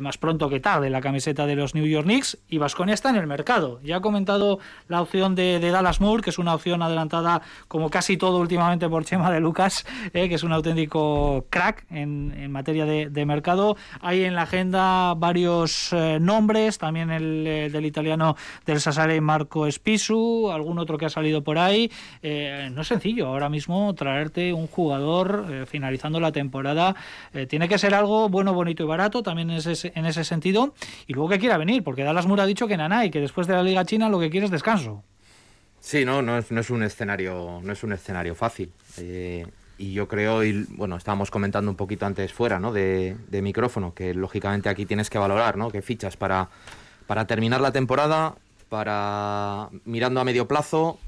más 0.00 0.18
pronto 0.18 0.48
que 0.48 0.60
tarde 0.60 0.88
la 0.88 1.00
camiseta 1.00 1.46
de 1.46 1.56
los 1.56 1.74
New 1.74 1.84
York 1.84 2.04
Knicks 2.04 2.38
y 2.48 2.58
Vasconia 2.58 2.94
está 2.94 3.10
en 3.10 3.16
el 3.16 3.26
mercado. 3.26 3.80
Ya 3.82 3.96
ha 3.96 4.00
comentado 4.00 4.58
la 4.88 5.02
opción 5.02 5.34
de, 5.34 5.58
de 5.58 5.70
Dallas 5.70 6.00
Moore, 6.00 6.22
que 6.22 6.30
es 6.30 6.38
una 6.38 6.54
opción 6.54 6.80
adelantada 6.82 7.42
como 7.68 7.90
casi 7.90 8.16
todo 8.16 8.38
últimamente 8.38 8.88
por 8.88 9.04
Chema 9.04 9.30
de 9.30 9.40
Lucas, 9.40 9.84
que 10.12 10.32
es 10.32 10.42
un 10.42 10.52
auténtico 10.52 11.46
crack 11.50 11.86
en, 11.90 12.34
en 12.38 12.52
materia 12.52 12.86
de, 12.86 12.93
de 13.10 13.26
mercado. 13.26 13.76
Hay 14.00 14.24
en 14.24 14.34
la 14.34 14.42
agenda 14.42 15.14
varios 15.14 15.92
eh, 15.92 16.18
nombres, 16.20 16.78
también 16.78 17.10
el, 17.10 17.46
eh, 17.46 17.70
del 17.70 17.86
italiano 17.86 18.36
del 18.66 18.80
Sassare 18.80 19.20
Marco 19.20 19.70
Spisu, 19.70 20.50
algún 20.50 20.78
otro 20.78 20.98
que 20.98 21.06
ha 21.06 21.10
salido 21.10 21.42
por 21.42 21.58
ahí. 21.58 21.90
Eh, 22.22 22.70
no 22.72 22.82
es 22.82 22.88
sencillo 22.88 23.26
ahora 23.26 23.48
mismo 23.48 23.94
traerte 23.94 24.52
un 24.52 24.66
jugador 24.66 25.66
finalizando 25.66 26.20
la 26.20 26.32
temporada. 26.32 26.94
Tiene 27.48 27.68
que 27.68 27.78
ser 27.78 27.94
algo 27.94 28.28
bueno, 28.28 28.54
bonito 28.54 28.82
y 28.82 28.86
barato, 28.86 29.22
también 29.22 29.50
en 29.50 29.56
ese, 29.56 29.92
en 29.94 30.06
ese 30.06 30.24
sentido. 30.24 30.74
Y 31.06 31.14
luego 31.14 31.28
que 31.28 31.38
quiera 31.38 31.58
venir, 31.58 31.82
porque 31.82 32.04
Dallas 32.04 32.26
Moore 32.26 32.42
ha 32.42 32.46
dicho 32.46 32.66
que 32.66 32.76
Nanay, 32.76 33.10
que 33.10 33.20
después 33.20 33.46
de 33.46 33.54
la 33.54 33.62
Liga 33.62 33.84
China 33.84 34.08
lo 34.08 34.20
que 34.20 34.30
quiere 34.30 34.46
es 34.46 34.52
descanso. 34.52 35.02
Sí, 35.80 36.04
no, 36.04 36.22
no 36.22 36.38
es, 36.38 36.50
no 36.50 36.60
es 36.60 36.70
un 36.70 36.82
escenario, 36.82 37.60
no 37.62 37.72
es 37.72 37.82
un 37.82 37.92
escenario 37.92 38.34
fácil. 38.34 38.72
Y 39.76 39.92
yo 39.92 40.06
creo, 40.08 40.44
y 40.44 40.66
bueno, 40.70 40.96
estábamos 40.96 41.30
comentando 41.30 41.70
un 41.70 41.76
poquito 41.76 42.06
antes 42.06 42.32
fuera, 42.32 42.60
¿no? 42.60 42.72
De, 42.72 43.16
micrófono, 43.42 43.94
que 43.94 44.14
lógicamente 44.14 44.68
aquí 44.68 44.86
tienes 44.86 45.10
que 45.10 45.18
valorar, 45.18 45.56
¿no? 45.56 45.70
Que 45.70 45.82
fichas 45.82 46.16
para, 46.16 46.48
para 47.06 47.26
terminar 47.26 47.60
la 47.60 47.72
temporada, 47.72 48.36
para 48.68 49.68
mirando 49.84 50.20
a 50.20 50.24
medio 50.24 50.46
plazo. 50.46 50.98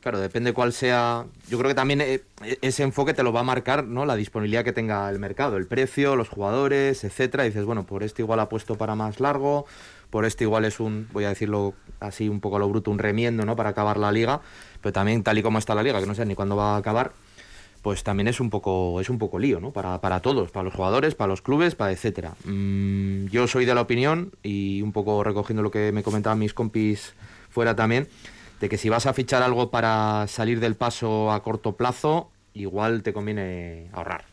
Claro, 0.00 0.20
depende 0.20 0.52
cuál 0.52 0.72
sea. 0.72 1.26
Yo 1.48 1.58
creo 1.58 1.68
que 1.68 1.74
también 1.74 2.00
eh, 2.00 2.22
ese 2.62 2.84
enfoque 2.84 3.12
te 3.12 3.22
lo 3.22 3.32
va 3.32 3.40
a 3.40 3.42
marcar, 3.42 3.84
¿no? 3.84 4.06
La 4.06 4.14
disponibilidad 4.14 4.64
que 4.64 4.72
tenga 4.72 5.10
el 5.10 5.18
mercado, 5.18 5.56
el 5.56 5.66
precio, 5.66 6.14
los 6.14 6.28
jugadores, 6.28 7.02
etcétera. 7.02 7.44
Y 7.44 7.48
dices, 7.48 7.64
bueno, 7.64 7.84
por 7.84 8.02
este 8.02 8.22
igual 8.22 8.38
apuesto 8.40 8.76
para 8.76 8.94
más 8.94 9.18
largo, 9.18 9.66
por 10.10 10.24
este 10.24 10.44
igual 10.44 10.64
es 10.64 10.78
un, 10.78 11.08
voy 11.12 11.24
a 11.24 11.30
decirlo 11.30 11.74
así 11.98 12.28
un 12.28 12.40
poco 12.40 12.56
a 12.56 12.58
lo 12.60 12.68
bruto, 12.68 12.90
un 12.90 12.98
remiendo, 12.98 13.44
¿no? 13.44 13.56
Para 13.56 13.70
acabar 13.70 13.96
la 13.96 14.12
liga. 14.12 14.40
Pero 14.80 14.92
también 14.92 15.22
tal 15.24 15.38
y 15.38 15.42
como 15.42 15.58
está 15.58 15.74
la 15.74 15.82
liga, 15.82 15.98
que 15.98 16.06
no 16.06 16.14
sé 16.14 16.24
ni 16.24 16.36
cuándo 16.36 16.54
va 16.54 16.76
a 16.76 16.78
acabar, 16.78 17.12
pues 17.86 18.02
también 18.02 18.26
es 18.26 18.40
un 18.40 18.50
poco, 18.50 19.00
es 19.00 19.08
un 19.10 19.16
poco 19.16 19.38
lío, 19.38 19.60
¿no? 19.60 19.70
Para, 19.70 20.00
para 20.00 20.18
todos, 20.18 20.50
para 20.50 20.64
los 20.64 20.74
jugadores, 20.74 21.14
para 21.14 21.28
los 21.28 21.40
clubes, 21.40 21.76
para 21.76 21.92
etcétera. 21.92 22.34
Mm, 22.42 23.26
yo 23.26 23.46
soy 23.46 23.64
de 23.64 23.76
la 23.76 23.80
opinión, 23.80 24.32
y 24.42 24.82
un 24.82 24.90
poco 24.90 25.22
recogiendo 25.22 25.62
lo 25.62 25.70
que 25.70 25.92
me 25.92 26.02
comentaban 26.02 26.40
mis 26.40 26.52
compis 26.52 27.14
fuera 27.48 27.76
también, 27.76 28.08
de 28.58 28.68
que 28.68 28.76
si 28.76 28.88
vas 28.88 29.06
a 29.06 29.12
fichar 29.12 29.44
algo 29.44 29.70
para 29.70 30.26
salir 30.26 30.58
del 30.58 30.74
paso 30.74 31.30
a 31.30 31.40
corto 31.44 31.76
plazo, 31.76 32.28
igual 32.54 33.04
te 33.04 33.12
conviene 33.12 33.88
ahorrar. 33.92 34.24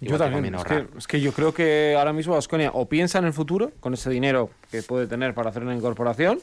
Yo 0.00 0.14
Igual 0.14 0.30
también. 0.30 0.54
Es 0.54 0.62
que, 0.62 0.86
es 0.96 1.06
que 1.08 1.20
yo 1.20 1.32
creo 1.32 1.52
que 1.52 1.96
ahora 1.98 2.12
mismo 2.12 2.34
Vasconia 2.34 2.70
o 2.74 2.88
piensa 2.88 3.18
en 3.18 3.24
el 3.24 3.32
futuro 3.32 3.72
con 3.80 3.94
ese 3.94 4.08
dinero 4.08 4.50
que 4.70 4.84
puede 4.84 5.08
tener 5.08 5.34
para 5.34 5.50
hacer 5.50 5.64
una 5.64 5.74
incorporación, 5.74 6.38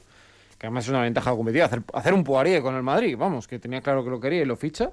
que 0.58 0.68
además 0.68 0.84
es 0.84 0.90
una 0.90 1.04
ventaja 1.04 1.32
competitiva, 1.32 1.68
hacer, 1.68 1.82
hacer 1.94 2.14
un 2.14 2.26
Poirier 2.26 2.62
con 2.62 2.76
el 2.76 2.84
Madrid, 2.84 3.16
vamos, 3.18 3.48
que 3.48 3.58
tenía 3.58 3.80
claro 3.80 4.04
que 4.04 4.10
lo 4.10 4.20
quería 4.20 4.42
y 4.42 4.46
lo 4.46 4.58
ficha. 4.58 4.92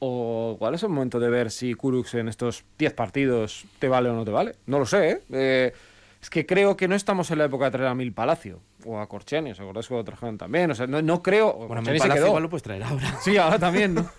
O 0.00 0.52
igual 0.56 0.74
es 0.74 0.82
el 0.82 0.90
momento 0.90 1.18
de 1.18 1.28
ver 1.28 1.50
si 1.50 1.74
Kurux 1.74 2.14
en 2.14 2.28
estos 2.28 2.64
10 2.78 2.94
partidos 2.94 3.64
te 3.78 3.88
vale 3.88 4.08
o 4.08 4.14
no 4.14 4.24
te 4.24 4.30
vale. 4.30 4.54
No 4.66 4.78
lo 4.78 4.86
sé, 4.86 5.10
¿eh? 5.10 5.20
Eh, 5.32 5.72
es 6.20 6.30
que 6.30 6.46
creo 6.46 6.76
que 6.76 6.88
no 6.88 6.94
estamos 6.94 7.30
en 7.30 7.38
la 7.38 7.44
época 7.44 7.66
de 7.66 7.70
traer 7.72 7.88
a 7.88 7.94
Mil 7.94 8.12
Palacio 8.12 8.60
o 8.84 8.98
a 8.98 9.08
Corcheni, 9.08 9.52
¿os 9.52 9.60
acordáis 9.60 9.86
cuando 9.88 10.04
trajeron 10.04 10.38
también? 10.38 10.70
O 10.70 10.74
sea, 10.74 10.86
no, 10.86 11.00
no 11.02 11.22
creo. 11.22 11.52
Bueno, 11.52 11.68
Corcheni 11.76 11.92
mi 11.92 11.98
se 11.98 12.04
Palacio 12.04 12.26
igual 12.26 12.42
lo 12.42 12.50
puedes 12.50 12.62
traer 12.62 12.82
ahora. 12.82 13.18
Sí, 13.20 13.36
ahora 13.36 13.58
también, 13.58 13.94
¿no? 13.94 14.08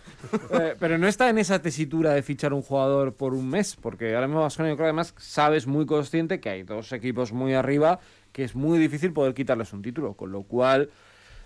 Eh, 0.51 0.75
pero 0.77 0.97
no 0.97 1.07
está 1.07 1.29
en 1.29 1.37
esa 1.37 1.61
tesitura 1.61 2.13
de 2.13 2.21
fichar 2.21 2.51
un 2.51 2.61
jugador 2.61 3.13
por 3.13 3.33
un 3.33 3.49
mes, 3.49 3.77
porque 3.77 4.15
ahora 4.15 4.27
mismo 4.27 4.41
Baskonia, 4.41 4.71
yo 4.73 4.75
creo 4.75 4.87
que 4.87 4.89
además 4.89 5.13
sabes 5.17 5.65
muy 5.65 5.85
consciente 5.85 6.41
que 6.41 6.49
hay 6.49 6.63
dos 6.63 6.91
equipos 6.91 7.31
muy 7.31 7.53
arriba 7.53 8.01
que 8.31 8.43
es 8.43 8.55
muy 8.55 8.77
difícil 8.79 9.13
poder 9.13 9.33
quitarles 9.33 9.73
un 9.73 9.81
título, 9.81 10.13
con 10.13 10.31
lo 10.31 10.43
cual 10.43 10.89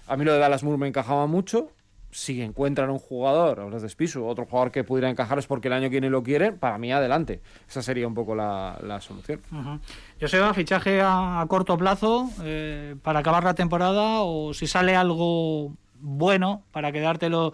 a 0.07 0.17
mí 0.17 0.25
lo 0.25 0.33
de 0.33 0.39
Dallas 0.39 0.63
Moore 0.63 0.79
me 0.79 0.87
encajaba 0.87 1.27
mucho. 1.27 1.71
Si 2.13 2.41
encuentran 2.43 2.91
un 2.91 2.99
jugador, 2.99 3.59
hablas 3.59 3.81
de 3.81 3.89
Spisu, 3.89 4.23
otro 4.25 4.45
jugador 4.45 4.71
que 4.71 4.83
pudiera 4.83 5.09
encajarles 5.09 5.47
porque 5.47 5.67
el 5.67 5.73
año 5.73 5.85
que 5.85 5.95
viene 5.95 6.09
lo 6.11 6.21
quieren, 6.21 6.59
para 6.59 6.77
mí 6.77 6.91
adelante. 6.93 7.41
Esa 7.67 7.81
sería 7.81 8.07
un 8.07 8.13
poco 8.13 8.35
la, 8.35 8.77
la 8.83 9.01
solución. 9.01 9.41
Ujú. 9.51 9.79
Joseba, 10.21 10.53
fichaje 10.53 11.01
a, 11.01 11.41
a 11.41 11.47
corto 11.47 11.75
plazo 11.75 12.29
eh, 12.43 12.95
para 13.01 13.19
acabar 13.19 13.43
la 13.43 13.55
temporada 13.55 14.21
o 14.21 14.53
si 14.53 14.67
sale 14.67 14.95
algo 14.95 15.73
bueno 15.99 16.63
para 16.71 16.91
quedártelo 16.91 17.53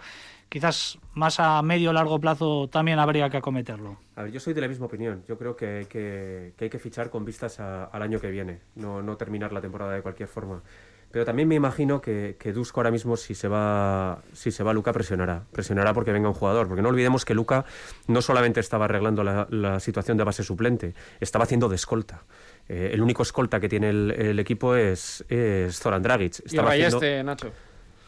quizás 0.49 0.97
más 1.13 1.39
a 1.39 1.61
medio 1.61 1.91
o 1.91 1.93
largo 1.93 2.19
plazo 2.19 2.67
también 2.67 2.97
habría 2.99 3.29
que 3.29 3.37
acometerlo. 3.37 3.97
A 4.15 4.23
ver, 4.23 4.31
yo 4.31 4.39
soy 4.39 4.53
de 4.55 4.61
la 4.61 4.67
misma 4.67 4.87
opinión. 4.87 5.23
Yo 5.27 5.37
creo 5.37 5.55
que, 5.55 5.85
que- 5.87 6.53
que 6.57 6.65
hay 6.65 6.69
que 6.69 6.79
fichar 6.79 7.09
con 7.11 7.23
vistas 7.23 7.59
a- 7.59 7.85
al 7.85 8.01
año 8.01 8.19
que 8.19 8.31
viene, 8.31 8.59
no, 8.75 9.01
no 9.03 9.15
terminar 9.15 9.53
la 9.53 9.61
temporada 9.61 9.93
de 9.93 10.01
cualquier 10.01 10.27
forma. 10.27 10.63
Pero 11.11 11.25
también 11.25 11.47
me 11.47 11.55
imagino 11.55 12.01
que, 12.01 12.35
que 12.39 12.53
Dusko 12.53 12.79
ahora 12.81 12.91
mismo, 12.91 13.17
si 13.17 13.33
se 13.33 13.47
va 13.47 14.21
si 14.33 14.51
se 14.51 14.63
va 14.63 14.73
Luca, 14.73 14.93
presionará. 14.93 15.43
Presionará 15.51 15.93
porque 15.93 16.11
venga 16.11 16.27
un 16.27 16.35
jugador. 16.35 16.67
Porque 16.67 16.83
no 16.83 16.89
olvidemos 16.89 17.25
que 17.25 17.33
Luca 17.33 17.65
no 18.07 18.21
solamente 18.21 18.59
estaba 18.59 18.85
arreglando 18.85 19.23
la, 19.23 19.47
la 19.49 19.79
situación 19.79 20.17
de 20.17 20.23
base 20.23 20.43
suplente, 20.43 20.93
estaba 21.19 21.45
haciendo 21.45 21.67
de 21.67 21.75
escolta. 21.77 22.23
Eh, 22.67 22.91
el 22.93 23.01
único 23.01 23.23
escolta 23.23 23.59
que 23.59 23.67
tiene 23.67 23.89
el, 23.89 24.11
el 24.11 24.39
equipo 24.39 24.75
es, 24.75 25.25
es 25.29 25.79
Zoran 25.79 26.03
Dragic. 26.03 26.39
Y 26.41 26.47
Estaba 26.49 26.69
haciendo- 26.69 26.99
Rayeste, 26.99 27.23
Nacho. 27.23 27.51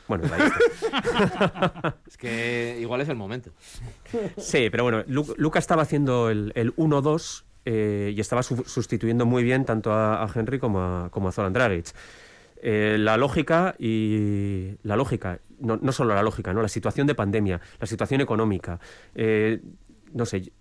Bueno. 0.07 0.25
Es 2.07 2.17
que 2.17 2.77
igual 2.79 3.01
es 3.01 3.09
el 3.09 3.15
momento. 3.15 3.51
Sí, 4.37 4.69
pero 4.69 4.83
bueno, 4.83 5.03
Lu- 5.07 5.33
Luca 5.37 5.59
estaba 5.59 5.81
haciendo 5.83 6.29
el, 6.29 6.51
el 6.55 6.75
1-2 6.75 7.43
eh, 7.65 8.13
y 8.15 8.19
estaba 8.19 8.43
su- 8.43 8.63
sustituyendo 8.65 9.25
muy 9.25 9.43
bien 9.43 9.65
tanto 9.65 9.91
a, 9.93 10.23
a 10.23 10.29
Henry 10.33 10.59
como 10.59 10.81
a, 10.81 11.09
como 11.09 11.29
a 11.29 11.31
Zoran 11.31 11.53
Dragic. 11.53 11.87
Eh, 12.63 12.97
la 12.99 13.17
lógica 13.17 13.75
y 13.79 14.77
la 14.83 14.95
lógica, 14.95 15.39
no, 15.59 15.77
no 15.81 15.91
solo 15.91 16.13
la 16.13 16.21
lógica, 16.21 16.53
no 16.53 16.61
la 16.61 16.67
situación 16.67 17.07
de 17.07 17.15
pandemia, 17.15 17.59
la 17.79 17.87
situación 17.87 18.21
económica. 18.21 18.79
eh, 19.15 19.61
no 20.13 20.25
sé, 20.25 20.51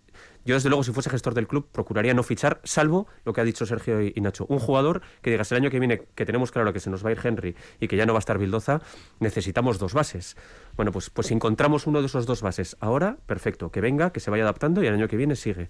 yo 0.44 0.54
desde 0.54 0.68
luego 0.68 0.82
si 0.82 0.92
fuese 0.92 1.10
gestor 1.10 1.34
del 1.34 1.46
club 1.46 1.68
procuraría 1.70 2.14
no 2.14 2.22
fichar, 2.22 2.60
salvo 2.64 3.06
lo 3.24 3.32
que 3.32 3.40
ha 3.40 3.44
dicho 3.44 3.66
Sergio 3.66 4.00
y, 4.00 4.12
Nacho, 4.20 4.46
un 4.48 4.58
jugador 4.58 5.02
que 5.20 5.30
digas 5.30 5.52
el 5.52 5.58
año 5.58 5.70
que 5.70 5.78
viene 5.78 6.02
que 6.14 6.24
tenemos 6.24 6.50
claro 6.50 6.72
que 6.72 6.80
se 6.80 6.88
nos 6.88 7.04
va 7.04 7.10
a 7.10 7.12
ir 7.12 7.18
Henry 7.22 7.56
y 7.78 7.88
que 7.88 7.96
ya 7.96 8.06
no 8.06 8.14
va 8.14 8.18
a 8.18 8.20
estar 8.20 8.38
Bildoza, 8.38 8.80
necesitamos 9.18 9.78
dos 9.78 9.92
bases. 9.92 10.36
Bueno, 10.76 10.92
pues, 10.92 11.10
pues 11.10 11.26
si 11.26 11.34
encontramos 11.34 11.86
uno 11.86 12.00
de 12.00 12.06
esos 12.06 12.24
dos 12.26 12.40
bases 12.40 12.76
ahora, 12.80 13.18
perfecto, 13.26 13.70
que 13.70 13.80
venga, 13.80 14.12
que 14.12 14.20
se 14.20 14.30
vaya 14.30 14.44
adaptando 14.44 14.82
y 14.82 14.86
el 14.86 14.94
año 14.94 15.08
que 15.08 15.16
viene 15.16 15.36
sigue. 15.36 15.68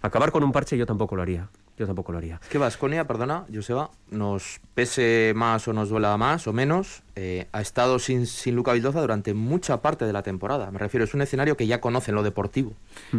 Acabar 0.00 0.32
con 0.32 0.44
un 0.44 0.52
parche 0.52 0.76
yo 0.76 0.86
tampoco 0.86 1.16
lo 1.16 1.22
haría. 1.22 1.48
Yo 1.78 1.86
tampoco 1.86 2.10
lo 2.10 2.18
haría. 2.18 2.40
Es 2.42 2.48
que 2.48 2.58
Vasconia, 2.58 3.06
perdona, 3.06 3.44
Joseba, 3.54 3.90
nos 4.10 4.60
pese 4.74 5.32
más 5.36 5.68
o 5.68 5.72
nos 5.72 5.88
duela 5.90 6.16
más 6.16 6.46
o 6.48 6.52
menos, 6.52 7.02
eh, 7.14 7.46
ha 7.52 7.60
estado 7.60 7.98
sin, 8.00 8.26
sin 8.26 8.56
Luca 8.56 8.72
Vildoza 8.72 9.00
durante 9.00 9.32
mucha 9.32 9.80
parte 9.80 10.04
de 10.04 10.12
la 10.12 10.22
temporada. 10.24 10.70
Me 10.72 10.78
refiero, 10.78 11.04
es 11.04 11.14
un 11.14 11.22
escenario 11.22 11.56
que 11.56 11.66
ya 11.68 11.80
conocen 11.80 12.16
lo 12.16 12.22
deportivo. 12.24 12.72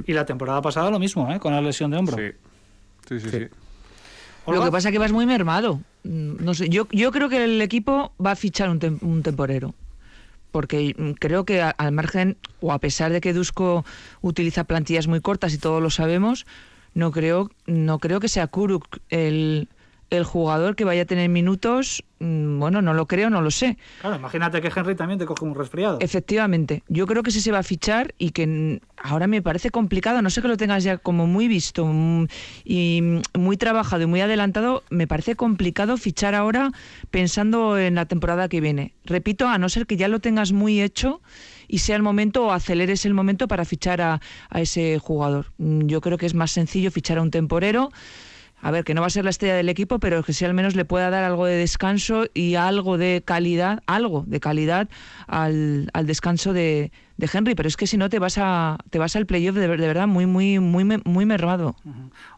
Y 0.05 0.11
la 0.13 0.25
temporada 0.25 0.61
pasada 0.61 0.89
lo 0.91 0.99
mismo, 0.99 1.31
¿eh? 1.31 1.39
con 1.39 1.53
la 1.53 1.61
lesión 1.61 1.89
de 1.91 1.97
hombro. 1.97 2.17
Sí, 2.17 2.31
sí, 3.07 3.19
sí. 3.21 3.29
sí. 3.29 3.47
Lo 4.47 4.63
que 4.63 4.71
pasa 4.71 4.89
es 4.89 4.93
que 4.93 4.99
vas 4.99 5.11
muy 5.11 5.25
mermado. 5.25 5.79
Mm, 6.03 6.43
No 6.43 6.53
sé, 6.53 6.67
yo, 6.69 6.87
yo 6.91 7.11
creo 7.11 7.29
que 7.29 7.43
el 7.43 7.61
equipo 7.61 8.11
va 8.23 8.31
a 8.31 8.35
fichar 8.35 8.69
un, 8.69 8.79
tem- 8.79 9.01
un 9.01 9.21
temporero. 9.23 9.73
Porque 10.51 10.95
mm, 10.97 11.11
creo 11.11 11.45
que 11.45 11.61
al 11.61 11.91
margen, 11.91 12.35
o 12.59 12.73
a 12.73 12.79
pesar 12.79 13.11
de 13.11 13.21
que 13.21 13.31
Dusko 13.33 13.85
utiliza 14.21 14.63
plantillas 14.63 15.07
muy 15.07 15.21
cortas 15.21 15.53
y 15.53 15.59
todos 15.59 15.81
lo 15.81 15.91
sabemos, 15.91 16.45
no 16.93 17.11
creo, 17.11 17.49
no 17.65 17.99
creo 17.99 18.19
que 18.19 18.27
sea 18.27 18.47
Kuruk 18.47 18.99
el, 19.09 19.69
el 20.09 20.23
jugador 20.23 20.75
que 20.75 20.85
vaya 20.85 21.03
a 21.03 21.05
tener 21.05 21.29
minutos, 21.29 22.03
mm, 22.19 22.59
bueno, 22.59 22.81
no 22.81 22.93
lo 22.93 23.05
creo, 23.05 23.29
no 23.29 23.41
lo 23.41 23.51
sé. 23.51 23.77
Claro, 24.01 24.15
imagínate 24.15 24.61
que 24.61 24.71
Henry 24.75 24.95
también 24.95 25.19
te 25.19 25.25
coge 25.25 25.45
un 25.45 25.55
resfriado. 25.55 25.97
Efectivamente, 26.01 26.83
yo 26.87 27.05
creo 27.05 27.23
que 27.23 27.31
sí 27.31 27.41
se 27.41 27.51
va 27.51 27.59
a 27.59 27.63
fichar 27.63 28.13
y 28.17 28.31
que 28.31 28.81
ahora 28.97 29.27
me 29.27 29.41
parece 29.41 29.69
complicado, 29.69 30.21
no 30.21 30.29
sé 30.29 30.41
que 30.41 30.47
lo 30.47 30.57
tengas 30.57 30.83
ya 30.83 30.97
como 30.97 31.27
muy 31.27 31.47
visto 31.47 31.85
mm, 31.85 32.27
y 32.65 33.01
mm, 33.01 33.39
muy 33.39 33.57
trabajado 33.57 34.03
y 34.03 34.07
muy 34.07 34.21
adelantado, 34.21 34.83
me 34.89 35.07
parece 35.07 35.35
complicado 35.35 35.97
fichar 35.97 36.35
ahora 36.35 36.71
pensando 37.11 37.77
en 37.77 37.95
la 37.95 38.05
temporada 38.05 38.49
que 38.49 38.61
viene. 38.61 38.93
Repito, 39.05 39.47
a 39.47 39.57
no 39.57 39.69
ser 39.69 39.85
que 39.85 39.97
ya 39.97 40.07
lo 40.07 40.19
tengas 40.19 40.51
muy 40.51 40.81
hecho 40.81 41.21
y 41.69 41.77
sea 41.77 41.95
el 41.95 42.01
momento 42.01 42.47
o 42.47 42.51
aceleres 42.51 43.05
el 43.05 43.13
momento 43.13 43.47
para 43.47 43.63
fichar 43.63 44.01
a, 44.01 44.19
a 44.49 44.61
ese 44.61 44.99
jugador. 44.99 45.53
Mm, 45.57 45.85
Yo 45.87 46.01
creo 46.01 46.17
que 46.17 46.25
es 46.25 46.33
más 46.33 46.51
sencillo 46.51 46.91
fichar 46.91 47.19
a 47.19 47.21
un 47.21 47.31
temporero. 47.31 47.91
A 48.61 48.71
ver, 48.71 48.83
que 48.83 48.93
no 48.93 48.99
va 48.99 49.07
a 49.07 49.09
ser 49.09 49.23
la 49.23 49.29
estrella 49.29 49.55
del 49.55 49.69
equipo, 49.69 49.99
pero 49.99 50.21
que 50.21 50.33
sí 50.33 50.43
al 50.43 50.53
menos 50.53 50.75
le 50.75 50.83
pueda 50.83 51.09
dar 51.09 51.23
algo 51.23 51.45
de 51.45 51.55
descanso 51.55 52.25
y 52.33 52.55
algo 52.55 52.97
de 52.97 53.23
calidad, 53.23 53.81
algo 53.87 54.25
de 54.27 54.41
calidad 54.41 54.89
al, 55.27 55.89
al 55.93 56.05
descanso 56.05 56.51
de, 56.51 56.91
de 57.19 57.29
Henry. 57.31 57.53
Pero 57.55 57.67
es 57.67 57.77
que 57.77 57.85
si 57.85 57.97
no 57.97 58.09
te 58.09 58.17
vas 58.17 58.37
a 58.37 58.77
te 58.89 58.97
vas 58.97 59.15
al 59.15 59.25
playoff 59.25 59.55
de, 59.55 59.67
de 59.67 59.87
verdad 59.87 60.07
muy 60.07 60.25
muy 60.25 60.59
muy 60.59 60.83
muy 61.05 61.25
mermado. 61.25 61.75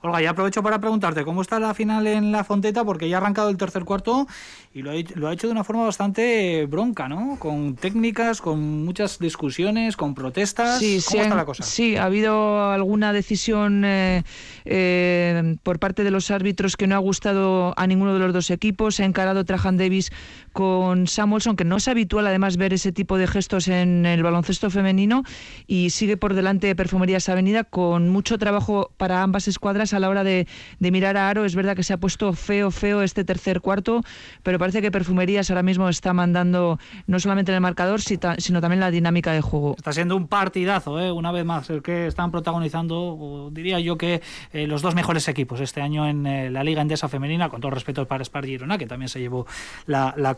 Olga, 0.01 0.21
ya 0.21 0.31
aprovecho 0.31 0.61
para 0.63 0.79
preguntarte 0.79 1.23
cómo 1.23 1.41
está 1.41 1.59
la 1.59 1.73
final 1.73 2.07
en 2.07 2.31
la 2.31 2.43
Fonteta, 2.43 2.83
porque 2.83 3.07
ya 3.07 3.17
ha 3.17 3.19
arrancado 3.21 3.49
el 3.49 3.57
tercer 3.57 3.83
cuarto 3.85 4.27
y 4.73 4.81
lo 4.81 4.91
ha, 4.91 4.95
hecho- 4.95 5.13
lo 5.15 5.27
ha 5.27 5.33
hecho 5.33 5.47
de 5.47 5.51
una 5.53 5.63
forma 5.63 5.83
bastante 5.85 6.65
bronca, 6.65 7.07
¿no? 7.07 7.37
Con 7.39 7.75
técnicas, 7.75 8.41
con 8.41 8.83
muchas 8.83 9.19
discusiones, 9.19 9.95
con 9.95 10.15
protestas. 10.15 10.79
Sí, 10.79 10.99
¿Cómo 11.05 11.17
sí, 11.21 11.23
está 11.23 11.35
la 11.35 11.45
cosa? 11.45 11.63
sí, 11.63 11.95
ha 11.97 12.05
habido 12.05 12.71
alguna 12.71 13.13
decisión 13.13 13.83
eh, 13.85 14.23
eh, 14.65 15.55
por 15.63 15.79
parte 15.79 16.03
de 16.03 16.11
los 16.11 16.31
árbitros 16.31 16.75
que 16.77 16.87
no 16.87 16.95
ha 16.95 16.99
gustado 16.99 17.73
a 17.77 17.85
ninguno 17.87 18.13
de 18.13 18.19
los 18.19 18.33
dos 18.33 18.49
equipos. 18.49 18.95
Se 18.95 19.03
ha 19.03 19.05
encarado 19.05 19.45
Trajan 19.45 19.77
Davis 19.77 20.11
con 20.51 21.07
Samuelson, 21.07 21.55
que 21.55 21.63
no 21.63 21.77
es 21.77 21.87
habitual 21.87 22.27
además 22.27 22.57
ver 22.57 22.73
ese 22.73 22.91
tipo 22.91 23.17
de 23.17 23.27
gestos 23.27 23.67
en 23.67 24.05
el 24.05 24.23
baloncesto 24.23 24.69
femenino, 24.69 25.23
y 25.67 25.91
sigue 25.91 26.17
por 26.17 26.33
delante 26.33 26.75
Perfumerías 26.75 27.29
Avenida 27.29 27.63
con 27.63 28.09
mucho 28.09 28.37
trabajo 28.37 28.91
para 28.97 29.23
ambas 29.23 29.47
escuadras 29.47 29.93
a 29.93 29.99
la 29.99 30.09
hora 30.09 30.23
de, 30.23 30.47
de 30.79 30.91
mirar 30.91 31.17
a 31.17 31.29
Aro. 31.29 31.45
Es 31.45 31.55
verdad 31.55 31.75
que 31.75 31.83
se 31.83 31.93
ha 31.93 31.97
puesto 31.97 32.33
feo, 32.33 32.71
feo 32.71 33.01
este 33.01 33.23
tercer 33.23 33.61
cuarto, 33.61 34.03
pero 34.43 34.59
parece 34.59 34.81
que 34.81 34.91
Perfumerías 34.91 35.49
ahora 35.49 35.63
mismo 35.63 35.89
está 35.89 36.13
mandando 36.13 36.79
no 37.07 37.19
solamente 37.19 37.51
en 37.51 37.55
el 37.55 37.61
marcador, 37.61 38.01
sino 38.01 38.61
también 38.61 38.79
la 38.79 38.91
dinámica 38.91 39.31
de 39.31 39.41
juego. 39.41 39.75
Está 39.77 39.93
siendo 39.93 40.15
un 40.15 40.27
partidazo, 40.27 40.99
¿eh? 40.99 41.11
una 41.11 41.31
vez 41.31 41.45
más, 41.45 41.69
el 41.69 41.81
que 41.81 42.07
están 42.07 42.31
protagonizando, 42.31 43.49
diría 43.51 43.79
yo 43.79 43.97
que 43.97 44.21
eh, 44.53 44.67
los 44.67 44.81
dos 44.81 44.95
mejores 44.95 45.27
equipos 45.27 45.59
este 45.59 45.81
año 45.81 46.07
en 46.07 46.25
eh, 46.25 46.49
la 46.49 46.63
Liga 46.63 46.81
Endesa 46.81 47.07
Femenina, 47.07 47.49
con 47.49 47.61
todo 47.61 47.71
respeto 47.71 48.07
para 48.07 48.23
Spar 48.23 48.45
Girona, 48.45 48.77
que 48.77 48.87
también 48.87 49.09
se 49.09 49.19
llevó 49.19 49.45
la, 49.85 50.13
la 50.17 50.35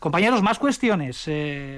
Compañeros, 0.00 0.42
más 0.42 0.58
cuestiones. 0.58 1.28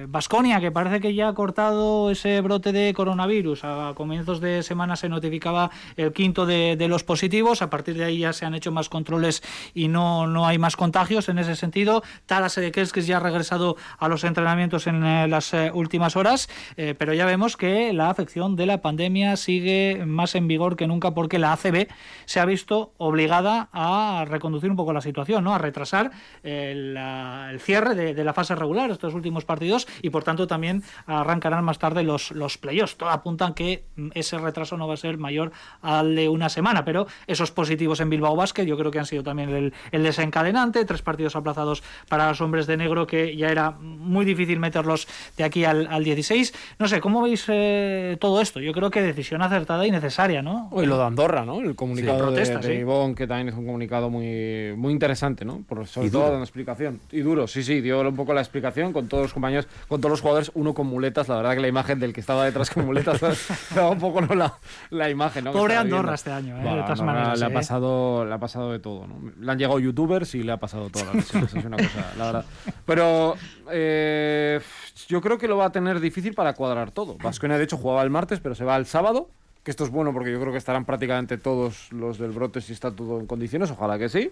Vasconia, 0.08 0.60
que 0.60 0.70
parece 0.70 1.00
que 1.00 1.14
ya 1.14 1.28
ha 1.28 1.34
cortado 1.34 2.10
ese 2.10 2.40
brote 2.40 2.72
de 2.72 2.92
coronavirus. 2.94 3.64
A 3.64 3.92
comienzos 3.94 4.40
de 4.40 4.62
semana 4.62 4.96
se 4.96 5.08
notificaba 5.08 5.70
el 5.96 6.12
quinto 6.12 6.46
de, 6.46 6.76
los 6.88 7.04
positivos, 7.04 7.62
a 7.62 7.70
partir 7.70 7.96
de 7.96 8.04
ahí 8.04 8.18
ya 8.18 8.32
se 8.32 8.44
han 8.44 8.54
hecho 8.54 8.70
más 8.72 8.88
controles 8.88 9.42
y 9.74 9.88
no, 9.88 10.26
no 10.26 10.46
hay 10.46 10.58
más 10.58 10.76
contagios 10.76 11.28
en 11.28 11.38
ese 11.38 11.56
sentido. 11.56 12.02
Taras 12.26 12.58
Edekelskis 12.58 13.06
ya 13.06 13.16
ha 13.16 13.20
regresado 13.20 13.76
a 13.98 14.08
los 14.08 14.24
entrenamientos 14.24 14.86
en 14.86 15.04
eh, 15.04 15.28
las 15.28 15.54
eh, 15.54 15.70
últimas 15.72 16.16
horas, 16.16 16.48
eh, 16.76 16.94
pero 16.98 17.14
ya 17.14 17.24
vemos 17.26 17.56
que 17.56 17.92
la 17.92 18.10
afección 18.10 18.56
de 18.56 18.66
la 18.66 18.80
pandemia 18.82 19.36
sigue 19.36 20.04
más 20.06 20.34
en 20.34 20.48
vigor 20.48 20.76
que 20.76 20.86
nunca 20.86 21.12
porque 21.12 21.38
la 21.38 21.52
ACB 21.52 21.88
se 22.26 22.40
ha 22.40 22.44
visto 22.44 22.92
obligada 22.98 23.68
a 23.72 24.24
reconducir 24.28 24.70
un 24.70 24.76
poco 24.76 24.92
la 24.92 25.00
situación, 25.00 25.44
¿no? 25.44 25.54
a 25.54 25.58
retrasar 25.58 26.10
eh, 26.42 26.74
la- 26.76 27.48
el 27.50 27.60
cierre 27.64 27.94
de, 27.94 28.14
de 28.14 28.24
la 28.24 28.32
fase 28.32 28.54
regular, 28.54 28.90
estos 28.90 29.14
últimos 29.14 29.44
partidos, 29.44 29.86
y 30.02 30.10
por 30.10 30.22
tanto 30.24 30.46
también 30.46 30.82
arrancarán 31.06 31.64
más 31.64 31.78
tarde 31.78 32.02
los, 32.02 32.30
los 32.32 32.58
playoffs. 32.58 32.96
Todo 32.96 33.10
apuntan 33.10 33.54
que 33.54 33.84
mm, 33.96 34.08
ese 34.14 34.38
retraso 34.38 34.76
no 34.76 34.86
va 34.86 34.94
a 34.94 34.98
ser 34.98 35.18
mayor 35.18 35.52
al 35.82 36.14
de 36.14 36.28
una 36.28 36.48
semana, 36.48 36.84
pero 36.84 37.06
esos 37.26 37.50
positivos 37.50 38.00
en 38.00 38.10
Bilbao 38.10 38.36
Basket 38.36 38.64
yo 38.66 38.76
creo 38.76 38.90
que 38.90 38.98
han 38.98 39.06
sido 39.06 39.22
también 39.22 39.50
el, 39.50 39.72
el 39.92 40.02
desencadenante, 40.02 40.84
tres 40.84 41.02
partidos 41.02 41.36
aplazados 41.36 41.82
para 42.08 42.28
los 42.28 42.40
hombres 42.40 42.66
de 42.66 42.76
negro 42.76 43.06
que 43.06 43.36
ya 43.36 43.48
era 43.48 43.70
muy 43.70 44.24
difícil 44.24 44.58
meterlos 44.58 45.06
de 45.36 45.44
aquí 45.44 45.64
al, 45.64 45.86
al 45.88 46.04
16. 46.04 46.54
No 46.78 46.88
sé, 46.88 47.00
¿cómo 47.00 47.22
veis 47.22 47.44
eh, 47.48 48.16
todo 48.20 48.40
esto? 48.40 48.60
Yo 48.60 48.72
creo 48.72 48.90
que 48.90 49.02
decisión 49.02 49.42
acertada 49.42 49.86
y 49.86 49.90
necesaria, 49.90 50.42
¿no? 50.42 50.70
Y 50.82 50.86
lo 50.86 50.98
de 50.98 51.04
Andorra, 51.04 51.44
¿no? 51.44 51.60
El 51.60 51.74
comunicado 51.74 52.14
Sí. 52.14 52.20
de- 52.20 52.24
Protesta, 52.24 52.58
de, 52.58 52.74
sí. 52.74 52.80
Ivonne, 52.80 53.14
que 53.14 53.26
también 53.26 53.48
es 53.48 53.54
un 53.54 53.64
comunicado 53.66 54.10
muy, 54.10 54.74
muy 54.76 54.92
interesante, 54.92 55.44
¿no? 55.44 55.62
Por, 55.68 55.86
sobre 55.86 56.08
Y 56.08 56.10
todo 56.10 56.24
dando 56.24 56.42
explicación. 56.42 57.00
Y 57.12 57.20
duro, 57.20 57.46
sí, 57.46 57.53
sí, 57.62 57.80
dio 57.80 58.00
un 58.00 58.16
poco 58.16 58.34
la 58.34 58.40
explicación 58.40 58.92
con 58.92 59.08
todos 59.08 59.24
los 59.24 59.32
compañeros, 59.32 59.68
con 59.88 60.00
todos 60.00 60.10
los 60.10 60.20
jugadores, 60.20 60.50
uno 60.54 60.74
con 60.74 60.86
muletas. 60.86 61.28
La 61.28 61.36
verdad 61.36 61.54
que 61.54 61.60
la 61.60 61.68
imagen 61.68 62.00
del 62.00 62.12
que 62.12 62.20
estaba 62.20 62.44
detrás 62.44 62.70
con 62.70 62.86
muletas 62.86 63.20
daba 63.74 63.90
un 63.90 63.98
poco 63.98 64.20
¿no? 64.20 64.34
la, 64.34 64.54
la 64.90 65.10
imagen, 65.10 65.44
¿no? 65.44 65.52
Pobre 65.52 65.76
Andorra 65.76 66.14
este 66.14 66.32
año, 66.32 66.56
¿eh? 66.58 66.62
Buah, 66.62 66.76
de 66.76 66.82
todas 66.82 67.00
Andorra 67.00 67.12
maneras. 67.20 67.38
Le 67.38 67.44
ha, 67.44 67.48
¿eh? 67.48 67.52
pasado, 67.52 68.24
le 68.24 68.34
ha 68.34 68.38
pasado 68.38 68.72
de 68.72 68.78
todo, 68.78 69.06
¿no? 69.06 69.32
Le 69.38 69.52
han 69.52 69.58
llegado 69.58 69.78
youtubers 69.78 70.34
y 70.34 70.42
le 70.42 70.52
ha 70.52 70.56
pasado 70.56 70.90
todas 70.90 71.06
las 71.06 71.14
lesiones, 71.34 71.54
es 71.54 71.64
una 71.64 71.76
cosa, 71.76 72.12
la 72.18 72.24
verdad. 72.26 72.44
Pero 72.86 73.34
eh, 73.70 74.60
yo 75.08 75.20
creo 75.20 75.38
que 75.38 75.48
lo 75.48 75.56
va 75.56 75.66
a 75.66 75.72
tener 75.72 76.00
difícil 76.00 76.34
para 76.34 76.54
cuadrar 76.54 76.90
todo. 76.90 77.16
Vasconia, 77.18 77.58
de 77.58 77.64
hecho, 77.64 77.76
jugaba 77.76 78.02
el 78.02 78.10
martes, 78.10 78.40
pero 78.40 78.54
se 78.54 78.64
va 78.64 78.76
el 78.76 78.86
sábado. 78.86 79.28
Que 79.62 79.70
esto 79.70 79.84
es 79.84 79.90
bueno 79.90 80.12
porque 80.12 80.30
yo 80.30 80.38
creo 80.38 80.52
que 80.52 80.58
estarán 80.58 80.84
prácticamente 80.84 81.38
todos 81.38 81.90
los 81.90 82.18
del 82.18 82.32
brote 82.32 82.60
si 82.60 82.74
está 82.74 82.90
todo 82.90 83.18
en 83.18 83.26
condiciones, 83.26 83.70
ojalá 83.70 83.98
que 83.98 84.10
sí. 84.10 84.30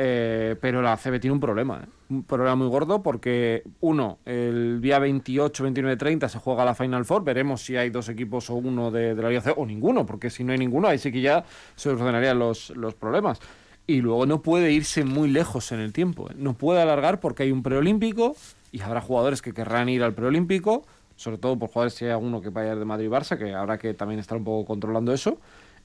Eh, 0.00 0.54
pero 0.60 0.80
la 0.80 0.96
CB 0.96 1.18
tiene 1.18 1.32
un 1.32 1.40
problema, 1.40 1.82
¿eh? 1.82 1.88
un 2.10 2.22
problema 2.22 2.54
muy 2.54 2.68
gordo 2.68 3.02
porque, 3.02 3.64
uno, 3.80 4.20
el 4.24 4.80
día 4.80 5.00
28, 5.00 5.64
29, 5.64 5.96
30 5.96 6.28
se 6.28 6.38
juega 6.38 6.64
la 6.64 6.76
Final 6.76 7.04
Four, 7.04 7.24
veremos 7.24 7.62
si 7.62 7.76
hay 7.76 7.90
dos 7.90 8.08
equipos 8.08 8.48
o 8.48 8.54
uno 8.54 8.92
de, 8.92 9.16
la 9.16 9.28
Liga 9.28 9.40
C 9.40 9.52
o 9.56 9.66
ninguno, 9.66 10.06
porque 10.06 10.30
si 10.30 10.44
no 10.44 10.52
hay 10.52 10.58
ninguno, 10.58 10.86
ahí 10.86 10.98
sí 10.98 11.10
que 11.10 11.20
ya 11.20 11.44
se 11.74 11.88
ordenarían 11.88 12.38
los, 12.38 12.70
los 12.76 12.94
problemas. 12.94 13.40
Y 13.88 14.00
luego 14.00 14.24
no 14.24 14.40
puede 14.40 14.70
irse 14.70 15.02
muy 15.02 15.30
lejos 15.30 15.72
en 15.72 15.80
el 15.80 15.92
tiempo, 15.92 16.30
¿eh? 16.30 16.34
no 16.36 16.54
puede 16.54 16.80
alargar 16.80 17.18
porque 17.18 17.42
hay 17.42 17.50
un 17.50 17.64
preolímpico 17.64 18.36
y 18.70 18.82
habrá 18.82 19.00
jugadores 19.00 19.42
que 19.42 19.52
querrán 19.52 19.88
ir 19.88 20.04
al 20.04 20.14
preolímpico, 20.14 20.84
sobre 21.16 21.38
todo 21.38 21.58
por 21.58 21.70
jugadores 21.70 21.94
si 21.94 22.04
hay 22.04 22.12
alguno 22.12 22.40
que 22.40 22.50
vaya 22.50 22.76
de 22.76 22.84
Madrid 22.84 23.06
y 23.06 23.08
Barça, 23.08 23.36
que 23.36 23.52
habrá 23.52 23.78
que 23.78 23.94
también 23.94 24.20
estar 24.20 24.38
un 24.38 24.44
poco 24.44 24.64
controlando 24.64 25.12
eso. 25.12 25.40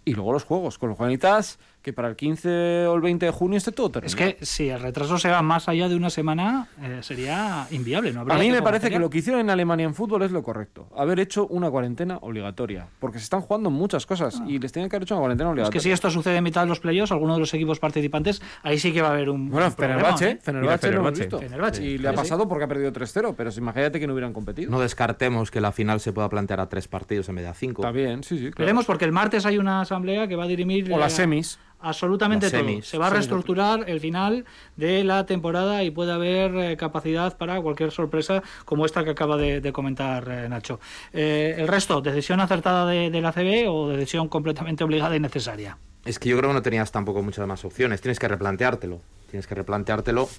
Y 0.05 0.13
luego 0.13 0.33
los 0.33 0.43
juegos, 0.43 0.77
con 0.77 0.89
los 0.89 0.97
Juanitas, 0.97 1.59
que 1.83 1.91
para 1.93 2.07
el 2.07 2.15
15 2.15 2.87
o 2.87 2.95
el 2.95 3.01
20 3.01 3.25
de 3.27 3.31
junio 3.31 3.57
esté 3.57 3.71
todo 3.73 3.91
terminado. 3.91 4.17
Es 4.29 4.37
que 4.37 4.45
si 4.45 4.69
el 4.69 4.79
retraso 4.79 5.19
se 5.19 5.29
va 5.29 5.41
más 5.41 5.67
allá 5.67 5.89
de 5.89 5.95
una 5.95 6.09
semana, 6.09 6.69
eh, 6.81 6.99
sería 7.01 7.67
inviable. 7.71 8.13
¿no? 8.13 8.21
A 8.21 8.37
mí 8.37 8.49
me 8.49 8.61
parece 8.61 8.89
que 8.89 8.97
lo 8.99 9.09
que 9.09 9.17
hicieron 9.19 9.41
en 9.41 9.49
Alemania 9.49 9.85
en 9.85 9.93
fútbol 9.93 10.23
es 10.23 10.31
lo 10.31 10.41
correcto. 10.43 10.87
Haber 10.95 11.19
hecho 11.19 11.45
una 11.47 11.69
cuarentena 11.69 12.17
obligatoria. 12.21 12.87
Porque 12.99 13.19
se 13.19 13.25
están 13.25 13.41
jugando 13.41 13.69
muchas 13.69 14.05
cosas 14.05 14.41
y 14.47 14.59
les 14.59 14.71
tienen 14.71 14.89
que 14.89 14.95
haber 14.95 15.03
hecho 15.03 15.15
una 15.15 15.21
cuarentena 15.21 15.49
Es 15.49 15.51
obligatoria. 15.51 15.77
que 15.77 15.83
si 15.83 15.91
esto 15.91 16.09
sucede 16.09 16.37
en 16.37 16.43
mitad 16.45 16.61
de 16.61 16.67
los 16.67 16.79
playoffs, 16.79 17.11
alguno 17.11 17.33
de 17.33 17.41
los 17.41 17.53
equipos 17.53 17.79
participantes, 17.79 18.41
ahí 18.63 18.79
sí 18.79 18.93
que 18.93 19.01
va 19.01 19.09
a 19.09 19.11
haber 19.11 19.29
un. 19.29 19.49
Bueno, 19.49 19.67
un 19.67 19.73
problema, 19.73 19.99
Fenerbahce, 19.99 20.29
¿eh? 20.29 20.39
Fenerbahce, 20.41 20.87
Mira, 20.87 21.01
lo 21.01 21.07
hemos 21.07 21.19
Fenerbahce. 21.19 21.21
visto. 21.21 21.39
Fenerbahce, 21.39 21.83
Y 21.83 21.97
le 21.97 22.07
ha 22.07 22.13
pasado 22.13 22.47
porque 22.47 22.63
ha 22.63 22.67
perdido 22.67 22.93
3-0, 22.93 23.33
pero 23.35 23.49
imagínate 23.57 23.99
que 23.99 24.07
no 24.07 24.13
hubieran 24.13 24.31
competido. 24.31 24.71
No 24.71 24.79
descartemos 24.79 25.51
que 25.51 25.59
la 25.59 25.73
final 25.73 25.99
se 25.99 26.13
pueda 26.13 26.29
plantear 26.29 26.61
a 26.61 26.69
tres 26.69 26.87
partidos 26.87 27.27
en 27.27 27.35
vez 27.35 27.43
de 27.43 27.49
a 27.49 27.53
cinco. 27.53 27.81
Está 27.81 27.91
bien, 27.91 28.23
sí, 28.23 28.37
sí. 28.37 28.43
claro. 28.45 28.55
Veremos 28.59 28.85
porque 28.85 29.03
el 29.03 29.11
martes 29.11 29.45
hay 29.45 29.57
una 29.57 29.81
asamblea 29.81 30.27
que 30.29 30.37
va 30.37 30.45
a 30.45 30.47
dirimir. 30.47 30.91
O 30.93 30.97
las 30.97 31.13
eh, 31.13 31.23
semis. 31.23 31.59
Absolutamente 31.83 32.45
Las 32.45 32.51
todo. 32.53 32.61
semis. 32.61 32.87
Se 32.87 32.97
va 32.97 33.05
a 33.05 33.09
Semis. 33.09 33.19
reestructurar 33.19 33.89
el 33.89 33.99
final 33.99 34.45
de 34.77 35.03
la 35.03 35.25
temporada 35.25 35.83
y 35.83 35.91
puede 35.91 36.11
haber 36.13 36.55
eh, 36.55 36.77
capacidad 36.77 37.37
para 37.37 37.61
cualquier 37.61 37.91
sorpresa 37.91 38.41
como 38.65 38.85
esta 38.85 39.03
que 39.03 39.09
acaba 39.11 39.37
de, 39.37 39.61
de 39.61 39.73
comentar 39.73 40.27
eh, 40.29 40.47
Nacho. 40.49 40.79
Eh, 41.11 41.55
el 41.57 41.67
resto, 41.67 42.01
decisión 42.01 42.39
acertada 42.39 42.85
de, 42.87 43.09
de 43.09 43.21
la 43.21 43.31
CB 43.31 43.69
o 43.69 43.89
decisión 43.89 44.29
completamente 44.29 44.83
obligada 44.83 45.15
y 45.15 45.19
necesaria. 45.19 45.77
Es 46.05 46.19
que 46.19 46.29
yo 46.29 46.37
creo 46.37 46.49
que 46.49 46.55
no 46.55 46.61
tenías 46.61 46.91
tampoco 46.91 47.21
muchas 47.21 47.47
más 47.47 47.63
opciones. 47.65 48.01
Tienes 48.01 48.19
que 48.19 48.27
replanteártelo. 48.27 49.01
Tienes 49.29 49.47
que 49.47 49.55
replanteártelo. 49.55 50.29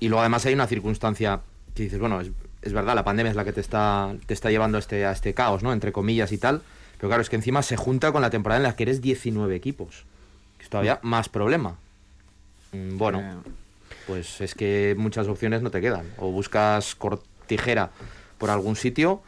Y 0.00 0.08
luego 0.08 0.20
además 0.20 0.44
hay 0.46 0.54
una 0.54 0.66
circunstancia 0.66 1.40
que 1.74 1.84
dices, 1.84 1.98
bueno, 1.98 2.20
es, 2.20 2.30
es 2.62 2.72
verdad, 2.72 2.94
la 2.94 3.04
pandemia 3.04 3.30
es 3.30 3.36
la 3.36 3.44
que 3.44 3.52
te 3.52 3.60
está, 3.60 4.14
te 4.26 4.34
está 4.34 4.50
llevando 4.50 4.76
a 4.76 4.80
este, 4.80 5.04
a 5.06 5.12
este 5.12 5.34
caos, 5.34 5.62
¿no? 5.62 5.72
Entre 5.72 5.92
comillas 5.92 6.32
y 6.32 6.38
tal. 6.38 6.62
Pero 6.96 7.08
claro, 7.08 7.22
es 7.22 7.30
que 7.30 7.36
encima 7.36 7.62
se 7.62 7.76
junta 7.76 8.12
con 8.12 8.22
la 8.22 8.30
temporada 8.30 8.58
en 8.58 8.64
la 8.64 8.76
que 8.76 8.82
eres 8.84 9.00
19 9.00 9.54
equipos. 9.54 10.04
Que 10.60 10.64
es 10.64 10.68
todavía 10.70 10.98
más 11.02 11.30
problema. 11.30 11.76
Mm, 12.72 12.98
Bueno, 12.98 13.20
Eh, 13.20 13.50
pues 14.06 14.42
es 14.42 14.54
que 14.54 14.94
muchas 14.98 15.26
opciones 15.26 15.62
no 15.62 15.70
te 15.70 15.80
quedan. 15.80 16.06
O 16.18 16.30
buscas 16.30 16.94
cortijera 16.94 17.90
por 18.36 18.50
algún 18.50 18.76
sitio, 18.76 19.22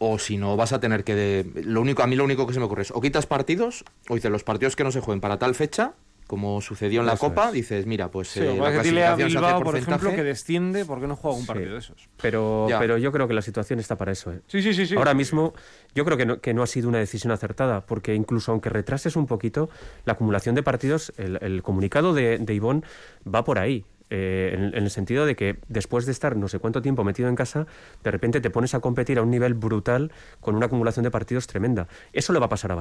o 0.00 0.18
si 0.18 0.36
no 0.38 0.56
vas 0.56 0.72
a 0.72 0.80
tener 0.80 1.04
que... 1.04 1.14
de- 1.14 1.62
Lo 1.62 1.80
único, 1.80 2.02
a 2.02 2.08
mí 2.08 2.16
lo 2.16 2.24
único 2.24 2.48
que 2.48 2.52
se 2.52 2.58
me 2.58 2.64
ocurre 2.64 2.82
es 2.82 2.90
o 2.90 3.00
quitas 3.00 3.26
partidos, 3.26 3.84
o 4.08 4.16
dices 4.16 4.30
los 4.32 4.42
partidos 4.42 4.74
que 4.74 4.82
no 4.82 4.90
se 4.90 4.98
jueguen 5.00 5.20
para 5.20 5.38
tal 5.38 5.54
fecha, 5.54 5.92
como 6.30 6.60
sucedió 6.60 7.00
en 7.00 7.06
la 7.06 7.14
Eso 7.14 7.26
Copa, 7.26 7.48
es. 7.48 7.52
dices, 7.54 7.86
mira, 7.86 8.08
pues 8.08 8.28
Sí, 8.28 8.38
eh, 8.38 8.54
la 8.56 8.80
dile 8.84 9.04
a 9.04 9.16
Bilbao, 9.16 9.64
por 9.64 9.76
ejemplo, 9.76 10.14
que 10.14 10.22
desciende 10.22 10.84
porque 10.84 11.08
no 11.08 11.16
juega 11.16 11.36
un 11.36 11.44
partido 11.44 11.66
Sí. 11.70 11.72
de 11.72 11.78
esos. 11.78 12.08
Pero, 12.22 12.68
Ya. 12.68 12.78
pero 12.78 12.98
yo 12.98 13.10
creo 13.10 13.26
que 13.26 13.34
la 13.34 13.42
situación 13.42 13.80
está 13.80 13.96
para 13.96 14.12
eso. 14.12 14.32
¿eh? 14.32 14.38
Sí, 14.46 14.62
sí, 14.62 14.72
sí. 14.72 14.86
sí. 14.86 14.94
Ahora 14.94 15.12
mismo 15.12 15.54
yo 15.92 16.04
creo 16.04 16.16
que 16.16 16.26
no, 16.26 16.40
que 16.40 16.54
no 16.54 16.62
ha 16.62 16.68
sido 16.68 16.88
una 16.88 16.98
decisión 16.98 17.32
acertada, 17.32 17.84
porque 17.84 18.14
incluso 18.14 18.52
aunque 18.52 18.68
retrases 18.70 19.16
un 19.16 19.26
poquito, 19.26 19.70
la 20.04 20.12
acumulación 20.12 20.54
de 20.54 20.62
partidos, 20.62 21.12
el, 21.16 21.36
el 21.42 21.64
comunicado 21.64 22.14
de, 22.14 22.38
de 22.38 22.54
Ivón 22.54 22.84
va 23.26 23.42
por 23.42 23.58
ahí. 23.58 23.84
eh, 24.12 24.50
en, 24.54 24.64
en 24.76 24.82
el 24.84 24.90
sentido 24.90 25.24
de 25.24 25.36
que 25.36 25.58
después 25.68 26.04
de 26.04 26.10
estar 26.10 26.34
no 26.36 26.48
sé 26.48 26.58
cuánto 26.58 26.82
tiempo 26.82 27.04
metido 27.04 27.28
en 27.28 27.36
casa, 27.36 27.68
de 28.02 28.10
repente 28.10 28.40
te 28.40 28.50
pones 28.50 28.74
a 28.74 28.80
competir 28.80 29.18
a 29.20 29.22
un 29.22 29.30
nivel 29.30 29.54
brutal 29.54 30.10
con 30.40 30.56
una 30.56 30.66
acumulación 30.66 31.04
de 31.04 31.12
partidos 31.12 31.46
tremenda. 31.46 31.86
Eso 32.12 32.32
le 32.32 32.40
va 32.40 32.46
a 32.46 32.48
pasar 32.48 32.72
a 32.72 32.74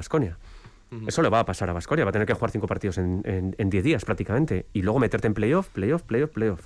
Eso 1.08 1.22
le 1.22 1.30
va 1.30 1.40
a 1.42 1.46
pasar 1.46 1.70
a 1.70 1.74
Basconia. 1.74 2.04
Va 2.06 2.10
a 2.10 2.12
tener 2.12 2.28
que 2.28 2.34
jugar 2.34 2.52
cinco 2.52 2.68
partidos 2.68 2.98
en 2.98 3.22
en- 3.26 3.56
en 3.58 3.70
10 3.70 3.84
días 3.84 4.06
prácticamente. 4.06 4.66
Y 4.74 4.82
luego 4.82 5.00
meterte 5.00 5.28
en 5.28 5.34
playoff, 5.34 5.70
playoff, 5.70 6.02
playoff, 6.04 6.32
playoff. 6.32 6.62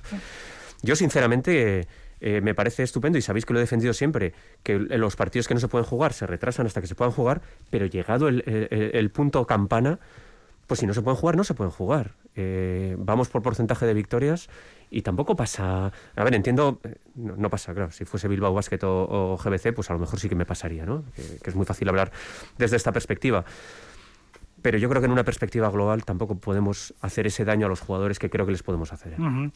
Yo, 0.82 0.96
sinceramente, 0.96 1.88
eh, 2.22 2.42
me 2.42 2.54
parece 2.56 2.84
estupendo 2.84 3.18
y 3.18 3.22
sabéis 3.22 3.46
que 3.46 3.54
lo 3.54 3.60
he 3.60 3.62
defendido 3.62 3.94
siempre, 3.94 4.34
que 4.64 4.80
los 4.80 5.16
partidos 5.16 5.48
que 5.48 5.54
no 5.54 5.60
se 5.60 5.68
pueden 5.68 5.86
jugar 5.86 6.14
se 6.14 6.26
retrasan 6.28 6.66
hasta 6.66 6.80
que 6.82 6.88
se 6.88 6.96
puedan 6.96 7.12
jugar, 7.14 7.42
pero 7.70 7.86
llegado 7.86 8.28
el, 8.28 8.44
el- 8.48 8.92
el 8.94 9.10
punto 9.12 9.46
campana, 9.46 10.00
pues 10.68 10.80
si 10.80 10.88
no 10.88 10.94
se 10.94 11.02
pueden 11.02 11.18
jugar, 11.20 11.36
no 11.36 11.44
se 11.44 11.54
pueden 11.54 11.72
jugar. 11.72 12.12
Eh, 12.36 12.96
vamos 12.98 13.30
por 13.30 13.42
porcentaje 13.42 13.86
de 13.86 13.94
victorias 13.94 14.50
y 14.90 15.02
tampoco 15.02 15.36
pasa... 15.36 15.92
A 16.16 16.24
ver, 16.24 16.34
entiendo, 16.34 16.80
eh, 16.84 16.96
no, 17.16 17.36
no 17.36 17.50
pasa, 17.50 17.74
claro, 17.74 17.92
si 17.92 18.06
fuese 18.06 18.28
Bilbao 18.28 18.54
Basket 18.54 18.80
o, 18.84 19.34
o 19.34 19.38
GBC, 19.38 19.74
pues 19.74 19.90
a 19.90 19.94
lo 19.94 20.00
mejor 20.00 20.20
sí 20.20 20.30
que 20.30 20.36
me 20.36 20.46
pasaría, 20.46 20.86
¿no? 20.86 21.04
Que, 21.16 21.22
que 21.44 21.50
es 21.50 21.56
muy 21.56 21.66
fácil 21.66 21.90
hablar 21.90 22.12
desde 22.58 22.78
esta 22.78 22.92
perspectiva. 22.92 23.44
Pero 24.64 24.78
yo 24.78 24.90
creo 24.90 25.02
que 25.02 25.06
en 25.06 25.12
una 25.12 25.26
perspectiva 25.26 25.70
global 25.70 26.06
tampoco 26.06 26.36
podemos 26.36 26.94
hacer 27.02 27.28
ese 27.28 27.44
daño 27.44 27.68
a 27.68 27.70
los 27.70 27.82
jugadores 27.82 28.18
que 28.18 28.30
creo 28.30 28.46
que 28.46 28.54
les 28.54 28.64
podemos 28.64 28.94
hacer. 28.94 29.14
¿eh? 29.14 29.52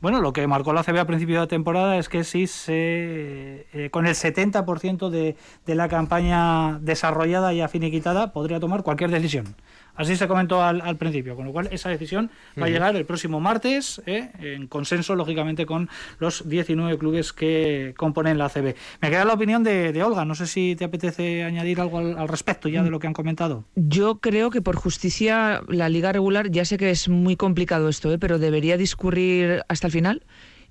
Bueno, 0.00 0.20
lo 0.20 0.32
que 0.32 0.46
marcó 0.46 0.72
la 0.72 0.84
CB 0.84 1.00
a 1.00 1.04
principio 1.04 1.40
de 1.40 1.48
temporada 1.48 1.98
es 1.98 2.08
que 2.08 2.22
si 2.22 2.46
se, 2.46 3.66
eh, 3.72 3.90
con 3.90 4.06
el 4.06 4.14
70% 4.14 5.10
de, 5.10 5.36
de 5.66 5.74
la 5.74 5.88
campaña 5.88 6.78
desarrollada 6.78 7.52
y 7.52 7.60
afiniquitada, 7.60 8.32
podría 8.32 8.60
tomar 8.60 8.84
cualquier 8.84 9.10
decisión. 9.10 9.56
Así 9.94 10.16
se 10.16 10.26
comentó 10.26 10.62
al, 10.62 10.80
al 10.80 10.96
principio, 10.96 11.36
con 11.36 11.44
lo 11.44 11.52
cual 11.52 11.68
esa 11.70 11.90
decisión 11.90 12.30
va 12.60 12.66
a 12.66 12.68
llegar 12.70 12.96
el 12.96 13.04
próximo 13.04 13.40
martes, 13.40 14.00
eh, 14.06 14.30
en 14.40 14.66
consenso, 14.66 15.14
lógicamente, 15.16 15.66
con 15.66 15.90
los 16.18 16.48
19 16.48 16.96
clubes 16.98 17.32
que 17.34 17.92
componen 17.96 18.38
la 18.38 18.48
CB. 18.48 18.74
Me 19.02 19.10
queda 19.10 19.24
la 19.26 19.34
opinión 19.34 19.62
de, 19.62 19.92
de 19.92 20.02
Olga, 20.02 20.24
no 20.24 20.34
sé 20.34 20.46
si 20.46 20.76
te 20.76 20.84
apetece 20.86 21.44
añadir 21.44 21.80
algo 21.80 21.98
al, 21.98 22.18
al 22.18 22.28
respecto 22.28 22.68
ya 22.70 22.82
de 22.82 22.90
lo 22.90 22.98
que 23.00 23.06
han 23.06 23.12
comentado. 23.12 23.64
Yo 23.74 24.18
creo 24.18 24.48
que 24.50 24.62
por 24.62 24.76
justicia 24.76 25.62
la 25.68 25.88
liga 25.90 26.10
regular, 26.12 26.50
ya 26.50 26.64
sé 26.64 26.78
que 26.78 26.90
es 26.90 27.08
muy 27.10 27.36
complicado 27.36 27.88
esto, 27.90 28.10
¿eh? 28.12 28.18
pero 28.18 28.38
debería 28.38 28.76
discurrir 28.78 29.62
hasta 29.68 29.88
el 29.88 29.92
final 29.92 30.22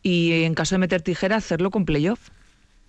y 0.01 0.43
en 0.43 0.55
caso 0.55 0.73
de 0.75 0.79
meter 0.79 1.03
tijera 1.03 1.35
hacerlo 1.35 1.69
con 1.69 1.85
playoff. 1.85 2.29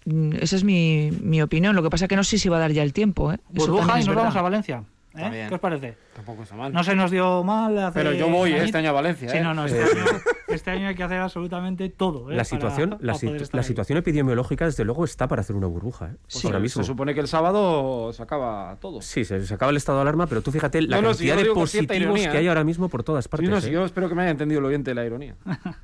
Mm, 0.06 0.32
Esa 0.40 0.56
es 0.56 0.64
mi, 0.64 1.10
mi 1.20 1.42
opinión. 1.42 1.76
Lo 1.76 1.82
que 1.82 1.90
pasa 1.90 2.08
que 2.08 2.16
no 2.16 2.24
sé 2.24 2.38
si 2.38 2.48
va 2.48 2.56
a 2.56 2.60
dar 2.60 2.72
ya 2.72 2.82
el 2.82 2.92
tiempo. 2.92 3.32
¿eh? 3.32 3.38
Eso 3.54 3.66
Burbuja 3.66 3.98
y 3.98 4.00
es 4.00 4.06
nos 4.06 4.14
verdad. 4.14 4.22
vamos 4.22 4.36
a 4.36 4.42
Valencia. 4.42 4.84
¿Eh? 5.16 5.46
¿Qué 5.48 5.54
os 5.54 5.60
parece? 5.60 5.96
Tampoco 6.14 6.42
está 6.42 6.54
mal. 6.54 6.72
No 6.72 6.82
se 6.84 6.94
nos 6.94 7.10
dio 7.10 7.42
mal 7.44 7.78
hace 7.78 7.98
Pero 7.98 8.12
yo 8.12 8.28
voy 8.28 8.52
eh, 8.52 8.64
este 8.64 8.78
año 8.78 8.90
a 8.90 8.92
Valencia. 8.92 9.28
Sí, 9.28 9.36
¿eh? 9.38 9.42
no, 9.42 9.54
no, 9.54 9.66
este, 9.66 9.82
año, 9.82 10.04
este 10.48 10.70
año 10.70 10.88
hay 10.88 10.94
que 10.94 11.02
hacer 11.02 11.18
absolutamente 11.20 11.88
todo. 11.90 12.30
¿eh? 12.30 12.34
La 12.34 12.36
para- 12.38 12.44
situación, 12.44 12.90
la, 13.00 13.12
para 13.12 13.18
poder 13.26 13.42
estar 13.42 13.58
la 13.58 13.62
situación 13.62 13.98
epidemiológica, 13.98 14.64
desde 14.66 14.84
luego, 14.84 15.04
está 15.04 15.28
para 15.28 15.40
hacer 15.42 15.56
una 15.56 15.66
burbuja. 15.66 16.06
¿eh? 16.06 16.16
Pues 16.30 16.44
Ahora 16.44 16.58
se- 16.58 16.62
mismo. 16.62 16.82
Se 16.82 16.86
supone 16.86 17.14
que 17.14 17.20
el 17.20 17.28
sábado 17.28 18.12
se 18.12 18.22
acaba 18.22 18.76
todo. 18.80 19.00
Sí, 19.02 19.24
se, 19.24 19.44
se 19.46 19.54
acaba 19.54 19.70
el 19.70 19.76
estado 19.76 19.98
de 19.98 20.02
alarma, 20.02 20.26
pero 20.26 20.42
tú 20.42 20.50
fíjate 20.52 20.82
la 20.82 20.96
No, 20.96 21.02
no, 21.08 21.14
si 21.14 21.26
cantidad 21.28 21.36
lo 21.46 21.54
de 21.54 21.60
positivos 21.60 21.96
ironía, 21.96 22.30
que 22.30 22.38
hay 22.38 22.48
ahora 22.48 22.64
mismo 22.64 22.88
por 22.88 23.02
todas 23.04 23.24
Sí, 23.24 23.28
partes. 23.28 23.48
no, 23.50 23.56
¿eh? 23.58 23.60
si 23.62 23.70
yo 23.70 23.84
espero 23.84 24.08
que 24.08 24.14
me 24.14 24.22
haya 24.22 24.30
entendido 24.32 24.58
el 24.60 24.66
oyente 24.66 24.94
la 24.94 25.04
ironía. 25.04 25.34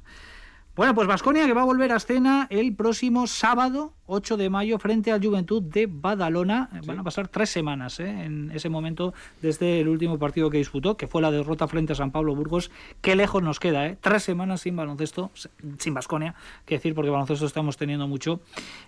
Bueno, 0.78 0.94
pues 0.94 1.08
Vasconia 1.08 1.44
que 1.44 1.54
va 1.54 1.62
a 1.62 1.64
volver 1.64 1.90
a 1.90 1.96
escena 1.96 2.46
el 2.50 2.72
próximo 2.72 3.26
sábado, 3.26 3.94
8 4.06 4.36
de 4.36 4.48
mayo, 4.48 4.78
frente 4.78 5.10
al 5.10 5.20
Juventud 5.20 5.60
de 5.60 5.88
Badalona. 5.90 6.70
Van 6.86 7.00
a 7.00 7.02
pasar 7.02 7.26
tres 7.26 7.50
semanas 7.50 7.98
¿eh? 7.98 8.08
en 8.08 8.52
ese 8.54 8.68
momento 8.68 9.12
desde 9.42 9.80
el 9.80 9.88
último 9.88 10.20
partido 10.20 10.50
que 10.50 10.58
disputó, 10.58 10.96
que 10.96 11.08
fue 11.08 11.20
la 11.20 11.32
derrota 11.32 11.66
frente 11.66 11.94
a 11.94 11.96
San 11.96 12.12
Pablo 12.12 12.36
Burgos. 12.36 12.70
Qué 13.00 13.16
lejos 13.16 13.42
nos 13.42 13.58
queda, 13.58 13.88
¿eh? 13.88 13.98
Tres 14.00 14.22
semanas 14.22 14.60
sin 14.60 14.76
baloncesto, 14.76 15.32
sin 15.78 15.94
Vasconia, 15.94 16.36
que 16.64 16.76
decir, 16.76 16.94
porque 16.94 17.10
baloncesto 17.10 17.44
estamos 17.44 17.76
teniendo 17.76 18.06
mucho. 18.06 18.40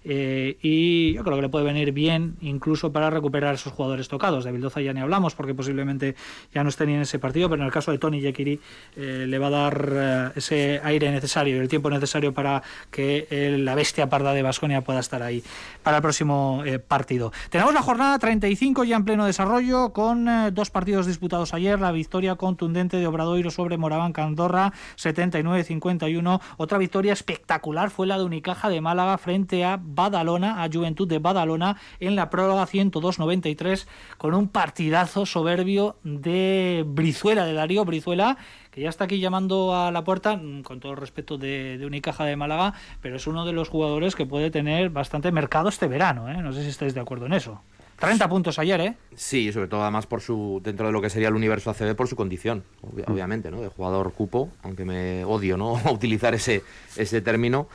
Eh, 0.05 0.59
y 0.63 1.15
yo 1.15 1.25
creo 1.25 1.35
que 1.35 1.43
le 1.43 1.49
puede 1.49 1.65
venir 1.65 1.91
bien 1.91 2.37
incluso 2.41 2.93
para 2.93 3.11
recuperar 3.11 3.57
esos 3.57 3.73
jugadores 3.73 4.07
tocados. 4.07 4.45
De 4.45 4.53
Bildoza 4.53 4.81
ya 4.81 4.93
ni 4.93 5.01
hablamos, 5.01 5.35
porque 5.35 5.55
posiblemente 5.55 6.15
ya 6.55 6.63
no 6.63 6.69
estén 6.69 6.89
en 6.91 7.01
ese 7.01 7.19
partido, 7.19 7.51
pero 7.51 7.63
en 7.63 7.67
el 7.67 7.73
caso 7.73 7.91
de 7.91 7.99
Tony 7.99 8.21
Yekiri 8.21 8.61
eh, 8.95 9.25
le 9.27 9.39
va 9.41 9.49
a 9.49 9.51
dar 9.51 9.89
eh, 9.93 10.31
ese 10.37 10.81
aire 10.85 11.11
necesario 11.11 11.57
y 11.57 11.59
el 11.59 11.69
tiempo 11.69 11.80
necesario 11.89 12.35
para 12.35 12.63
que 12.91 13.27
eh, 13.31 13.57
la 13.59 13.75
bestia 13.75 14.11
parda 14.11 14.35
de 14.35 14.43
Basconia 14.43 14.83
pueda 14.83 15.01
estar 15.01 15.23
ahí 15.23 15.43
para 15.83 15.97
el 15.97 16.03
próximo 16.03 16.63
eh, 16.67 16.79
partido. 16.79 17.33
Tenemos 17.49 17.73
la 17.73 17.83
jornada 17.83 18.19
35 18.19 18.85
ya 18.85 18.97
en 18.97 19.05
pleno 19.05 19.25
desarrollo 19.25 19.93
con 19.93 20.29
eh, 20.29 20.51
dos 20.53 20.71
partidos 20.71 21.07
disputados 21.07 21.55
ayer, 21.55 21.81
la 21.81 21.93
victoria 21.93 22.35
contundente 22.35 22.99
de 22.99 23.07
Obradoiro 23.07 23.51
sobre 23.51 23.79
Moraván 23.79 24.13
Candorra 24.13 24.73
79-51, 24.97 26.41
otra 26.59 26.79
victoria 26.79 27.13
espectacular 27.13 27.91
fue 27.91 28.07
la 28.07 28.19
de 28.19 28.25
Unicaja 28.25 28.69
de 28.69 28.81
Málaga 28.81 29.17
frente 29.17 29.65
a 29.65 29.79
Badalona, 29.81 30.63
a 30.63 30.69
Juventud 30.71 31.09
de 31.09 31.19
Badalona 31.19 31.77
en 32.01 32.17
la 32.17 32.31
prórroga 32.31 32.67
102-93 32.67 33.87
con 34.19 34.35
un 34.35 34.49
partidazo 34.49 35.27
soberbio 35.27 35.97
de 36.03 36.85
Brizuela, 36.87 37.45
de 37.45 37.55
Darío 37.55 37.85
Brizuela 37.85 38.37
que 38.71 38.81
ya 38.81 38.89
está 38.89 39.05
aquí 39.05 39.19
llamando 39.21 39.75
a 39.75 39.91
la 39.91 40.05
puerta, 40.05 40.37
mm, 40.37 40.63
con 40.63 40.81
todo 40.81 40.93
el 40.93 40.99
respeto 40.99 41.39
de, 41.39 41.77
de 41.79 41.87
Unicaja 41.87 42.25
de 42.25 42.37
Málaga, 42.37 42.75
pero 43.03 43.17
es 43.17 43.27
uno 43.27 43.45
de 43.45 43.53
los 43.53 43.69
jugadores 43.69 44.15
que 44.15 44.27
puede 44.27 44.51
tener 44.51 44.91
bastante 44.91 45.33
mercado 45.33 45.69
este 45.69 45.89
verano. 45.89 46.31
¿eh? 46.31 46.41
No 46.43 46.53
sé 46.53 46.63
si 46.63 46.69
estáis 46.69 46.95
de 46.95 47.01
acuerdo 47.01 47.27
en 47.27 47.33
eso. 47.33 47.61
30 47.99 48.29
puntos 48.31 48.59
ayer, 48.59 48.81
¿eh? 48.81 48.95
Sí, 49.15 49.53
sobre 49.53 49.69
todo 49.69 49.83
además 49.83 50.07
por 50.07 50.23
su 50.23 50.61
dentro 50.65 50.87
de 50.87 50.93
lo 50.93 51.03
que 51.03 51.11
sería 51.11 51.29
el 51.29 51.35
universo 51.35 51.69
ACB 51.71 51.95
por 51.95 52.09
su 52.09 52.17
condición, 52.17 52.65
Mm. 52.83 53.13
obviamente, 53.13 53.51
¿no? 53.51 53.61
De 53.61 53.69
jugador 53.69 54.13
cupo, 54.15 54.51
aunque 54.63 54.85
me 54.87 55.25
odio, 55.25 55.57
¿no? 55.59 55.75
utilizar 55.93 56.35
ese 56.35 56.63
ese 56.97 57.21
término. 57.21 57.69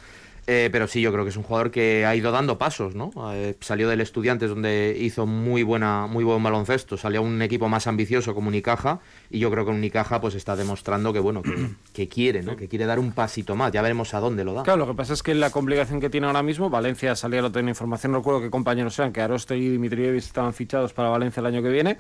Eh, 0.48 0.70
pero 0.72 0.88
sí, 0.88 1.02
yo 1.02 1.12
creo 1.12 1.24
que 1.24 1.32
es 1.32 1.38
un 1.38 1.44
jugador 1.44 1.72
que 1.72 2.06
ha 2.06 2.16
ido 2.16 2.32
dando 2.32 2.58
pasos, 2.58 2.94
¿no? 2.94 3.12
Eh, 3.34 3.56
salió 3.62 3.90
del 3.90 4.02
Estudiantes 4.02 4.50
donde 4.50 4.96
hizo 5.00 5.26
muy 5.26 5.64
buena, 5.64 6.06
muy 6.06 6.24
buen 6.24 6.44
baloncesto, 6.44 6.98
salió 6.98 7.22
a 7.22 7.24
un 7.24 7.42
equipo 7.42 7.68
más 7.68 7.88
ambicioso 7.88 8.36
como 8.36 8.50
Unicaja 8.50 9.00
y 9.32 9.40
yo 9.40 9.50
creo 9.50 9.66
que 9.66 9.72
Unicaja 9.72 10.22
pues 10.22 10.36
está 10.36 10.56
demostrando 10.56 11.12
que 11.14 11.20
bueno, 11.20 11.42
que, 11.42 11.70
que 11.94 12.08
quiere, 12.08 12.44
¿no? 12.44 12.56
Que 12.56 12.68
quiere 12.68 12.86
dar 12.86 13.00
un 13.00 13.12
pasito 13.12 13.56
más. 13.56 13.72
Ya 13.72 13.82
veremos 13.82 14.14
a 14.14 14.20
dónde 14.20 14.44
lo 14.44 14.54
da. 14.54 14.64
Claro, 14.64 14.86
lo 14.86 14.88
que 14.88 14.94
pasa 14.94 15.14
es 15.14 15.24
que 15.24 15.34
la 15.34 15.50
complicación 15.50 16.00
que 16.00 16.10
tiene 16.12 16.28
ahora 16.28 16.44
mismo, 16.44 16.70
Valencia 16.70 17.16
salía 17.16 17.42
la 17.42 17.48
otra 17.48 17.62
información, 17.62 18.12
no 18.12 18.20
recuerdo 18.20 18.42
qué 18.42 18.52
compañeros 18.52 18.94
sean, 18.94 19.12
que 19.12 19.22
Aroste 19.22 19.58
y 19.58 19.70
Dimitrievich 19.70 20.26
estaban 20.26 20.54
fichados 20.54 20.94
para 20.94 21.10
Valencia 21.10 21.40
el 21.40 21.48
año 21.48 21.64
que 21.64 21.70
viene. 21.70 21.98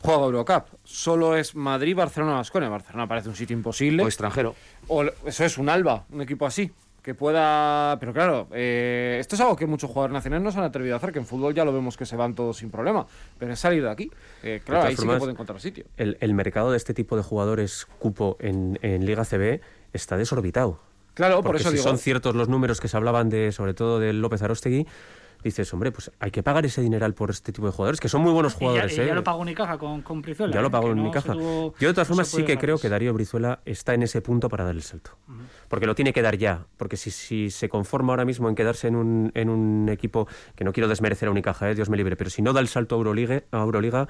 Juega 0.00 0.24
Eurocup. 0.24 0.64
Solo 0.84 1.36
es 1.36 1.54
Madrid, 1.54 1.96
Barcelona, 1.96 2.34
Basconia. 2.34 2.68
Barcelona 2.68 3.08
parece 3.08 3.30
un 3.30 3.34
sitio 3.34 3.56
imposible. 3.56 4.04
O 4.04 4.06
extranjero. 4.06 4.54
O 4.86 5.02
eso 5.02 5.44
es 5.44 5.58
un 5.58 5.68
Alba, 5.68 6.04
un 6.10 6.20
equipo 6.20 6.46
así. 6.46 6.70
Que 7.02 7.14
pueda. 7.14 7.96
Pero 8.00 8.12
claro, 8.12 8.48
eh, 8.52 9.16
esto 9.20 9.34
es 9.34 9.40
algo 9.40 9.56
que 9.56 9.66
muchos 9.66 9.88
jugadores 9.88 10.12
nacionales 10.12 10.44
no 10.44 10.52
se 10.52 10.58
han 10.58 10.64
atrevido 10.64 10.94
a 10.94 10.98
hacer, 10.98 11.12
que 11.12 11.18
en 11.18 11.26
fútbol 11.26 11.54
ya 11.54 11.64
lo 11.64 11.72
vemos 11.72 11.96
que 11.96 12.04
se 12.04 12.16
van 12.16 12.34
todos 12.34 12.58
sin 12.58 12.70
problema. 12.70 13.06
Pero 13.38 13.52
es 13.52 13.58
salir 13.60 13.82
de 13.82 13.90
aquí. 13.90 14.10
Eh, 14.42 14.60
claro, 14.64 14.88
ahí 14.88 14.96
sí 14.96 15.06
que 15.06 15.16
puede 15.16 15.32
encontrar 15.32 15.60
sitio. 15.60 15.84
El, 15.96 16.18
el 16.20 16.34
mercado 16.34 16.70
de 16.70 16.76
este 16.76 16.92
tipo 16.94 17.16
de 17.16 17.22
jugadores 17.22 17.86
cupo 17.98 18.36
en, 18.40 18.78
en 18.82 19.06
Liga 19.06 19.24
CB 19.24 19.60
está 19.92 20.16
desorbitado. 20.16 20.80
Claro, 21.14 21.36
por 21.36 21.46
Porque 21.46 21.62
eso 21.62 21.70
si 21.70 21.76
digo. 21.76 21.88
son 21.88 21.98
ciertos 21.98 22.36
los 22.36 22.48
números 22.48 22.80
que 22.80 22.86
se 22.86 22.96
hablaban 22.96 23.28
de, 23.28 23.50
sobre 23.50 23.74
todo 23.74 23.98
del 23.98 24.20
López 24.20 24.40
Arostegui, 24.42 24.86
dices, 25.42 25.72
hombre, 25.72 25.92
pues 25.92 26.10
hay 26.20 26.30
que 26.30 26.42
pagar 26.42 26.64
ese 26.66 26.80
dineral 26.82 27.14
por 27.14 27.30
este 27.30 27.52
tipo 27.52 27.66
de 27.66 27.72
jugadores, 27.72 28.00
que 28.00 28.08
son 28.08 28.22
muy 28.22 28.32
buenos 28.32 28.52
Y 28.54 28.54
ya, 28.56 28.58
jugadores. 28.66 28.92
y 28.92 28.96
ya 28.96 29.02
¿eh? 29.04 29.14
lo 29.14 29.22
pagó 29.24 29.38
Unicaja 29.40 29.78
con, 29.78 30.02
con 30.02 30.20
Brizuela. 30.22 30.52
Ya 30.54 30.60
lo 30.60 30.68
¿eh? 30.68 30.70
pagó 30.70 30.94
no 30.94 31.02
Unicaja. 31.02 31.32
se 31.32 31.38
tuvo- 31.38 31.74
Yo 31.78 31.88
de 31.88 31.94
todas 31.94 32.08
no 32.08 32.14
formas 32.14 32.28
sí 32.28 32.38
que 32.38 32.54
ganar. 32.54 32.60
creo 32.60 32.78
que 32.78 32.88
Darío 32.88 33.14
Brizuela 33.14 33.60
está 33.64 33.94
en 33.94 34.02
ese 34.02 34.20
punto 34.20 34.48
para 34.48 34.64
dar 34.64 34.74
el 34.74 34.82
salto. 34.82 35.12
Porque 35.68 35.86
lo 35.86 35.94
tiene 35.94 36.12
que 36.12 36.22
dar 36.22 36.36
ya. 36.36 36.66
Porque 36.76 36.96
si, 36.96 37.10
si 37.10 37.50
se 37.50 37.68
conforma 37.68 38.12
ahora 38.12 38.24
mismo 38.24 38.48
en 38.48 38.54
quedarse 38.54 38.88
en 38.88 38.96
un, 38.96 39.30
en 39.34 39.48
un 39.48 39.88
equipo, 39.88 40.26
que 40.56 40.64
no 40.64 40.72
quiero 40.72 40.88
desmerecer 40.88 41.28
a 41.28 41.30
Unicaja, 41.30 41.70
¿eh? 41.70 41.74
Dios 41.74 41.88
me 41.88 41.96
libre, 41.96 42.16
pero 42.16 42.30
si 42.30 42.42
no 42.42 42.52
da 42.52 42.60
el 42.60 42.68
salto 42.68 42.94
a 42.94 42.98
Euroliga, 42.98 43.42
a 43.52 43.58
Euroliga, 43.60 44.08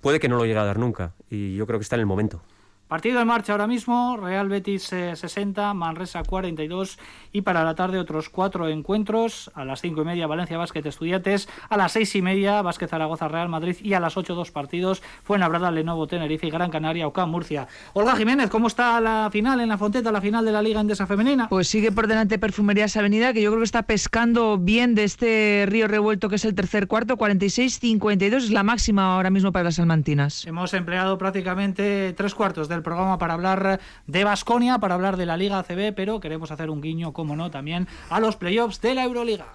puede 0.00 0.20
que 0.20 0.28
no 0.28 0.36
lo 0.36 0.44
llegue 0.44 0.58
a 0.58 0.64
dar 0.64 0.78
nunca. 0.78 1.14
Y 1.30 1.54
yo 1.56 1.66
creo 1.66 1.78
que 1.78 1.82
está 1.84 1.96
en 1.96 2.00
el 2.00 2.06
momento. 2.06 2.42
Partido 2.90 3.20
en 3.20 3.28
marcha 3.28 3.52
ahora 3.52 3.68
mismo, 3.68 4.16
Real 4.16 4.48
Betis 4.48 4.92
eh, 4.92 5.14
60, 5.14 5.74
Manresa 5.74 6.24
42 6.24 6.98
y 7.30 7.42
para 7.42 7.62
la 7.62 7.76
tarde 7.76 8.00
otros 8.00 8.28
cuatro 8.28 8.66
encuentros, 8.66 9.48
a 9.54 9.64
las 9.64 9.80
cinco 9.80 10.02
y 10.02 10.04
media 10.06 10.26
Valencia 10.26 10.58
Básquet 10.58 10.84
Estudiantes, 10.84 11.48
a 11.68 11.76
las 11.76 11.92
seis 11.92 12.16
y 12.16 12.20
media 12.20 12.62
Básquet 12.62 12.90
Zaragoza 12.90 13.28
Real 13.28 13.48
Madrid 13.48 13.76
y 13.80 13.94
a 13.94 14.00
las 14.00 14.16
ocho 14.16 14.34
dos 14.34 14.50
partidos 14.50 15.04
Fuenlabrada, 15.22 15.70
Lenovo, 15.70 16.08
Tenerife 16.08 16.48
y 16.48 16.50
Gran 16.50 16.72
Canaria, 16.72 17.06
Ocam, 17.06 17.30
Murcia. 17.30 17.68
Olga 17.92 18.16
Jiménez, 18.16 18.50
¿cómo 18.50 18.66
está 18.66 19.00
la 19.00 19.28
final 19.30 19.60
en 19.60 19.68
la 19.68 19.78
Fonteta, 19.78 20.10
la 20.10 20.20
final 20.20 20.44
de 20.44 20.50
la 20.50 20.60
Liga 20.60 20.80
Endesa 20.80 21.06
Femenina? 21.06 21.48
Pues 21.48 21.68
sigue 21.68 21.92
por 21.92 22.08
delante 22.08 22.40
Perfumerías 22.40 22.96
Avenida, 22.96 23.32
que 23.32 23.40
yo 23.40 23.50
creo 23.50 23.60
que 23.60 23.66
está 23.66 23.84
pescando 23.84 24.58
bien 24.58 24.96
de 24.96 25.04
este 25.04 25.64
río 25.68 25.86
revuelto 25.86 26.28
que 26.28 26.34
es 26.34 26.44
el 26.44 26.56
tercer 26.56 26.88
cuarto, 26.88 27.16
46-52 27.16 28.34
es 28.34 28.50
la 28.50 28.64
máxima 28.64 29.14
ahora 29.14 29.30
mismo 29.30 29.52
para 29.52 29.62
las 29.62 29.76
salmantinas. 29.76 30.44
Hemos 30.44 30.74
empleado 30.74 31.18
prácticamente 31.18 32.12
tres 32.14 32.34
cuartos 32.34 32.68
del 32.68 32.79
el 32.80 32.84
programa 32.84 33.18
para 33.18 33.34
hablar 33.34 33.80
de 34.06 34.24
Basconia, 34.24 34.78
para 34.78 34.94
hablar 34.94 35.16
de 35.16 35.26
la 35.26 35.36
Liga 35.36 35.58
ACB, 35.58 35.94
pero 35.94 36.18
queremos 36.18 36.50
hacer 36.50 36.70
un 36.70 36.80
guiño, 36.80 37.12
como 37.12 37.36
no, 37.36 37.50
también 37.50 37.86
a 38.08 38.20
los 38.20 38.36
playoffs 38.36 38.80
de 38.80 38.94
la 38.94 39.04
Euroliga. 39.04 39.46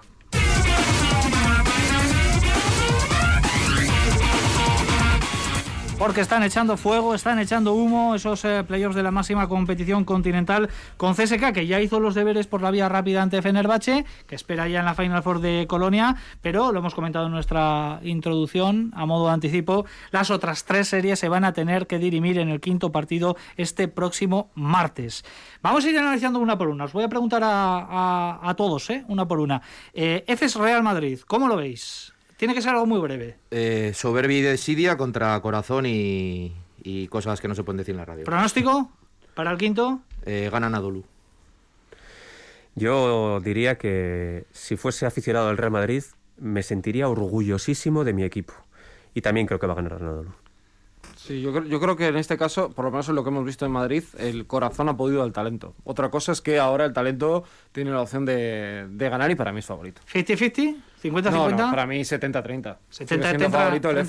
Porque 5.98 6.20
están 6.20 6.42
echando 6.42 6.76
fuego, 6.76 7.14
están 7.14 7.38
echando 7.38 7.72
humo 7.72 8.14
esos 8.14 8.44
eh, 8.44 8.64
playoffs 8.66 8.96
de 8.96 9.02
la 9.02 9.10
máxima 9.10 9.48
competición 9.48 10.04
continental 10.04 10.68
con 10.96 11.14
CSK, 11.14 11.52
que 11.52 11.66
ya 11.66 11.80
hizo 11.80 12.00
los 12.00 12.14
deberes 12.14 12.46
por 12.46 12.60
la 12.60 12.70
vía 12.70 12.88
rápida 12.88 13.22
ante 13.22 13.40
Fenerbahce, 13.40 14.04
que 14.26 14.34
espera 14.34 14.68
ya 14.68 14.80
en 14.80 14.84
la 14.84 14.94
Final 14.94 15.22
Four 15.22 15.40
de 15.40 15.66
Colonia, 15.68 16.16
pero 16.42 16.72
lo 16.72 16.80
hemos 16.80 16.94
comentado 16.94 17.26
en 17.26 17.32
nuestra 17.32 18.00
introducción, 18.02 18.92
a 18.94 19.06
modo 19.06 19.26
de 19.26 19.32
anticipo, 19.32 19.86
las 20.10 20.30
otras 20.30 20.64
tres 20.64 20.88
series 20.88 21.18
se 21.18 21.28
van 21.28 21.44
a 21.44 21.52
tener 21.52 21.86
que 21.86 21.98
dirimir 21.98 22.38
en 22.38 22.50
el 22.50 22.60
quinto 22.60 22.92
partido 22.92 23.36
este 23.56 23.88
próximo 23.88 24.50
martes. 24.54 25.24
Vamos 25.62 25.84
a 25.84 25.90
ir 25.90 25.98
analizando 25.98 26.40
una 26.40 26.58
por 26.58 26.68
una. 26.68 26.84
Os 26.84 26.92
voy 26.92 27.04
a 27.04 27.08
preguntar 27.08 27.42
a, 27.44 28.54
todos, 28.56 28.90
¿eh? 28.90 29.04
una 29.08 29.26
por 29.26 29.40
una. 29.40 29.62
Eh, 29.94 30.24
EFES 30.26 30.56
Real 30.56 30.82
Madrid, 30.82 31.20
¿cómo 31.26 31.48
lo 31.48 31.56
veis? 31.56 32.15
Tiene 32.36 32.54
que 32.54 32.62
ser 32.62 32.72
algo 32.72 32.86
muy 32.86 33.00
breve. 33.00 33.36
Eh, 33.50 33.92
soberbia 33.94 34.38
y 34.38 34.42
desidia 34.42 34.96
contra 34.96 35.40
corazón 35.40 35.86
y, 35.86 36.52
cosas 37.08 37.40
que 37.40 37.48
no 37.48 37.54
se 37.54 37.64
pueden 37.64 37.78
decir 37.78 37.92
en 37.92 37.98
la 37.98 38.04
radio. 38.04 38.24
¿Pronóstico 38.24 38.90
para 39.34 39.50
el 39.50 39.58
quinto? 39.58 40.00
Eh, 40.24 40.48
ganan 40.52 40.74
a 40.74 40.80
Dolu. 40.80 41.04
Yo 42.74 43.40
diría 43.40 43.78
que 43.78 44.44
si 44.52 44.76
fuese 44.76 45.06
aficionado 45.06 45.48
al 45.48 45.56
Real 45.56 45.70
Madrid, 45.70 46.04
me 46.38 46.62
sentiría 46.62 47.08
orgullosísimo 47.08 48.04
de 48.04 48.12
mi 48.12 48.22
equipo. 48.22 48.52
Y 49.14 49.22
también 49.22 49.46
creo 49.46 49.58
que 49.58 49.66
va 49.66 49.72
a 49.72 49.76
ganar 49.76 49.94
Anadolu. 49.94 50.32
Sí, 51.16 51.40
yo 51.40 51.52
creo, 51.52 51.64
yo 51.64 51.80
creo 51.80 51.96
que 51.96 52.06
en 52.08 52.16
este 52.16 52.36
caso, 52.36 52.70
por 52.70 52.84
lo 52.84 52.90
menos 52.90 53.08
en 53.08 53.14
lo 53.14 53.24
que 53.24 53.30
hemos 53.30 53.44
visto 53.44 53.64
en 53.64 53.72
Madrid, 53.72 54.04
el 54.18 54.46
corazón 54.46 54.88
ha 54.88 54.96
podido 54.96 55.22
al 55.22 55.32
talento. 55.32 55.74
Otra 55.84 56.10
cosa 56.10 56.32
es 56.32 56.42
que 56.42 56.58
ahora 56.58 56.84
el 56.84 56.92
talento 56.92 57.44
tiene 57.72 57.90
la 57.90 58.02
opción 58.02 58.26
de, 58.26 58.86
ganar 58.96 59.30
y 59.30 59.34
para 59.34 59.52
mí 59.52 59.60
es 59.60 59.66
favorito. 59.66 60.02
¿50-50? 60.12 60.76
¿50-50? 61.10 61.50
No, 61.50 61.70
para 61.70 61.86
mí 61.86 62.00
70-30. 62.00 62.76
70-30 62.90 63.50
favorito 63.50 63.90
el. 63.90 64.06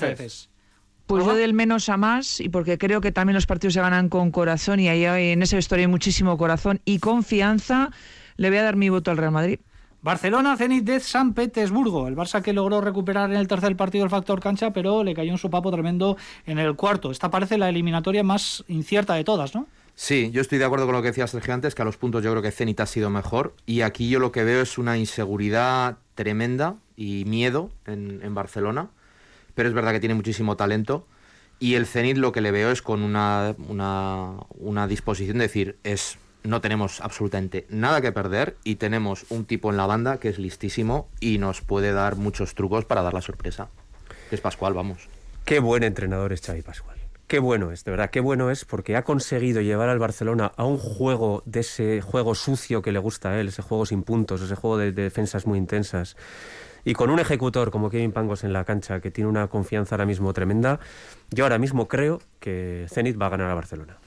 Pues 1.06 1.24
yo 1.24 1.34
del 1.34 1.54
menos 1.54 1.88
a 1.88 1.96
más, 1.96 2.38
y 2.38 2.50
porque 2.50 2.76
creo 2.76 3.00
que 3.00 3.12
también 3.12 3.34
los 3.34 3.46
partidos 3.46 3.72
se 3.72 3.80
ganan 3.80 4.10
con 4.10 4.30
corazón, 4.30 4.78
y 4.78 4.88
ahí 4.88 5.04
en 5.04 5.42
esa 5.42 5.56
historia 5.56 5.84
hay 5.84 5.90
muchísimo 5.90 6.36
corazón 6.36 6.80
y 6.84 6.98
confianza, 6.98 7.90
le 8.36 8.50
voy 8.50 8.58
a 8.58 8.62
dar 8.62 8.76
mi 8.76 8.90
voto 8.90 9.10
al 9.10 9.16
Real 9.16 9.32
Madrid. 9.32 9.58
Barcelona, 10.02 10.56
Zenit 10.56 10.84
de 10.84 11.00
San 11.00 11.34
Petersburgo. 11.34 12.06
El 12.08 12.14
Barça 12.14 12.42
que 12.42 12.52
logró 12.52 12.80
recuperar 12.80 13.30
en 13.30 13.36
el 13.36 13.48
tercer 13.48 13.74
partido 13.74 14.04
el 14.04 14.10
factor 14.10 14.38
cancha, 14.40 14.72
pero 14.72 15.02
le 15.02 15.14
cayó 15.14 15.32
un 15.32 15.38
sopapo 15.38 15.72
tremendo 15.72 16.16
en 16.46 16.58
el 16.58 16.76
cuarto. 16.76 17.10
Esta 17.10 17.30
parece 17.30 17.58
la 17.58 17.68
eliminatoria 17.68 18.22
más 18.22 18.62
incierta 18.68 19.14
de 19.14 19.24
todas, 19.24 19.54
¿no? 19.54 19.66
Sí, 20.00 20.30
yo 20.30 20.40
estoy 20.40 20.58
de 20.58 20.64
acuerdo 20.64 20.86
con 20.86 20.94
lo 20.94 21.02
que 21.02 21.08
decía 21.08 21.26
Sergio 21.26 21.52
antes, 21.52 21.74
que 21.74 21.82
a 21.82 21.84
los 21.84 21.96
puntos 21.96 22.22
yo 22.22 22.30
creo 22.30 22.40
que 22.40 22.52
Zenit 22.52 22.78
ha 22.78 22.86
sido 22.86 23.10
mejor. 23.10 23.56
Y 23.66 23.80
aquí 23.80 24.08
yo 24.08 24.20
lo 24.20 24.30
que 24.30 24.44
veo 24.44 24.62
es 24.62 24.78
una 24.78 24.96
inseguridad 24.96 25.98
tremenda 26.14 26.76
y 26.94 27.24
miedo 27.24 27.72
en, 27.84 28.32
Barcelona. 28.32 28.90
Pero 29.56 29.68
es 29.68 29.74
verdad 29.74 29.90
que 29.90 29.98
tiene 29.98 30.14
muchísimo 30.14 30.56
talento. 30.56 31.04
Y 31.58 31.74
el 31.74 31.84
Zenit 31.84 32.16
lo 32.16 32.30
que 32.30 32.40
le 32.40 32.52
veo 32.52 32.70
es 32.70 32.80
con 32.80 33.02
una, 33.02 33.56
una, 33.66 34.34
una 34.50 34.86
disposición 34.86 35.38
de 35.38 35.46
decir, 35.46 35.78
es 35.82 36.18
no 36.44 36.60
tenemos 36.60 37.00
absolutamente 37.00 37.66
nada 37.68 38.00
que 38.00 38.12
perder 38.12 38.56
y 38.62 38.76
tenemos 38.76 39.26
un 39.30 39.46
tipo 39.46 39.68
en 39.68 39.76
la 39.76 39.86
banda 39.86 40.20
que 40.20 40.28
es 40.28 40.38
listísimo 40.38 41.08
y 41.18 41.38
nos 41.38 41.60
puede 41.60 41.90
dar 41.90 42.14
muchos 42.14 42.54
trucos 42.54 42.84
para 42.84 43.02
dar 43.02 43.14
la 43.14 43.20
sorpresa. 43.20 43.68
Es 44.30 44.40
Pascual, 44.40 44.74
vamos. 44.74 45.08
Qué 45.44 45.58
buen 45.58 45.82
entrenador 45.82 46.32
es 46.32 46.40
Xavi 46.40 46.62
Pascual. 46.62 46.97
Qué 47.28 47.40
bueno 47.40 47.72
es, 47.72 47.84
de 47.84 47.90
verdad, 47.90 48.08
qué 48.08 48.20
bueno 48.20 48.50
es 48.50 48.64
porque 48.64 48.96
ha 48.96 49.04
conseguido 49.04 49.60
llevar 49.60 49.90
al 49.90 49.98
Barcelona 49.98 50.50
a 50.56 50.64
un 50.64 50.78
juego 50.78 51.42
de 51.44 51.60
ese 51.60 52.00
juego 52.00 52.34
sucio 52.34 52.80
que 52.80 52.90
le 52.90 52.98
gusta 52.98 53.28
a 53.28 53.38
él, 53.38 53.48
ese 53.48 53.60
juego 53.60 53.84
sin 53.84 54.02
puntos, 54.02 54.40
ese 54.40 54.54
juego 54.54 54.78
de, 54.78 54.92
defensas 54.92 55.46
muy 55.46 55.58
intensas. 55.58 56.16
Y 56.86 56.94
con 56.94 57.10
un 57.10 57.18
ejecutor 57.18 57.70
como 57.70 57.90
Kevin 57.90 58.12
Pangos 58.12 58.44
en 58.44 58.54
la 58.54 58.64
cancha, 58.64 59.00
que 59.00 59.10
tiene 59.10 59.28
una 59.28 59.48
confianza 59.48 59.94
ahora 59.94 60.06
mismo 60.06 60.32
tremenda, 60.32 60.80
yo 61.30 61.44
ahora 61.44 61.58
mismo 61.58 61.86
creo 61.86 62.22
que 62.40 62.86
Zenit 62.88 63.20
va 63.20 63.26
a 63.26 63.30
ganar 63.30 63.50
a 63.50 63.54
Barcelona. 63.54 63.98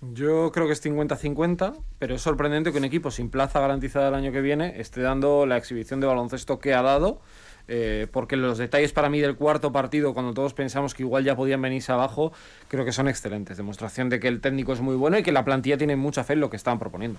Yo 0.00 0.50
creo 0.50 0.66
que 0.66 0.72
es 0.72 0.84
50-50, 0.84 1.74
pero 2.00 2.16
es 2.16 2.22
sorprendente 2.22 2.72
que 2.72 2.78
un 2.78 2.84
equipo 2.84 3.12
sin 3.12 3.30
plaza 3.30 3.60
garantizada 3.60 4.08
el 4.08 4.14
año 4.14 4.32
que 4.32 4.40
viene 4.40 4.80
esté 4.80 5.00
dando 5.00 5.46
la 5.46 5.56
exhibición 5.56 6.00
de 6.00 6.08
baloncesto 6.08 6.58
que 6.58 6.74
ha 6.74 6.82
dado. 6.82 7.20
Eh, 7.68 8.06
porque 8.12 8.36
los 8.36 8.58
detalles 8.58 8.92
para 8.92 9.10
mí 9.10 9.20
del 9.20 9.36
cuarto 9.36 9.72
partido, 9.72 10.14
cuando 10.14 10.34
todos 10.34 10.54
pensamos 10.54 10.94
que 10.94 11.02
igual 11.02 11.24
ya 11.24 11.34
podían 11.34 11.60
venirse 11.60 11.92
abajo, 11.92 12.32
creo 12.68 12.84
que 12.84 12.92
son 12.92 13.08
excelentes. 13.08 13.56
Demostración 13.56 14.08
de 14.08 14.20
que 14.20 14.28
el 14.28 14.40
técnico 14.40 14.72
es 14.72 14.80
muy 14.80 14.94
bueno 14.94 15.18
y 15.18 15.22
que 15.22 15.32
la 15.32 15.44
plantilla 15.44 15.76
tiene 15.76 15.96
mucha 15.96 16.24
fe 16.24 16.34
en 16.34 16.40
lo 16.40 16.50
que 16.50 16.56
estaban 16.56 16.78
proponiendo. 16.78 17.18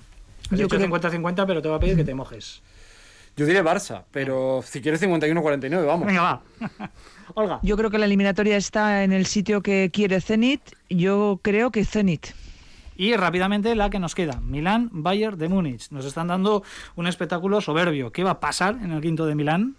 Yo 0.51 0.67
creo 0.67 0.87
50-50, 0.87 1.45
pero 1.45 1.61
te 1.61 1.69
va 1.69 1.75
a 1.75 1.79
pedir 1.79 1.97
que 1.97 2.03
te 2.03 2.13
mojes. 2.13 2.61
Yo 3.35 3.45
diré 3.45 3.63
Barça, 3.63 4.03
pero 4.11 4.63
si 4.65 4.81
quieres 4.81 5.01
51-49, 5.03 5.85
vamos. 5.85 6.07
Venga, 6.07 6.21
va. 6.21 6.41
Olga. 7.35 7.59
Yo 7.61 7.77
creo 7.77 7.91
que 7.91 7.99
la 7.99 8.05
eliminatoria 8.05 8.57
está 8.57 9.03
en 9.03 9.11
el 9.11 9.27
sitio 9.27 9.61
que 9.61 9.91
quiere 9.93 10.21
Zenit. 10.21 10.61
Yo 10.89 11.39
creo 11.43 11.69
que 11.69 11.85
Zenit. 11.85 12.27
Y 12.95 13.15
rápidamente 13.15 13.75
la 13.75 13.91
que 13.91 13.99
nos 13.99 14.15
queda, 14.15 14.41
Milán, 14.41 14.89
Bayern 14.91 15.37
de 15.37 15.49
Múnich. 15.49 15.91
Nos 15.91 16.05
están 16.05 16.29
dando 16.29 16.63
un 16.95 17.05
espectáculo 17.05 17.61
soberbio. 17.61 18.11
¿Qué 18.11 18.23
va 18.23 18.31
a 18.31 18.39
pasar 18.39 18.79
en 18.81 18.91
el 18.91 19.01
quinto 19.01 19.27
de 19.27 19.35
Milán? 19.35 19.75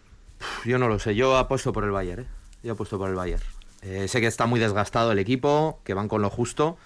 Yo 0.65 0.79
no 0.79 0.89
lo 0.89 0.99
sé, 0.99 1.15
yo 1.15 1.37
apuesto 1.37 1.73
por 1.73 1.85
el 1.85 1.91
Bayern. 1.91 2.23
¿eh? 2.23 2.27
Yo 2.63 2.73
apuesto 2.73 2.99
por 2.99 3.09
el 3.09 3.15
Bayern. 3.15 3.43
Eh, 3.83 4.09
sé 4.09 4.21
que 4.21 4.27
está 4.27 4.47
muy 4.47 4.61
desgastado 4.61 5.13
el 5.13 5.19
equipo, 5.19 5.81
que 5.85 5.95
van 5.95 6.09
con 6.09 6.23
lo 6.23 6.31
justo, 6.31 6.77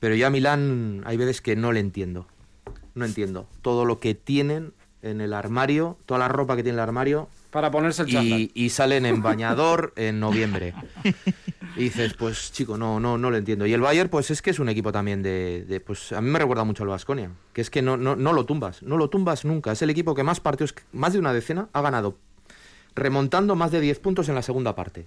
pero 0.00 0.14
yo 0.14 0.26
a 0.26 0.30
Milán 0.30 1.02
hay 1.06 1.16
veces 1.16 1.40
que 1.40 1.56
no 1.56 1.72
le 1.72 1.80
entiendo. 1.80 2.26
No 2.94 3.04
entiendo. 3.04 3.48
Todo 3.62 3.84
lo 3.84 4.00
que 4.00 4.14
tienen 4.14 4.72
en 5.02 5.20
el 5.20 5.32
armario, 5.32 5.96
toda 6.06 6.18
la 6.18 6.28
ropa 6.28 6.56
que 6.56 6.62
tiene 6.62 6.76
el 6.76 6.82
armario. 6.82 7.28
Para 7.50 7.70
ponerse 7.70 8.02
el 8.02 8.10
y, 8.10 8.50
y 8.54 8.70
salen 8.70 9.06
en 9.06 9.22
bañador 9.22 9.92
en 9.96 10.20
noviembre. 10.20 10.74
Y 11.76 11.84
dices, 11.84 12.14
pues 12.14 12.52
chico, 12.52 12.76
no, 12.76 13.00
no, 13.00 13.16
no 13.16 13.30
lo 13.30 13.36
entiendo. 13.36 13.66
Y 13.66 13.72
el 13.72 13.80
Bayern, 13.80 14.10
pues 14.10 14.30
es 14.30 14.42
que 14.42 14.50
es 14.50 14.58
un 14.58 14.68
equipo 14.68 14.92
también 14.92 15.22
de, 15.22 15.82
pues 15.86 16.12
a 16.12 16.20
mí 16.20 16.28
me 16.28 16.38
recuerda 16.38 16.64
mucho 16.64 16.82
al 16.82 16.88
Vasconia, 16.88 17.30
que 17.52 17.60
es 17.60 17.70
que 17.70 17.82
no, 17.82 17.96
no, 17.96 18.16
no 18.16 18.32
lo 18.32 18.44
tumbas, 18.44 18.82
no 18.82 18.96
lo 18.96 19.08
tumbas 19.08 19.44
nunca. 19.44 19.72
Es 19.72 19.82
el 19.82 19.90
equipo 19.90 20.14
que 20.14 20.24
más 20.24 20.40
partidos, 20.40 20.74
más 20.92 21.12
de 21.12 21.20
una 21.20 21.32
decena, 21.32 21.68
ha 21.72 21.80
ganado, 21.80 22.18
remontando 22.98 23.56
más 23.56 23.70
de 23.70 23.80
10 23.80 23.98
puntos 24.00 24.28
en 24.28 24.34
la 24.34 24.42
segunda 24.42 24.74
parte. 24.74 25.06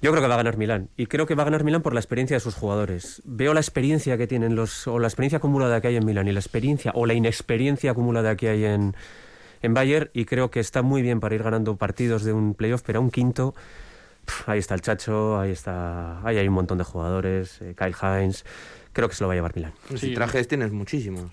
Yo 0.00 0.10
creo 0.10 0.20
que 0.20 0.28
va 0.28 0.34
a 0.34 0.38
ganar 0.38 0.56
Milán. 0.56 0.88
Y 0.96 1.06
creo 1.06 1.26
que 1.26 1.36
va 1.36 1.42
a 1.42 1.44
ganar 1.44 1.62
Milán 1.62 1.82
por 1.82 1.94
la 1.94 2.00
experiencia 2.00 2.36
de 2.36 2.40
sus 2.40 2.56
jugadores. 2.56 3.22
Veo 3.24 3.54
la 3.54 3.60
experiencia 3.60 4.18
que 4.18 4.26
tienen 4.26 4.56
los. 4.56 4.88
o 4.88 4.98
la 4.98 5.06
experiencia 5.06 5.38
acumulada 5.38 5.80
que 5.80 5.88
hay 5.88 5.96
en 5.96 6.04
Milán 6.04 6.26
y 6.26 6.32
la 6.32 6.40
experiencia 6.40 6.90
o 6.94 7.06
la 7.06 7.14
inexperiencia 7.14 7.92
acumulada 7.92 8.34
que 8.36 8.48
hay 8.48 8.64
en, 8.64 8.96
en 9.62 9.74
Bayern. 9.74 10.10
Y 10.12 10.24
creo 10.24 10.50
que 10.50 10.58
está 10.58 10.82
muy 10.82 11.02
bien 11.02 11.20
para 11.20 11.36
ir 11.36 11.44
ganando 11.44 11.76
partidos 11.76 12.24
de 12.24 12.32
un 12.32 12.54
playoff, 12.54 12.82
pero 12.84 12.98
a 12.98 13.02
un 13.02 13.12
quinto 13.12 13.54
ahí 14.46 14.58
está 14.58 14.74
el 14.74 14.80
Chacho, 14.80 15.38
ahí 15.38 15.50
está, 15.50 16.24
ahí 16.26 16.38
hay 16.38 16.48
un 16.48 16.54
montón 16.54 16.78
de 16.78 16.84
jugadores, 16.84 17.60
eh, 17.62 17.74
Kyle 17.76 17.94
Hines. 18.00 18.44
Creo 18.92 19.08
que 19.08 19.14
se 19.14 19.24
lo 19.24 19.28
va 19.28 19.34
a 19.34 19.36
llevar 19.36 19.54
Milán. 19.54 19.72
Si 19.96 20.14
trajes 20.14 20.48
tienes 20.48 20.72
muchísimos. 20.72 21.30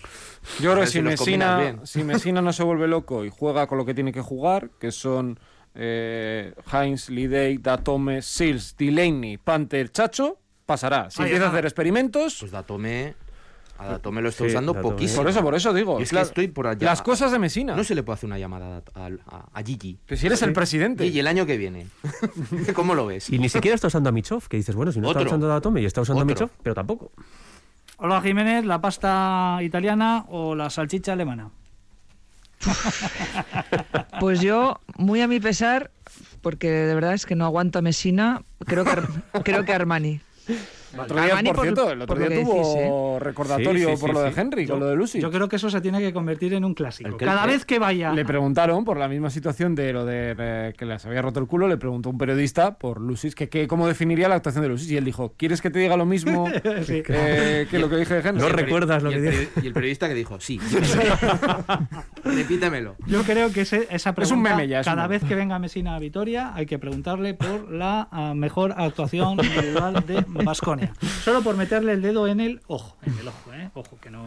Yo 0.59 0.71
creo 0.71 0.83
que 0.83 0.89
si, 0.89 1.01
Messina, 1.01 1.79
si 1.83 2.03
Messina 2.03 2.41
no 2.41 2.53
se 2.53 2.63
vuelve 2.63 2.87
loco 2.87 3.25
y 3.25 3.29
juega 3.29 3.67
con 3.67 3.77
lo 3.77 3.85
que 3.85 3.93
tiene 3.93 4.13
que 4.13 4.21
jugar, 4.21 4.69
que 4.79 4.91
son 4.91 5.39
eh, 5.75 6.53
Hines, 6.71 7.09
Lidey, 7.09 7.57
Datome, 7.57 8.21
Sils, 8.21 8.75
Delaney, 8.77 9.37
Panther, 9.37 9.91
Chacho, 9.91 10.37
pasará. 10.65 11.09
Si 11.09 11.21
empieza 11.21 11.47
a 11.47 11.49
hacer 11.49 11.65
experimentos... 11.65 12.37
Pues 12.39 12.51
Datome 12.51 13.15
a 13.79 13.87
Datome 13.87 14.21
lo 14.21 14.29
estoy 14.29 14.49
usando 14.49 14.73
poquísimo. 14.73 15.21
Por 15.21 15.29
eso, 15.29 15.41
por 15.41 15.55
eso 15.55 15.73
digo. 15.73 15.99
es 15.99 16.09
que 16.09 16.19
estoy 16.19 16.47
por 16.49 16.67
allá. 16.67 16.85
Las 16.85 17.01
cosas 17.01 17.31
de 17.31 17.39
Mesina. 17.39 17.75
No 17.75 17.83
se 17.85 17.95
le 17.95 18.03
puede 18.03 18.15
hacer 18.15 18.27
una 18.27 18.37
llamada 18.37 18.83
a, 18.93 19.63
Gigi. 19.63 19.97
Pero 20.05 20.19
si 20.19 20.27
eres 20.27 20.41
el 20.41 20.51
presidente. 20.51 21.07
Y 21.07 21.17
el 21.17 21.27
año 21.27 21.45
que 21.45 21.57
viene. 21.57 21.87
¿Cómo 22.75 22.93
lo 22.93 23.05
ves? 23.05 23.29
Y 23.29 23.39
ni 23.39 23.47
siquiera 23.47 23.75
está 23.75 23.87
usando 23.87 24.09
a 24.09 24.11
Michov, 24.11 24.47
que 24.47 24.57
dices, 24.57 24.75
bueno, 24.75 24.91
si 24.91 24.99
no 24.99 25.09
está 25.09 25.23
usando 25.23 25.47
a 25.47 25.53
Datome 25.53 25.81
y 25.81 25.85
está 25.85 26.01
usando 26.01 26.21
a 26.21 26.25
Michov, 26.25 26.49
pero 26.61 26.75
tampoco. 26.75 27.11
Hola 28.01 28.21
Jiménez, 28.21 28.63
¿la 28.63 28.79
pasta 28.79 29.59
italiana 29.61 30.23
o 30.29 30.55
la 30.55 30.69
salchicha 30.69 31.13
alemana? 31.13 31.49
Pues 34.21 34.41
yo, 34.41 34.79
muy 34.97 35.21
a 35.21 35.27
mi 35.27 35.39
pesar, 35.39 35.91
porque 36.41 36.69
de 36.69 36.93
verdad 36.95 37.13
es 37.13 37.25
que 37.25 37.35
no 37.35 37.45
aguanto 37.45 37.79
a 37.79 37.81
Messina, 37.81 38.41
creo 38.65 38.83
que, 38.85 38.91
creo 39.43 39.63
que 39.65 39.73
Armani. 39.73 40.21
El 40.93 40.99
otro 41.01 41.17
día, 41.17 41.29
Cavani 41.29 41.49
por 41.49 41.55
por- 41.55 41.65
cierto, 41.65 41.91
el 41.91 42.01
otro 42.01 42.07
por 42.15 42.17
lo 42.23 42.29
día 42.29 42.37
que 42.39 42.43
tuvo 42.43 42.53
decís, 42.55 42.73
¿eh? 42.77 43.19
recordatorio 43.25 43.89
Sí, 43.89 43.95
sí, 43.95 44.01
por 44.01 44.09
sí, 44.09 44.13
lo 44.15 44.21
de. 44.21 44.33
Henry, 44.41 44.67
con 44.67 44.79
lo 44.79 44.87
de 44.87 44.95
Lucy. 44.95 45.19
Yo 45.21 45.29
creo 45.31 45.47
que 45.49 45.55
eso 45.57 45.69
se 45.69 45.81
tiene 45.81 45.99
que 45.99 46.11
convertir 46.13 46.53
en 46.53 46.65
un 46.65 46.73
clásico. 46.73 47.17
Cada 47.17 47.45
vez 47.45 47.65
que 47.65 47.79
vaya. 47.79 48.11
Le 48.13 48.25
preguntaron 48.25 48.83
por 48.85 48.97
la 48.97 49.07
misma 49.07 49.29
situación 49.29 49.75
de 49.75 49.93
lo 49.93 50.05
de 50.05 50.35
eh, 50.37 50.73
que 50.77 50.85
les 50.85 51.05
había 51.05 51.21
roto 51.21 51.39
el 51.39 51.47
culo, 51.47 51.67
le 51.67 51.77
preguntó 51.77 52.09
un 52.09 52.17
periodista 52.17 52.77
por 52.77 52.99
Lucis 53.01 53.35
que, 53.35 53.49
que 53.49 53.67
cómo 53.67 53.87
definiría 53.87 54.27
la 54.29 54.35
actuación 54.35 54.63
de 54.63 54.69
Lucis 54.69 54.89
y 54.91 54.97
él 54.97 55.05
dijo, 55.05 55.33
¿quieres 55.37 55.61
que 55.61 55.69
te 55.69 55.79
diga 55.79 55.95
lo 55.97 56.05
mismo 56.05 56.47
Sí. 56.83 57.03
eh, 57.07 57.67
que 57.69 57.79
lo 57.79 57.89
que 57.89 57.97
dije 57.97 58.15
de 58.21 58.27
Henry? 58.27 58.41
No 58.41 58.49
recuerdas 58.49 59.03
lo 59.03 59.09
que 59.11 59.21
dije. 59.21 59.49
Y 59.61 59.67
el 59.67 59.73
periodista 59.73 60.07
que 60.07 60.13
dijo, 60.15 60.39
sí. 60.39 60.59
Repítemelo. 62.23 62.95
Yo 63.07 63.23
creo 63.23 63.51
que 63.51 63.61
ese- 63.61 63.87
esa 63.91 64.13
pregunta, 64.13 64.21
Es 64.23 64.31
un 64.31 64.41
meme 64.41 64.67
ya, 64.67 64.81
es 64.81 64.87
un 64.87 64.91
cada 64.93 65.07
meme. 65.07 65.19
vez 65.19 65.27
que 65.27 65.35
venga 65.35 65.59
Mesina 65.59 65.95
a 65.95 65.99
Vitoria, 65.99 66.53
hay 66.53 66.65
que 66.65 66.77
preguntarle 66.79 67.33
por 67.33 67.71
la 67.71 68.07
ah, 68.11 68.33
mejor 68.35 68.73
actuación 68.77 69.39
individual 69.43 70.03
de 70.05 70.23
Solo 71.23 71.41
por 71.41 71.55
meterle 71.55 71.93
el 71.93 72.01
dedo 72.01 72.27
en 72.27 72.39
el 72.39 72.61
ojo. 72.67 72.97
En 73.03 73.17
el 73.17 73.27
ojo, 73.27 73.53
¿eh? 73.53 73.69
Ojo, 73.73 73.97
que 74.01 74.09
no 74.09 74.25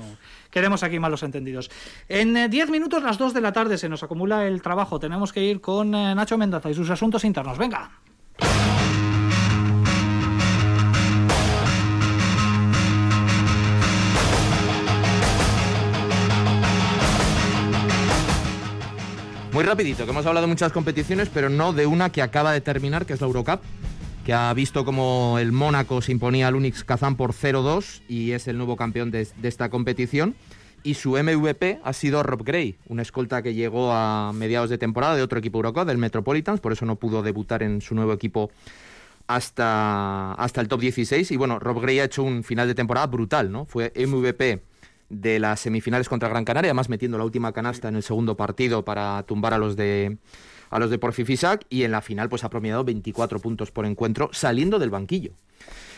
queremos 0.50 0.82
aquí 0.82 0.98
malos 0.98 1.22
entendidos. 1.22 1.70
En 2.08 2.36
eh, 2.36 2.48
10 2.48 2.70
minutos, 2.70 3.02
las 3.02 3.18
2 3.18 3.34
de 3.34 3.40
la 3.40 3.52
tarde, 3.52 3.78
se 3.78 3.88
nos 3.88 4.02
acumula 4.02 4.46
el 4.46 4.62
trabajo. 4.62 4.98
Tenemos 4.98 5.32
que 5.32 5.42
ir 5.42 5.60
con 5.60 5.94
eh, 5.94 6.14
Nacho 6.14 6.38
Mendaza 6.38 6.70
y 6.70 6.74
sus 6.74 6.90
asuntos 6.90 7.24
internos. 7.24 7.58
Venga. 7.58 7.90
Muy 19.52 19.64
rapidito, 19.64 20.06
que 20.06 20.10
hemos 20.10 20.24
hablado 20.24 20.46
de 20.46 20.50
muchas 20.50 20.72
competiciones, 20.72 21.28
pero 21.28 21.50
no 21.50 21.74
de 21.74 21.84
una 21.84 22.10
que 22.10 22.22
acaba 22.22 22.52
de 22.52 22.62
terminar, 22.62 23.04
que 23.04 23.12
es 23.12 23.20
la 23.20 23.26
Eurocup, 23.26 23.60
que 24.24 24.32
ha 24.32 24.52
visto 24.54 24.84
como 24.84 25.38
el 25.38 25.52
Mónaco 25.52 26.00
se 26.00 26.12
imponía 26.12 26.48
al 26.48 26.54
Unix 26.54 26.84
Kazán 26.84 27.16
por 27.16 27.32
0-2 27.32 28.02
y 28.08 28.32
es 28.32 28.46
el 28.46 28.56
nuevo 28.56 28.76
campeón 28.76 29.10
de, 29.10 29.26
esta 29.42 29.68
competición. 29.68 30.34
Y 30.84 30.94
su 30.94 31.12
MVP 31.12 31.80
ha 31.84 31.92
sido 31.92 32.22
Rob 32.22 32.42
Gray, 32.42 32.76
un 32.88 32.98
escolta 32.98 33.42
que 33.42 33.54
llegó 33.54 33.92
a 33.92 34.32
mediados 34.32 34.68
de 34.68 34.78
temporada 34.78 35.14
de 35.14 35.22
otro 35.22 35.38
equipo 35.38 35.58
Eurocup, 35.58 35.86
del 35.86 35.98
Metropolitans, 35.98 36.60
por 36.60 36.72
eso 36.72 36.86
no 36.86 36.96
pudo 36.96 37.22
debutar 37.22 37.62
en 37.62 37.80
su 37.80 37.94
nuevo 37.94 38.12
equipo 38.12 38.50
hasta, 39.28 40.32
hasta 40.32 40.60
el 40.60 40.66
top 40.66 40.80
16. 40.80 41.30
Y 41.30 41.36
bueno, 41.36 41.60
Rob 41.60 41.80
Gray 41.80 42.00
ha 42.00 42.04
hecho 42.04 42.24
un 42.24 42.42
final 42.42 42.66
de 42.66 42.74
temporada 42.74 43.06
brutal, 43.06 43.52
¿no? 43.52 43.64
Fue 43.64 43.92
MVP 43.94 44.60
de 45.08 45.38
las 45.38 45.60
semifinales 45.60 46.08
contra 46.08 46.28
Gran 46.28 46.44
Canaria, 46.44 46.70
además 46.70 46.88
metiendo 46.88 47.18
la 47.18 47.24
última 47.24 47.52
canasta 47.52 47.88
en 47.88 47.96
el 47.96 48.02
segundo 48.02 48.36
partido 48.36 48.84
para 48.84 49.22
tumbar 49.24 49.54
a 49.54 49.58
los 49.58 49.76
de 49.76 50.16
a 50.72 50.78
los 50.78 50.90
de 50.90 50.98
Porfifisac 50.98 51.66
y 51.68 51.84
en 51.84 51.92
la 51.92 52.00
final 52.00 52.28
pues 52.28 52.42
ha 52.44 52.50
promediado 52.50 52.82
24 52.82 53.38
puntos 53.38 53.70
por 53.70 53.86
encuentro 53.86 54.30
saliendo 54.32 54.78
del 54.78 54.90
banquillo. 54.90 55.32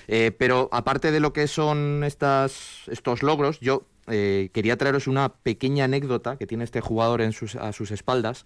Eh, 0.09 0.33
pero 0.37 0.69
aparte 0.73 1.13
de 1.13 1.21
lo 1.21 1.33
que 1.33 1.47
son 1.47 2.03
estas, 2.05 2.83
estos 2.89 3.23
logros, 3.23 3.61
yo 3.61 3.87
eh, 4.09 4.51
quería 4.53 4.77
traeros 4.77 5.07
una 5.07 5.33
pequeña 5.33 5.85
anécdota 5.85 6.37
que 6.37 6.47
tiene 6.47 6.65
este 6.65 6.81
jugador 6.81 7.23
en 7.23 7.33
sus, 7.33 7.55
a 7.55 7.73
sus 7.73 7.93
espaldas, 7.93 8.45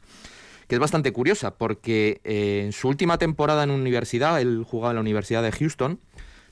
que 0.68 0.74
es 0.74 0.80
bastante 0.80 1.12
curiosa, 1.12 1.54
porque 1.54 2.20
eh, 2.24 2.62
en 2.66 2.72
su 2.72 2.88
última 2.88 3.16
temporada 3.16 3.64
en 3.64 3.70
universidad, 3.70 4.40
él 4.40 4.64
jugaba 4.68 4.90
en 4.90 4.96
la 4.96 5.00
Universidad 5.00 5.42
de 5.42 5.50
Houston, 5.50 5.98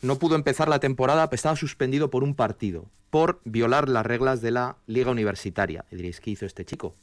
no 0.01 0.19
pudo 0.19 0.37
empezar 0.37 0.69
la 0.69 0.81
temporada, 0.81 1.29
estaba 1.31 1.55
suspendido 1.55 2.09
por 2.09 2.25
un 2.25 2.35
partido, 2.35 2.87
por 3.11 3.41
violar 3.45 3.91
las 3.91 4.07
reglas 4.07 4.41
de 4.41 4.53
la 4.53 4.77
liga 4.87 5.11
universitaria. 5.11 5.85
Y 5.91 5.97
diréis, 5.97 6.21
¿qué 6.21 6.31
hizo 6.31 6.47
este 6.47 6.65
chico? 6.65 6.95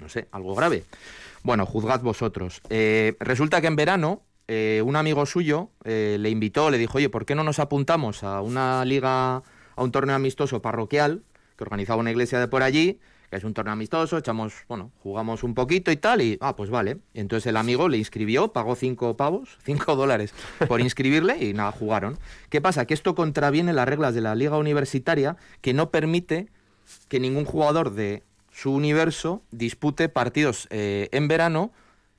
No 0.00 0.08
sé, 0.08 0.28
algo 0.32 0.54
grave. 0.54 0.84
Bueno, 1.42 1.66
juzgad 1.66 2.00
vosotros. 2.02 2.60
Eh, 2.68 3.16
resulta 3.20 3.60
que 3.60 3.66
en 3.66 3.76
verano 3.76 4.22
eh, 4.48 4.82
un 4.84 4.96
amigo 4.96 5.24
suyo 5.26 5.70
eh, 5.84 6.16
le 6.20 6.28
invitó, 6.30 6.70
le 6.70 6.78
dijo, 6.78 6.98
oye, 6.98 7.08
¿por 7.08 7.24
qué 7.24 7.34
no 7.34 7.44
nos 7.44 7.58
apuntamos 7.58 8.22
a 8.24 8.40
una 8.40 8.84
liga, 8.84 9.36
a 9.36 9.42
un 9.82 9.90
torneo 9.90 10.16
amistoso 10.16 10.60
parroquial 10.60 11.22
que 11.56 11.64
organizaba 11.64 12.00
una 12.00 12.10
iglesia 12.10 12.38
de 12.40 12.48
por 12.48 12.62
allí? 12.62 13.00
que 13.30 13.36
es 13.36 13.44
un 13.44 13.54
torneo 13.54 13.72
amistoso, 13.72 14.18
echamos, 14.18 14.64
bueno, 14.68 14.90
jugamos 14.98 15.44
un 15.44 15.54
poquito 15.54 15.92
y 15.92 15.96
tal, 15.96 16.20
y, 16.20 16.36
ah, 16.40 16.56
pues 16.56 16.68
vale. 16.68 16.98
Entonces 17.14 17.46
el 17.46 17.56
amigo 17.56 17.88
le 17.88 17.96
inscribió, 17.96 18.52
pagó 18.52 18.74
cinco 18.74 19.16
pavos, 19.16 19.56
cinco 19.64 19.94
dólares 19.94 20.34
por 20.66 20.80
inscribirle 20.80 21.38
y 21.38 21.52
nada, 21.54 21.70
jugaron. 21.70 22.18
¿Qué 22.48 22.60
pasa? 22.60 22.86
Que 22.86 22.94
esto 22.94 23.14
contraviene 23.14 23.72
las 23.72 23.88
reglas 23.88 24.16
de 24.16 24.20
la 24.20 24.34
liga 24.34 24.58
universitaria 24.58 25.36
que 25.60 25.72
no 25.72 25.90
permite 25.92 26.48
que 27.08 27.20
ningún 27.20 27.44
jugador 27.44 27.92
de 27.92 28.24
su 28.60 28.72
universo 28.72 29.42
dispute 29.50 30.10
partidos 30.10 30.68
eh, 30.68 31.08
en 31.12 31.28
verano 31.28 31.72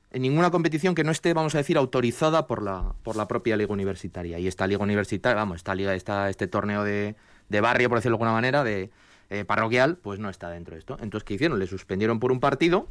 en 0.10 0.24
ninguna 0.24 0.50
competición 0.50 0.96
que 0.96 1.04
no 1.04 1.12
esté, 1.12 1.34
vamos 1.36 1.54
a 1.54 1.60
decir, 1.60 1.78
autorizada 1.78 2.48
por 2.48 2.64
la, 2.64 2.96
por 3.04 3.16
la 3.16 3.28
propia 3.28 3.56
liga 3.56 3.72
universitaria. 3.72 4.40
Y 4.40 4.48
esta 4.48 4.66
liga 4.66 4.82
universitaria, 4.82 5.36
vamos, 5.36 5.58
esta 5.58 5.76
liga, 5.76 5.94
esta, 5.94 6.30
este 6.32 6.48
torneo 6.48 6.84
de, 6.84 7.16
de 7.48 7.62
barrio, 7.62 7.90
por 7.90 8.00
decirlo 8.00 8.16
de 8.16 8.24
alguna 8.24 8.34
manera, 8.34 8.64
de 8.64 8.90
eh, 9.30 9.46
parroquial, 9.46 9.98
pues 9.98 10.20
no 10.20 10.32
está 10.32 10.50
dentro 10.50 10.74
de 10.74 10.80
esto. 10.80 10.98
Entonces, 11.00 11.24
¿qué 11.26 11.36
hicieron? 11.36 11.60
Le 11.60 11.68
suspendieron 11.68 12.20
por 12.20 12.32
un 12.32 12.40
partido 12.40 12.88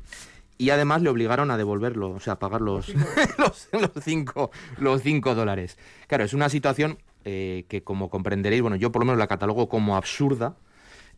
y 0.57 0.71
además 0.71 1.03
le 1.03 1.11
obligaron 1.11 1.51
a 1.51 1.57
devolverlo, 1.57 2.11
o 2.11 2.21
sea, 2.21 2.35
a 2.35 2.39
pagar 2.39 2.61
los, 2.61 2.95
los, 3.37 3.69
los 3.73 3.91
cinco, 4.01 4.53
los 4.79 5.03
cinco 5.03 5.35
dólares. 5.35 5.77
Claro, 6.07 6.23
es 6.23 6.35
una 6.35 6.49
situación 6.49 6.99
eh, 7.25 7.65
que, 7.69 7.83
como 7.83 8.11
comprenderéis, 8.11 8.63
bueno, 8.63 8.77
yo 8.77 8.93
por 8.93 9.03
lo 9.03 9.07
menos 9.07 9.19
la 9.19 9.27
catalogo 9.27 9.69
como 9.69 9.97
absurda, 9.97 10.55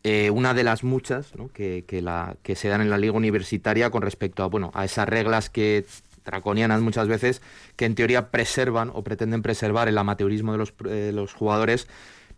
eh, 0.03 0.29
una 0.29 0.53
de 0.53 0.63
las 0.63 0.83
muchas 0.83 1.31
que, 1.53 1.85
la, 2.01 2.35
que 2.43 2.55
se 2.55 2.67
dan 2.67 2.81
en 2.81 2.89
la 2.89 2.97
liga 2.97 3.13
universitaria 3.13 3.89
con 3.89 4.01
respecto 4.01 4.43
a, 4.43 4.47
bueno, 4.47 4.71
a 4.73 4.83
esas 4.85 5.07
reglas 5.07 5.49
que 5.49 5.85
draconianas 6.25 6.81
muchas 6.81 7.07
veces 7.07 7.41
que 7.75 7.85
en 7.85 7.95
teoría 7.95 8.29
preservan 8.29 8.91
o 8.93 9.03
pretenden 9.03 9.41
preservar 9.41 9.87
el 9.87 9.97
amateurismo 9.97 10.51
de 10.51 10.57
los, 10.57 10.73
eh, 10.89 11.11
los 11.13 11.33
jugadores 11.33 11.87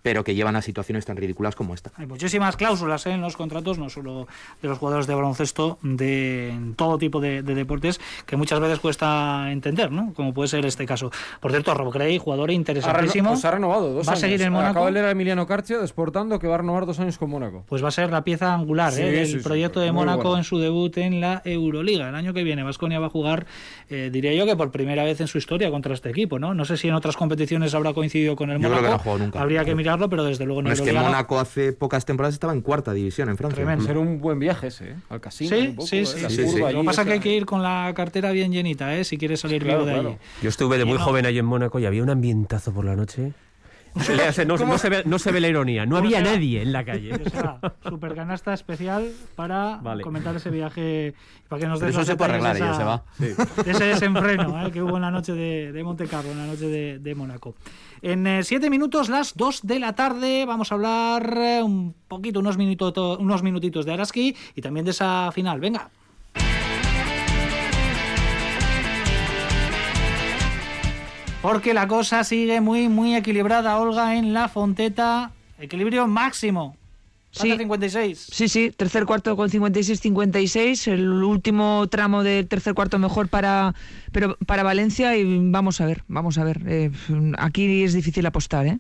pero 0.05 0.23
que 0.23 0.35
llevan 0.35 0.55
a 0.55 0.61
situaciones 0.61 1.03
tan 1.03 1.17
ridículas 1.17 1.55
como 1.55 1.73
esta. 1.73 1.89
Hay 1.97 2.05
muchísimas 2.05 2.55
cláusulas 2.57 3.07
¿eh? 3.07 3.13
en 3.13 3.21
los 3.21 3.35
contratos, 3.35 3.79
no 3.79 3.89
solo 3.89 4.27
de 4.61 4.67
los 4.69 4.77
jugadores 4.77 5.07
de 5.07 5.15
baloncesto, 5.15 5.79
de 5.81 6.55
todo 6.75 6.99
tipo 6.99 7.19
de, 7.19 7.41
de, 7.41 7.55
deportes, 7.55 7.99
que 8.27 8.37
muchas 8.37 8.59
veces 8.59 8.77
cuesta 8.77 9.51
entender, 9.51 9.91
¿no? 9.91 10.13
Como 10.13 10.31
puede 10.31 10.47
ser 10.47 10.63
este 10.67 10.85
caso. 10.85 11.09
Por 11.39 11.49
cierto, 11.49 11.73
Rob 11.73 11.91
Gray, 11.91 12.19
jugador 12.19 12.51
interesantísimo. 12.51 13.29
Ha, 13.29 13.31
reno 13.31 13.33
pues 13.33 13.45
ha 13.45 13.51
renovado 13.51 13.93
dos 13.93 14.07
va 14.07 14.11
años. 14.11 14.23
a 14.23 14.27
seguir 14.27 14.43
en 14.43 14.53
Mónaco. 14.53 14.71
Acabo 14.73 14.85
de 14.85 14.91
leer 14.91 15.05
a 15.05 15.09
Emiliano 15.09 15.47
Carcio 15.47 15.81
desportando 15.81 16.37
que 16.37 16.47
va 16.47 16.53
a 16.53 16.57
renovar 16.59 16.85
dos 16.85 16.99
años 16.99 17.17
con 17.17 17.31
Mónaco. 17.31 17.63
Pues 17.67 17.83
va 17.83 17.87
a 17.87 17.91
ser 17.91 18.11
la 18.11 18.23
pieza 18.23 18.53
angular 18.53 18.93
sí, 18.93 19.01
¿eh? 19.01 19.11
del 19.11 19.27
sí, 19.27 19.37
proyecto 19.39 19.79
sí, 19.79 19.87
de 19.87 19.91
Mónaco 19.91 20.21
bueno. 20.21 20.37
en 20.37 20.43
su 20.43 20.59
debut 20.59 20.95
en 20.99 21.19
la 21.19 21.41
Euroliga. 21.45 22.09
El 22.09 22.15
año 22.15 22.31
que 22.31 22.43
viene 22.43 22.61
Vasconia 22.61 22.99
va 22.99 23.07
a 23.07 23.09
jugar, 23.09 23.47
eh, 23.89 24.11
diría 24.13 24.35
yo 24.35 24.45
que 24.45 24.55
por 24.55 24.69
primera 24.69 25.03
vez 25.03 25.19
en 25.19 25.27
su 25.27 25.39
historia 25.39 25.71
contra 25.71 25.95
este 25.95 26.11
equipo, 26.11 26.37
¿no? 26.37 26.53
No 26.53 26.63
sé 26.63 26.77
si 26.77 26.89
en 26.89 26.93
otras 26.93 27.17
competiciones 27.17 27.73
habrá 27.73 27.95
coincidido 27.95 28.35
con 28.35 28.51
el 28.51 28.61
yo 28.61 28.69
Mónaco. 28.69 28.81
Creo 28.81 28.83
que 28.83 28.89
no 28.89 28.95
ha 28.95 29.03
jugado 29.03 29.17
nunca. 29.17 29.41
Habría 29.41 29.65
que 29.65 29.73
pero 30.09 30.23
desde 30.23 30.45
luego 30.45 30.61
no 30.61 30.71
es 30.71 30.81
que 30.81 30.93
Mónaco 30.93 31.39
hace 31.39 31.73
pocas 31.73 32.05
temporadas 32.05 32.33
estaba 32.35 32.53
en 32.53 32.61
cuarta 32.61 32.93
división 32.93 33.29
en 33.29 33.37
Francia. 33.37 33.55
Tremendo. 33.55 33.85
Ser 33.85 33.97
un 33.97 34.19
buen 34.19 34.39
viaje 34.39 34.67
ese, 34.67 34.89
¿eh? 34.91 34.95
al 35.09 35.21
casino. 35.21 35.55
Sí, 35.55 35.67
poco, 35.75 35.87
sí, 35.87 35.97
¿eh? 35.99 36.05
sí. 36.05 36.19
Sí, 36.29 36.43
curva 36.43 36.51
sí. 36.57 36.63
allí, 36.63 36.73
Lo 36.73 36.81
que 36.81 36.85
pasa 36.85 37.01
es 37.01 37.07
que 37.07 37.13
hay 37.13 37.19
que 37.19 37.33
ir 37.35 37.45
con 37.45 37.63
la 37.63 37.91
cartera 37.95 38.31
bien 38.31 38.51
llenita, 38.51 38.95
¿eh? 38.95 39.03
Si 39.03 39.17
quieres 39.17 39.39
salir 39.39 39.63
Claro, 39.63 39.79
vivo 39.79 39.87
de 39.87 39.93
claro. 39.93 40.09
allí. 40.09 40.17
Yo 40.41 40.49
estuve 40.49 40.77
de 40.77 40.83
Y 40.83 40.85
muy 40.85 40.97
no- 40.97 41.03
joven 41.03 41.25
allí 41.25 41.39
en 41.39 41.45
Mónaco 41.45 41.79
y 41.79 41.85
había 41.85 42.03
un 42.03 42.09
ambientazo 42.09 42.73
por 42.73 42.85
la 42.85 42.95
noche. 42.95 43.33
Le 44.15 44.23
hace- 44.23 44.45
No, 44.45 44.57
no 44.57 44.77
se 44.77 44.89
ve, 44.89 45.03
no 45.05 45.17
se 45.19 45.31
ve 45.31 45.39
la 45.39 45.47
ironía, 45.47 45.85
no 45.85 45.95
¿Cómo 45.95 46.05
había 46.07 46.19
será? 46.19 46.31
nadie 46.31 46.61
en 46.61 46.73
la 46.73 46.83
calle. 46.83 47.13
O 47.13 47.29
sea, 47.29 47.59
super 47.87 48.13
canasta 48.15 48.53
especial 48.53 49.09
para 49.35 49.77
Vale. 49.77 50.03
comentar 50.03 50.35
ese 50.35 50.49
viaje 50.49 51.13
para 51.47 51.61
que 51.61 51.67
nos 51.67 51.79
Pero 51.79 51.91
eso 51.91 52.03
se 52.03 52.15
puede 52.15 52.31
arreglar, 52.31 52.55
esa- 52.57 52.73
se 52.73 52.83
va. 52.83 53.03
de 53.19 53.71
ese 53.71 53.83
desenfreno 53.85 54.65
¿eh? 54.67 54.71
que 54.71 54.81
hubo 54.83 54.95
en 54.97 55.01
la 55.03 55.11
noche 55.11 55.33
de, 55.33 55.71
de 55.71 55.83
Monte 55.83 56.07
Carlo, 56.07 56.31
en 56.31 56.37
la 56.39 56.47
noche 56.47 56.67
de, 56.67 56.99
de 56.99 57.15
Mónaco. 57.15 57.55
En 58.01 58.27
eh, 58.27 58.43
siete 58.43 58.69
minutos, 58.69 59.09
las 59.09 59.35
dos 59.35 59.61
de 59.65 59.79
la 59.79 59.93
tarde, 59.93 60.45
vamos 60.45 60.71
a 60.71 60.75
hablar 60.75 61.37
eh, 61.37 61.63
un 61.63 61.95
poquito, 62.07 62.39
unos, 62.41 62.57
minuto, 62.57 63.17
unos 63.19 63.43
minutitos 63.43 63.85
de 63.85 63.93
Araski 63.93 64.35
y 64.55 64.61
también 64.61 64.83
de 64.85 64.91
esa 64.91 65.31
final. 65.31 65.59
Venga. 65.59 65.89
Porque 71.45 71.75
la 71.75 71.87
cosa 71.87 72.23
sigue 72.23 72.59
muy, 72.59 72.89
muy 72.89 73.15
equilibrada, 73.15 73.77
Olga, 73.77 74.15
en 74.15 74.33
la 74.33 74.47
Fonteta. 74.47 75.31
Equilibrio 75.59 76.07
máximo. 76.07 76.75
Sí. 77.29 77.49
Falta 77.49 77.57
56. 77.57 78.29
Sí, 78.31 78.47
sí, 78.47 78.71
tercer 78.71 79.05
cuarto 79.05 79.35
con 79.35 79.49
56-56, 79.49 80.91
el 80.91 81.07
último 81.23 81.85
tramo 81.87 82.23
del 82.23 82.47
tercer 82.47 82.73
cuarto 82.73 82.97
mejor 82.97 83.27
para, 83.27 83.75
pero 84.11 84.37
para 84.47 84.63
Valencia 84.63 85.15
y 85.17 85.51
vamos 85.51 85.81
a 85.81 85.85
ver, 85.85 86.01
vamos 86.07 86.39
a 86.39 86.43
ver. 86.43 86.61
eh, 86.65 86.91
aquí 87.37 87.83
es 87.83 87.93
difícil 87.93 88.25
apostar, 88.25 88.65
¿eh? 88.65 88.79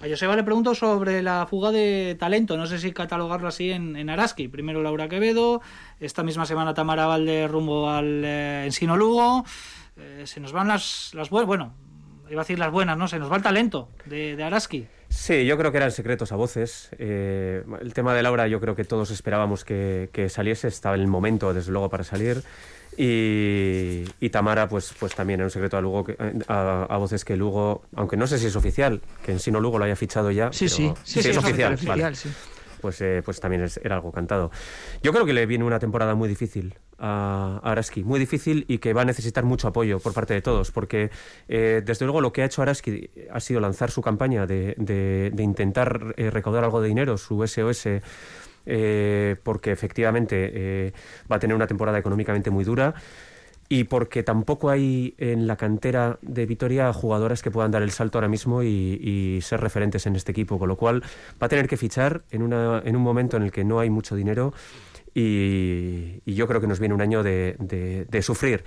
A 0.00 0.08
Joseba 0.08 0.34
le 0.34 0.44
pregunto 0.44 0.74
sobre 0.74 1.22
la 1.22 1.46
fuga 1.46 1.72
de 1.72 2.16
talento. 2.18 2.56
No 2.56 2.66
sé 2.66 2.78
si 2.78 2.92
catalogarlo 2.92 3.48
así 3.48 3.70
en, 3.70 3.96
en 3.96 4.08
Araski. 4.08 4.48
Primero 4.48 4.82
Laura 4.82 5.08
Quevedo, 5.10 5.60
esta 6.00 6.22
misma 6.22 6.46
semana 6.46 6.72
Tamara 6.72 7.06
Valde 7.06 7.48
rumbo 7.48 7.90
al 7.90 8.24
eh, 8.24 8.64
Ensino 8.64 8.96
Lugo. 8.96 9.44
Eh, 9.98 10.22
se 10.24 10.40
nos 10.40 10.52
van 10.52 10.68
las, 10.68 11.10
las 11.14 11.28
buenas, 11.28 11.48
bueno, 11.48 11.74
iba 12.30 12.40
a 12.40 12.44
decir 12.44 12.58
las 12.58 12.70
buenas, 12.70 12.96
¿no? 12.96 13.08
Se 13.08 13.18
nos 13.18 13.30
va 13.30 13.36
el 13.36 13.42
talento 13.42 13.88
de, 14.06 14.36
de 14.36 14.42
Araski. 14.44 14.86
Sí, 15.08 15.46
yo 15.46 15.56
creo 15.56 15.70
que 15.70 15.78
eran 15.78 15.90
secretos 15.90 16.32
a 16.32 16.36
voces. 16.36 16.90
Eh, 16.98 17.64
el 17.80 17.94
tema 17.94 18.14
de 18.14 18.22
Laura 18.22 18.46
yo 18.46 18.60
creo 18.60 18.76
que 18.76 18.84
todos 18.84 19.10
esperábamos 19.10 19.64
que, 19.64 20.10
que 20.12 20.28
saliese, 20.28 20.68
estaba 20.68 20.96
en 20.96 21.00
el 21.02 21.06
momento 21.06 21.52
desde 21.54 21.72
luego 21.72 21.88
para 21.88 22.04
salir. 22.04 22.42
Y, 22.96 24.04
y, 24.20 24.30
Tamara, 24.30 24.68
pues, 24.68 24.92
pues 24.98 25.14
también 25.14 25.38
era 25.40 25.46
un 25.46 25.50
secreto 25.50 25.76
a, 25.76 25.80
Lugo 25.80 26.04
que, 26.04 26.16
a, 26.48 26.82
a, 26.82 26.96
voces 26.96 27.24
que 27.24 27.36
Lugo, 27.36 27.82
aunque 27.94 28.16
no 28.16 28.26
sé 28.26 28.38
si 28.38 28.46
es 28.46 28.56
oficial, 28.56 29.00
que 29.24 29.32
en 29.32 29.38
sí 29.38 29.52
no 29.52 29.60
Lugo 29.60 29.78
lo 29.78 29.84
haya 29.84 29.94
fichado 29.94 30.32
ya. 30.32 30.52
Sí, 30.52 30.68
sí, 30.68 30.92
sí, 31.04 31.12
sí, 31.12 31.18
es, 31.20 31.26
es 31.26 31.36
oficial. 31.36 31.74
oficial 31.74 32.00
vale. 32.00 32.16
sí. 32.16 32.28
Pues, 32.80 33.00
eh, 33.00 33.22
pues 33.24 33.40
también 33.40 33.62
es, 33.62 33.78
era 33.78 33.94
algo 33.94 34.12
cantado. 34.12 34.50
Yo 35.02 35.12
creo 35.12 35.24
que 35.24 35.32
le 35.32 35.46
viene 35.46 35.64
una 35.64 35.78
temporada 35.78 36.14
muy 36.14 36.28
difícil 36.28 36.74
a, 36.98 37.60
Araski, 37.62 38.04
muy 38.04 38.18
difícil 38.18 38.64
y 38.68 38.78
que 38.78 38.92
va 38.92 39.02
a 39.02 39.04
necesitar 39.04 39.44
mucho 39.44 39.68
apoyo 39.68 40.00
por 40.00 40.12
parte 40.12 40.34
de 40.34 40.42
todos, 40.42 40.70
porque 40.70 41.10
eh, 41.48 41.82
desde 41.84 42.04
luego 42.04 42.20
lo 42.20 42.32
que 42.32 42.42
ha 42.42 42.44
hecho 42.44 42.62
Araski 42.62 43.10
ha 43.30 43.40
sido 43.40 43.60
lanzar 43.60 43.90
su 43.90 44.02
campaña 44.02 44.46
de, 44.46 44.74
de, 44.78 45.30
de 45.32 45.42
intentar 45.42 46.14
eh, 46.16 46.30
recaudar 46.30 46.64
algo 46.64 46.80
de 46.80 46.88
dinero, 46.88 47.16
su 47.16 47.46
SOS 47.46 47.88
eh, 48.66 49.36
porque 49.42 49.72
efectivamente 49.72 50.92
va 51.30 51.36
a 51.36 51.38
tener 51.38 51.56
una 51.56 51.66
temporada 51.66 51.98
económicamente 51.98 52.50
muy 52.50 52.64
dura 52.64 52.94
y 53.68 53.84
porque 53.84 54.22
tampoco 54.22 54.70
hay 54.70 55.14
en 55.18 55.46
la 55.46 55.56
cantera 55.56 56.18
de 56.22 56.46
Vitoria 56.46 56.92
jugadoras 56.92 57.42
que 57.42 57.50
puedan 57.50 57.70
dar 57.70 57.82
el 57.82 57.90
salto 57.90 58.18
ahora 58.18 58.28
mismo 58.28 58.62
y, 58.62 58.66
y, 58.66 59.40
ser 59.42 59.60
referentes 59.60 60.06
en 60.06 60.16
este 60.16 60.32
equipo, 60.32 60.58
con 60.58 60.68
lo 60.68 60.76
cual 60.76 61.02
va 61.40 61.46
a 61.46 61.48
tener 61.48 61.68
que 61.68 61.76
fichar 61.76 62.22
en, 62.30 62.42
una, 62.42 62.82
en 62.84 62.96
un 62.96 63.02
momento 63.02 63.36
en 63.36 63.42
el 63.42 63.52
que 63.52 63.64
no 63.64 63.78
hay 63.78 63.90
mucho 63.90 64.16
dinero 64.16 64.54
y, 65.14 66.20
y 66.24 66.34
yo 66.34 66.46
creo 66.46 66.60
que 66.60 66.66
nos 66.66 66.78
viene 66.80 66.94
un 66.94 67.00
año 67.02 67.22
de, 67.22 67.56
de, 67.58 68.04
de 68.06 68.22
sufrir. 68.22 68.64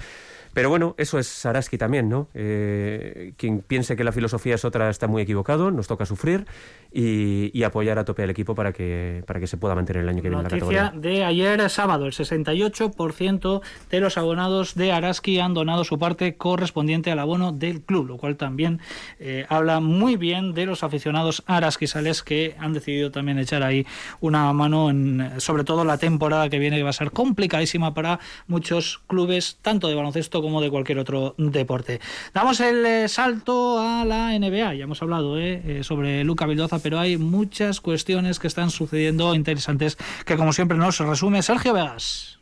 Pero 0.53 0.69
bueno, 0.69 0.95
eso 0.97 1.17
es 1.17 1.27
Saraski 1.27 1.77
también, 1.77 2.09
¿no? 2.09 2.27
Eh, 2.33 3.33
quien 3.37 3.59
piense 3.59 3.95
que 3.95 4.03
la 4.03 4.11
filosofía 4.11 4.55
es 4.55 4.65
otra 4.65 4.89
está 4.89 5.07
muy 5.07 5.21
equivocado, 5.21 5.71
nos 5.71 5.87
toca 5.87 6.05
sufrir 6.05 6.45
y, 6.91 7.57
y, 7.57 7.63
apoyar 7.63 7.97
a 7.99 8.05
tope 8.05 8.23
al 8.23 8.29
equipo 8.29 8.53
para 8.53 8.73
que, 8.73 9.23
para 9.25 9.39
que 9.39 9.47
se 9.47 9.55
pueda 9.55 9.75
mantener 9.75 10.03
el 10.03 10.09
año 10.09 10.21
que 10.21 10.29
viene 10.29 10.43
Noticia 10.43 10.65
la 10.65 10.89
categoría. 10.89 11.09
de 11.09 11.23
ayer 11.23 11.69
sábado, 11.69 12.05
el 12.05 12.11
68% 12.11 13.61
de 13.89 13.99
los 13.99 14.17
abonados 14.17 14.75
de 14.75 14.91
Araski 14.91 15.39
han 15.39 15.53
donado 15.53 15.85
su 15.85 15.97
parte 15.97 16.35
correspondiente 16.35 17.11
al 17.11 17.19
abono 17.19 17.53
del 17.53 17.81
club, 17.81 18.07
lo 18.07 18.17
cual 18.17 18.35
también 18.35 18.81
eh, 19.19 19.45
habla 19.47 19.79
muy 19.79 20.17
bien 20.17 20.53
de 20.53 20.65
los 20.65 20.83
aficionados 20.83 21.43
arasquisales 21.45 22.23
que 22.23 22.55
han 22.59 22.73
decidido 22.73 23.11
también 23.11 23.39
echar 23.39 23.63
ahí 23.63 23.85
una 24.19 24.51
mano 24.51 24.89
en 24.89 25.31
sobre 25.37 25.63
todo 25.63 25.85
la 25.85 25.97
temporada 25.97 26.49
que 26.49 26.59
viene 26.59 26.77
que 26.77 26.83
va 26.83 26.89
a 26.89 26.93
ser 26.93 27.11
complicadísima 27.11 27.93
para 27.93 28.19
muchos 28.47 29.01
clubes, 29.07 29.57
tanto 29.61 29.87
de 29.87 29.95
baloncesto 29.95 30.40
como 30.41 30.61
de 30.61 30.69
cualquier 30.69 30.99
otro 30.99 31.35
deporte. 31.37 31.99
Damos 32.33 32.59
el 32.59 32.85
eh, 32.85 33.07
salto 33.07 33.79
a 33.79 34.05
la 34.05 34.37
NBA, 34.37 34.75
ya 34.75 34.83
hemos 34.83 35.01
hablado 35.01 35.39
eh, 35.39 35.81
sobre 35.83 36.23
Luca 36.23 36.45
Vildoza, 36.45 36.79
pero 36.79 36.99
hay 36.99 37.17
muchas 37.17 37.81
cuestiones 37.81 38.39
que 38.39 38.47
están 38.47 38.69
sucediendo 38.69 39.33
interesantes 39.35 39.97
que 40.25 40.37
como 40.37 40.53
siempre 40.53 40.77
nos 40.77 40.99
resume 40.99 41.41
Sergio 41.41 41.73
Vegas. 41.73 42.39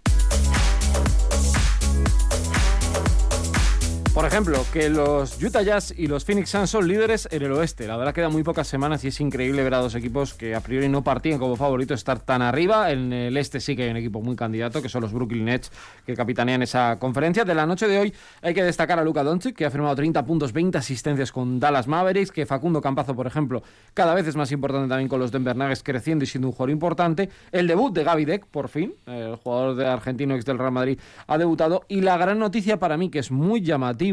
Por 4.19 4.27
ejemplo, 4.27 4.65
que 4.73 4.89
los 4.89 5.41
Utah 5.41 5.61
Jazz 5.61 5.93
y 5.95 6.07
los 6.07 6.25
Phoenix 6.25 6.49
Suns 6.49 6.69
son 6.69 6.85
líderes 6.85 7.29
en 7.31 7.41
el 7.41 7.53
oeste. 7.53 7.87
La 7.87 7.95
verdad 7.95 8.13
quedan 8.13 8.33
muy 8.33 8.43
pocas 8.43 8.67
semanas 8.67 9.01
y 9.05 9.07
es 9.07 9.21
increíble 9.21 9.63
ver 9.63 9.73
a 9.73 9.77
dos 9.77 9.95
equipos 9.95 10.33
que 10.33 10.55
a 10.55 10.59
priori 10.59 10.89
no 10.89 11.05
partían 11.05 11.39
como 11.39 11.55
favoritos 11.55 12.01
estar 12.01 12.19
tan 12.19 12.41
arriba. 12.41 12.91
En 12.91 13.13
el 13.13 13.37
este 13.37 13.61
sí 13.61 13.77
que 13.77 13.83
hay 13.83 13.91
un 13.91 13.95
equipo 13.95 14.21
muy 14.21 14.35
candidato, 14.35 14.81
que 14.81 14.89
son 14.89 15.03
los 15.03 15.13
Brooklyn 15.13 15.45
Nets, 15.45 15.71
que 16.05 16.15
capitanean 16.15 16.61
esa 16.61 16.99
conferencia. 16.99 17.45
De 17.45 17.55
la 17.55 17.65
noche 17.65 17.87
de 17.87 17.97
hoy 17.97 18.13
hay 18.41 18.53
que 18.53 18.61
destacar 18.61 18.99
a 18.99 19.05
Luka 19.05 19.23
Doncic, 19.23 19.55
que 19.55 19.65
ha 19.65 19.71
firmado 19.71 19.95
30 19.95 20.25
puntos, 20.25 20.51
20 20.51 20.77
asistencias 20.77 21.31
con 21.31 21.57
Dallas 21.57 21.87
Mavericks, 21.87 22.33
que 22.33 22.45
Facundo 22.45 22.81
Campazo, 22.81 23.15
por 23.15 23.25
ejemplo, 23.25 23.63
cada 23.93 24.13
vez 24.15 24.27
es 24.27 24.35
más 24.35 24.51
importante 24.51 24.89
también 24.89 25.07
con 25.07 25.21
los 25.21 25.31
Denver 25.31 25.55
Nuggets 25.55 25.81
creciendo 25.81 26.25
y 26.25 26.27
siendo 26.27 26.49
un 26.49 26.51
jugador 26.51 26.71
importante. 26.71 27.29
El 27.53 27.67
debut 27.67 27.93
de 27.93 28.03
Gaby 28.03 28.25
Deck, 28.25 28.47
por 28.47 28.67
fin, 28.67 28.95
el 29.05 29.37
jugador 29.37 29.77
de 29.77 29.87
argentino 29.87 30.35
ex 30.35 30.43
del 30.43 30.57
Real 30.57 30.73
Madrid, 30.73 30.99
ha 31.25 31.37
debutado. 31.37 31.85
Y 31.87 32.01
la 32.01 32.17
gran 32.17 32.37
noticia 32.37 32.79
para 32.79 32.97
mí, 32.97 33.09
que 33.09 33.19
es 33.19 33.31
muy 33.31 33.61
llamativa, 33.61 34.08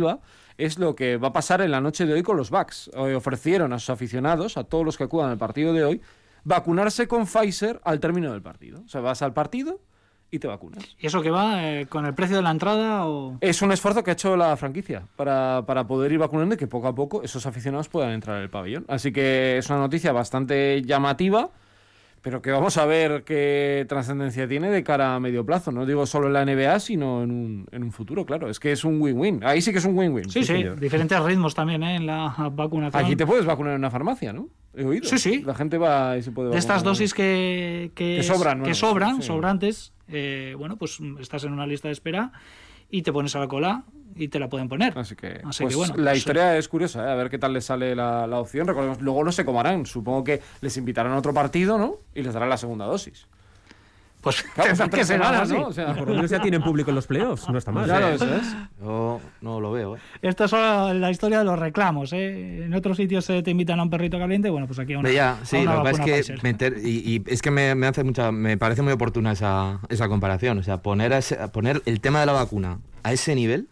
es 0.59 0.79
lo 0.79 0.95
que 0.95 1.17
va 1.17 1.29
a 1.29 1.33
pasar 1.33 1.61
en 1.61 1.71
la 1.71 1.81
noche 1.81 2.07
de 2.07 2.15
hoy 2.15 2.23
con 2.23 2.37
los 2.37 2.51
Bucks. 2.51 2.91
Hoy 2.97 3.13
ofrecieron 3.15 3.73
a 3.73 3.79
sus 3.79 3.91
aficionados, 3.91 4.57
a 4.57 4.65
todos 4.65 4.85
los 4.85 4.97
que 4.97 5.05
acudan 5.05 5.31
al 5.31 5.39
partido 5.39 5.73
de 5.73 5.85
hoy, 5.85 6.01
vacunarse 6.45 7.09
con 7.09 7.27
Pfizer 7.27 7.81
al 7.85 8.01
término 8.01 8.33
del 8.33 8.43
partido. 8.43 8.83
O 8.85 8.89
sea, 8.89 9.01
vas 9.01 9.23
al 9.23 9.33
partido 9.33 9.81
y 10.31 10.39
te 10.39 10.49
vacunas. 10.49 10.85
¿Y 10.99 11.07
eso 11.07 11.23
que 11.23 11.31
va 11.31 11.69
eh, 11.69 11.87
con 11.87 12.07
el 12.07 12.15
precio 12.15 12.37
de 12.37 12.43
la 12.43 12.51
entrada 12.51 13.07
o...? 13.07 13.39
Es 13.41 13.63
un 13.63 13.73
esfuerzo 13.73 14.03
que 14.03 14.11
ha 14.11 14.15
hecho 14.15 14.37
la 14.37 14.57
franquicia 14.57 15.03
para, 15.17 15.65
para 15.67 15.87
poder 15.87 16.13
ir 16.13 16.19
vacunando 16.19 16.55
y 16.55 16.59
que 16.59 16.67
poco 16.67 16.89
a 16.89 16.95
poco 16.95 17.23
esos 17.23 17.47
aficionados 17.47 17.89
puedan 17.89 18.11
entrar 18.13 18.37
en 18.37 18.43
el 18.43 18.51
pabellón. 18.51 18.85
Así 18.89 19.13
que 19.13 19.59
es 19.59 19.69
una 19.71 19.79
noticia 19.79 20.13
bastante 20.13 20.83
llamativa 20.83 21.51
pero 22.23 22.43
que 22.43 22.51
vamos 22.51 22.77
a 22.77 22.87
ver 22.87 23.25
qué 23.25 23.87
trascendencia 23.89 24.49
tiene 24.49 24.71
de 24.71 24.83
cara 24.83 25.15
a 25.15 25.21
medio 25.21 25.47
plazo. 25.47 25.71
No 25.71 25.87
digo 25.87 26.07
solo 26.07 26.27
en 26.27 26.33
la 26.33 26.45
NBA, 26.45 26.81
sino 26.81 27.23
en 27.23 27.31
un, 27.31 27.69
en 27.71 27.83
un 27.83 27.93
futuro, 27.93 28.27
claro. 28.27 28.51
Es 28.51 28.59
que 28.59 28.73
es 28.73 28.85
un 28.85 29.01
win-win. 29.01 29.45
Ahí 29.45 29.61
sí 29.61 29.73
que 29.73 29.79
es 29.79 29.85
un 29.85 29.97
win-win. 29.97 30.29
Sí, 30.29 30.43
sí, 30.43 30.65
diferentes 30.81 31.21
ritmos 31.23 31.55
también 31.55 31.83
¿eh? 31.83 31.97
en 31.97 32.07
la 32.07 32.35
vacunación. 32.53 33.05
Aquí 33.05 33.17
te 33.17 33.27
puedes 33.27 33.45
vacunar 33.45 33.75
en 33.75 33.79
una 33.79 33.91
farmacia, 33.91 34.33
¿no? 34.33 34.49
He 34.75 34.85
oído. 34.85 35.09
Sí, 35.09 35.19
sí. 35.19 35.43
La 35.43 35.55
gente 35.55 35.79
va 35.79 36.19
y 36.19 36.23
se 36.23 36.33
puede 36.33 36.51
De 36.51 36.59
estas 36.59 36.83
dosis 36.83 37.15
que, 37.15 37.93
que, 37.95 38.17
que 38.17 38.23
sobran, 38.23 38.63
que 38.63 38.75
sobran 38.75 39.23
sí. 39.23 39.29
sobrantes, 39.29 39.93
eh, 40.09 40.55
bueno, 40.59 40.77
pues 40.77 40.99
estás 41.21 41.45
en 41.45 41.53
una 41.53 41.67
lista 41.67 41.89
de 41.89 41.93
espera 41.93 42.33
y 42.91 43.03
te 43.03 43.13
pones 43.13 43.35
a 43.37 43.41
la 43.41 43.49
cola 43.49 43.85
y 44.15 44.29
te 44.29 44.39
la 44.39 44.49
pueden 44.49 44.69
poner. 44.69 44.97
Así 44.99 45.15
que, 45.15 45.41
Así 45.45 45.65
pues 45.65 45.75
que 45.75 45.77
bueno, 45.77 45.97
la 45.97 46.15
historia 46.15 46.57
es 46.57 46.69
curiosa, 46.69 47.07
¿eh? 47.07 47.13
a 47.13 47.15
ver 47.15 47.29
qué 47.29 47.39
tal 47.39 47.53
les 47.53 47.65
sale 47.65 47.95
la, 47.95 48.27
la, 48.27 48.41
opción. 48.41 48.67
Recordemos, 48.67 49.01
luego 49.01 49.23
no 49.25 49.33
sé 49.33 49.45
cómo 49.45 49.61
harán. 49.61 49.87
Supongo 49.87 50.25
que 50.25 50.41
les 50.61 50.77
invitarán 50.77 51.13
a 51.13 51.19
otro 51.19 51.35
partido, 51.35 51.79
¿no? 51.79 51.99
Y 52.15 52.23
les 52.23 52.33
darán 52.33 52.49
la 52.49 52.57
segunda 52.57 52.87
dosis. 52.87 53.27
Pues 54.21 54.43
claro, 54.43 54.75
son 54.75 54.91
tres 54.91 55.07
semanas, 55.07 55.49
¿no? 55.51 55.69
O 55.69 55.73
sea, 55.73 55.95
por 55.95 56.09
lo 56.09 56.15
menos 56.15 56.31
ya 56.31 56.41
tienen 56.41 56.63
público 56.63 56.91
en 56.91 56.97
los 56.97 57.07
playoffs, 57.07 57.49
no 57.49 57.59
está 57.59 57.71
mal. 57.71 57.85
Claro, 57.85 58.09
eso 58.09 58.35
es. 58.35 58.57
Yo 58.81 59.21
no 59.41 59.61
lo 59.61 59.73
veo, 59.73 59.97
¿eh? 59.97 60.01
Esto 60.23 60.45
es 60.45 60.51
solo 60.51 60.93
la 60.95 61.11
historia 61.11 61.39
de 61.39 61.45
los 61.45 61.59
reclamos, 61.59 62.13
¿eh? 62.13 62.65
En 62.65 62.75
otros 62.75 62.97
sitios 62.97 63.27
te 63.27 63.51
invitan 63.51 63.79
a 63.79 63.85
un 63.85 63.91
perrito 63.91 64.19
caliente, 64.19 64.51
bueno, 64.51 64.67
pues 64.67 64.79
aquí 64.79 64.95
a 64.95 64.99
una. 64.99 65.11
Ya, 65.11 65.39
sí, 65.45 65.59
a 65.59 65.61
una 65.61 65.75
lo 65.75 65.85
que 65.85 65.91
pasa 65.91 66.05
es 66.07 66.27
que 66.27 66.39
meter, 66.43 66.77
y, 66.83 67.15
y, 67.15 67.23
es 67.27 67.41
que 67.41 67.51
me, 67.51 67.75
me, 67.75 67.87
hace 67.87 68.03
mucha, 68.03 68.33
me 68.33 68.57
parece 68.57 68.83
muy 68.83 68.93
oportuna 68.93 69.33
esa, 69.33 69.81
esa 69.89 70.09
comparación. 70.09 70.59
O 70.59 70.63
sea, 70.63 70.83
poner, 70.83 71.13
ese, 71.13 71.37
poner 71.49 71.83
el 71.87 72.01
tema 72.01 72.21
de 72.21 72.27
la 72.27 72.33
vacuna 72.33 72.81
a 73.03 73.13
ese 73.13 73.35
nivel. 73.35 73.69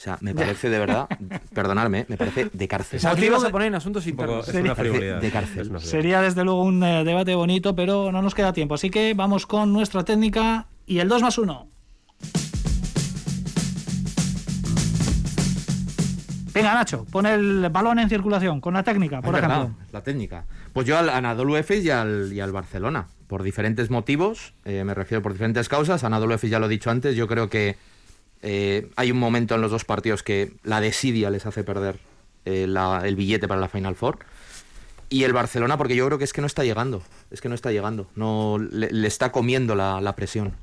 O 0.00 0.02
sea, 0.02 0.16
me 0.22 0.34
parece 0.34 0.70
de 0.70 0.78
verdad, 0.78 1.06
perdonadme, 1.52 2.06
me 2.08 2.16
parece 2.16 2.48
de 2.50 2.68
cárcel. 2.68 3.00
Aquí 3.06 3.28
vas 3.28 3.44
a 3.44 3.50
poner 3.50 3.68
en 3.68 3.74
asuntos 3.74 4.06
internos. 4.06 4.48
Es 4.48 4.54
una 4.54 4.74
frivolidad. 4.74 5.20
De 5.20 5.30
cárcel. 5.30 5.68
Una. 5.68 5.78
Sería 5.78 6.22
desde 6.22 6.42
luego 6.42 6.62
un 6.62 6.82
eh, 6.82 7.04
debate 7.04 7.34
bonito, 7.34 7.74
pero 7.76 8.10
no 8.10 8.22
nos 8.22 8.34
queda 8.34 8.54
tiempo. 8.54 8.76
Así 8.76 8.88
que 8.88 9.12
vamos 9.12 9.44
con 9.46 9.74
nuestra 9.74 10.02
técnica 10.02 10.68
y 10.86 11.00
el 11.00 11.08
2 11.10 11.20
más 11.20 11.36
1. 11.36 11.68
Venga, 16.54 16.72
Nacho, 16.72 17.04
pon 17.12 17.26
el 17.26 17.68
balón 17.68 17.98
en 17.98 18.08
circulación 18.08 18.62
con 18.62 18.72
la 18.72 18.82
técnica, 18.82 19.20
por 19.20 19.34
Es 19.34 19.38
ejemplo. 19.42 19.58
verdad, 19.68 19.74
la 19.92 20.02
técnica. 20.02 20.44
Pues 20.72 20.86
yo 20.86 20.96
al 20.96 21.10
Anadolu 21.10 21.56
Efes 21.56 21.84
y 21.84 21.90
al, 21.90 22.32
y 22.32 22.40
al 22.40 22.52
Barcelona, 22.52 23.06
por 23.28 23.42
diferentes 23.42 23.90
motivos, 23.90 24.54
eh, 24.64 24.82
me 24.82 24.94
refiero 24.94 25.20
por 25.20 25.32
diferentes 25.32 25.68
causas. 25.68 26.04
Anadolu 26.04 26.32
Efes 26.32 26.48
ya 26.50 26.58
lo 26.58 26.66
he 26.66 26.68
dicho 26.70 26.90
antes, 26.90 27.14
yo 27.16 27.28
creo 27.28 27.50
que 27.50 27.76
eh, 28.42 28.90
hay 28.96 29.10
un 29.10 29.18
momento 29.18 29.54
en 29.54 29.60
los 29.60 29.70
dos 29.70 29.84
partidos 29.84 30.22
que 30.22 30.52
la 30.62 30.80
desidia 30.80 31.30
les 31.30 31.46
hace 31.46 31.64
perder 31.64 31.98
eh, 32.44 32.66
el 33.04 33.16
billete 33.16 33.48
para 33.48 33.60
la 33.60 33.68
Final 33.68 33.94
Four. 33.94 34.18
Y 35.08 35.24
el 35.24 35.32
Barcelona, 35.32 35.76
porque 35.76 35.96
yo 35.96 36.06
creo 36.06 36.18
que 36.18 36.24
es 36.24 36.32
que 36.32 36.40
no 36.40 36.46
está 36.46 36.62
llegando, 36.62 37.02
es 37.32 37.40
que 37.40 37.48
no 37.48 37.56
está 37.56 37.72
llegando, 37.72 38.08
no 38.14 38.58
le, 38.58 39.06
está 39.06 39.32
comiendo 39.32 39.74
la 39.74 40.14
presión. 40.14 40.54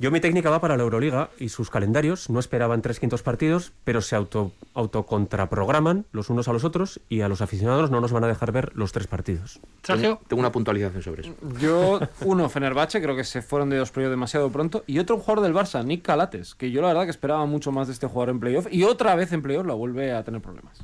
Yo 0.00 0.10
mi 0.10 0.20
técnica 0.20 0.50
va 0.50 0.60
para 0.60 0.76
la 0.76 0.82
Euroliga 0.82 1.30
y 1.38 1.50
sus 1.50 1.70
calendarios. 1.70 2.28
No 2.28 2.40
esperaban 2.40 2.82
tres 2.82 2.98
quintos 2.98 3.22
partidos, 3.22 3.72
pero 3.84 4.00
se 4.00 4.16
auto, 4.16 4.50
autocontraprograman 4.74 6.04
los 6.10 6.30
unos 6.30 6.48
a 6.48 6.52
los 6.52 6.64
otros 6.64 7.00
y 7.08 7.20
a 7.20 7.28
los 7.28 7.40
aficionados 7.40 7.92
no 7.92 8.00
nos 8.00 8.10
van 8.10 8.24
a 8.24 8.26
dejar 8.26 8.50
ver 8.50 8.72
los 8.74 8.90
tres 8.90 9.06
partidos. 9.06 9.60
Sergio, 9.84 10.20
Tengo, 10.26 10.40
una 10.40 10.50
puntualización 10.50 11.02
sobre 11.02 11.22
eso. 11.22 11.34
Yo, 11.60 12.00
uno, 12.22 12.48
Fenerbahce, 12.48 13.00
creo 13.00 13.14
que 13.14 13.22
se 13.22 13.40
fueron 13.40 13.70
de 13.70 13.76
dos 13.76 13.92
playoffs 13.92 14.10
demasiado 14.10 14.50
pronto. 14.50 14.82
Y 14.88 14.98
otro 14.98 15.14
un 15.14 15.22
jugador 15.22 15.44
del 15.44 15.54
Barça, 15.54 15.84
Nick 15.84 16.02
Calates, 16.02 16.56
que 16.56 16.72
yo 16.72 16.82
la 16.82 16.88
verdad 16.88 17.04
que 17.04 17.10
esperaba 17.10 17.46
mucho 17.46 17.70
más 17.70 17.86
de 17.86 17.92
este 17.92 18.08
jugador 18.08 18.30
en 18.30 18.40
playoff. 18.40 18.66
Y 18.72 18.82
otra 18.82 19.14
vez 19.14 19.32
en 19.32 19.42
playoff 19.42 19.66
la 19.66 19.74
vuelve 19.74 20.12
a 20.12 20.24
tener 20.24 20.40
problemas. 20.40 20.80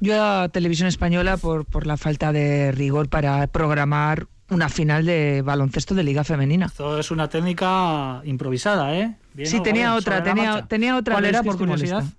Yo 0.00 0.22
a 0.22 0.50
Televisión 0.50 0.88
Española 0.88 1.38
por, 1.38 1.64
por 1.64 1.86
la 1.86 1.96
falta 1.96 2.30
de 2.30 2.72
rigor 2.72 3.08
para 3.08 3.46
programar 3.46 4.26
una 4.50 4.68
final 4.68 5.06
de 5.06 5.42
baloncesto 5.42 5.94
de 5.94 6.02
Liga 6.04 6.24
Femenina. 6.24 6.66
esto 6.66 6.98
es 6.98 7.10
una 7.10 7.28
técnica 7.28 8.20
improvisada, 8.24 8.94
¿eh? 8.94 9.16
Bien, 9.32 9.48
Sí, 9.48 9.62
tenía 9.62 9.94
otra, 9.94 10.22
tenía- 10.22 10.96
otra, 10.96 11.14
¿Cuál 11.14 11.24
era, 11.24 11.42
por 11.42 11.56
curiosidad? 11.58 12.00
molesta. 12.02 12.16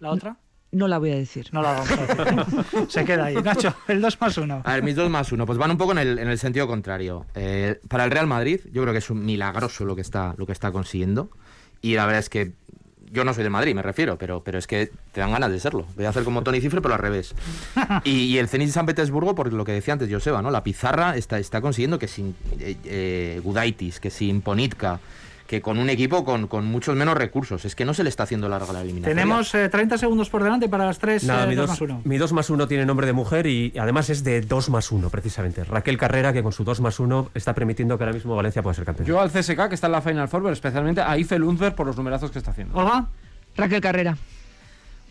¿La 0.00 0.10
otra? 0.10 0.36
No 0.72 0.88
la 0.88 0.96
voy 0.98 1.10
a 1.12 1.16
decir. 1.16 1.48
No 1.52 1.60
la 1.60 1.72
vamos 1.72 1.90
a 1.90 1.96
decir. 1.96 2.86
Se 2.88 3.04
queda 3.04 3.26
ahí. 3.26 3.34
Nacho, 3.36 3.74
el 3.88 4.00
2 4.00 4.20
más 4.20 4.38
1. 4.38 4.62
A 4.64 4.72
ver, 4.72 4.82
mis 4.82 4.96
dos 4.96 5.10
más 5.10 5.30
uno, 5.30 5.44
pues 5.44 5.58
van 5.58 5.70
un 5.70 5.76
poco 5.76 5.92
en 5.92 5.98
el, 5.98 6.18
en 6.18 6.28
el 6.28 6.38
sentido 6.38 6.66
contrario. 6.66 7.26
Eh, 7.34 7.78
para 7.88 8.04
el 8.04 8.10
Real 8.10 8.26
Madrid, 8.26 8.60
yo 8.72 8.80
creo 8.82 8.92
que 8.94 8.98
es 9.00 9.10
un 9.10 9.24
milagroso 9.24 9.84
lo 9.84 9.94
que 9.94 10.00
está, 10.00 10.34
lo 10.38 10.46
que 10.46 10.52
está 10.52 10.72
consiguiendo. 10.72 11.28
Y 11.82 11.94
la 11.94 12.06
verdad 12.06 12.20
es 12.20 12.30
que 12.30 12.52
yo 13.12 13.24
no 13.24 13.34
soy 13.34 13.44
de 13.44 13.50
Madrid, 13.50 13.74
me 13.74 13.82
refiero, 13.82 14.16
pero, 14.16 14.42
pero 14.42 14.58
es 14.58 14.66
que 14.66 14.90
te 15.12 15.20
dan 15.20 15.32
ganas 15.32 15.50
de 15.50 15.60
serlo. 15.60 15.86
Voy 15.96 16.06
a 16.06 16.08
hacer 16.08 16.24
como 16.24 16.42
Tony 16.42 16.60
Cifre, 16.60 16.80
pero 16.80 16.94
al 16.94 17.00
revés. 17.00 17.34
Y, 18.04 18.24
y 18.24 18.38
el 18.38 18.48
Zenit 18.48 18.68
de 18.68 18.72
San 18.72 18.86
Petersburgo, 18.86 19.34
por 19.34 19.52
lo 19.52 19.64
que 19.64 19.72
decía 19.72 19.92
antes 19.92 20.08
Joseba, 20.10 20.40
¿no? 20.40 20.50
La 20.50 20.64
pizarra 20.64 21.16
está, 21.16 21.38
está 21.38 21.60
consiguiendo 21.60 21.98
que 21.98 22.08
sin 22.08 22.34
eh, 22.58 22.76
eh, 22.84 23.40
Gudaitis, 23.44 24.00
que 24.00 24.10
sin 24.10 24.40
Ponitka, 24.40 24.98
que 25.52 25.60
con 25.60 25.78
un 25.78 25.90
equipo 25.90 26.24
con, 26.24 26.46
con 26.46 26.64
muchos 26.64 26.96
menos 26.96 27.14
recursos. 27.14 27.66
Es 27.66 27.74
que 27.74 27.84
no 27.84 27.92
se 27.92 28.02
le 28.02 28.08
está 28.08 28.22
haciendo 28.22 28.48
larga 28.48 28.72
la 28.72 28.80
eliminación. 28.80 29.14
Tenemos 29.14 29.54
eh, 29.54 29.68
30 29.68 29.98
segundos 29.98 30.30
por 30.30 30.42
delante 30.42 30.66
para 30.66 30.86
las 30.86 30.98
3 30.98 31.24
Nada, 31.24 31.46
mi, 31.46 31.54
dos 31.54 31.64
dos, 31.64 31.70
más 31.72 31.80
uno. 31.82 32.00
mi 32.04 32.16
2 32.16 32.32
más 32.32 32.48
1 32.48 32.66
tiene 32.68 32.86
nombre 32.86 33.06
de 33.06 33.12
mujer 33.12 33.46
y 33.46 33.70
además 33.78 34.08
es 34.08 34.24
de 34.24 34.40
2 34.40 34.70
más 34.70 34.90
1, 34.90 35.10
precisamente. 35.10 35.62
Raquel 35.64 35.98
Carrera, 35.98 36.32
que 36.32 36.42
con 36.42 36.52
su 36.52 36.64
2 36.64 36.80
más 36.80 36.98
1 36.98 37.32
está 37.34 37.54
permitiendo 37.54 37.98
que 37.98 38.04
ahora 38.04 38.14
mismo 38.14 38.34
Valencia 38.34 38.62
pueda 38.62 38.72
ser 38.72 38.86
campeón. 38.86 39.06
Yo 39.06 39.20
al 39.20 39.30
CSK, 39.30 39.68
que 39.68 39.74
está 39.74 39.88
en 39.88 39.92
la 39.92 40.00
Final 40.00 40.26
Four, 40.26 40.40
pero 40.40 40.54
especialmente 40.54 41.02
a 41.02 41.18
Ife 41.18 41.38
Lundberg 41.38 41.74
por 41.74 41.86
los 41.86 41.98
numerazos 41.98 42.30
que 42.30 42.38
está 42.38 42.52
haciendo. 42.52 42.74
Olga. 42.74 43.08
Raquel 43.54 43.82
Carrera. 43.82 44.16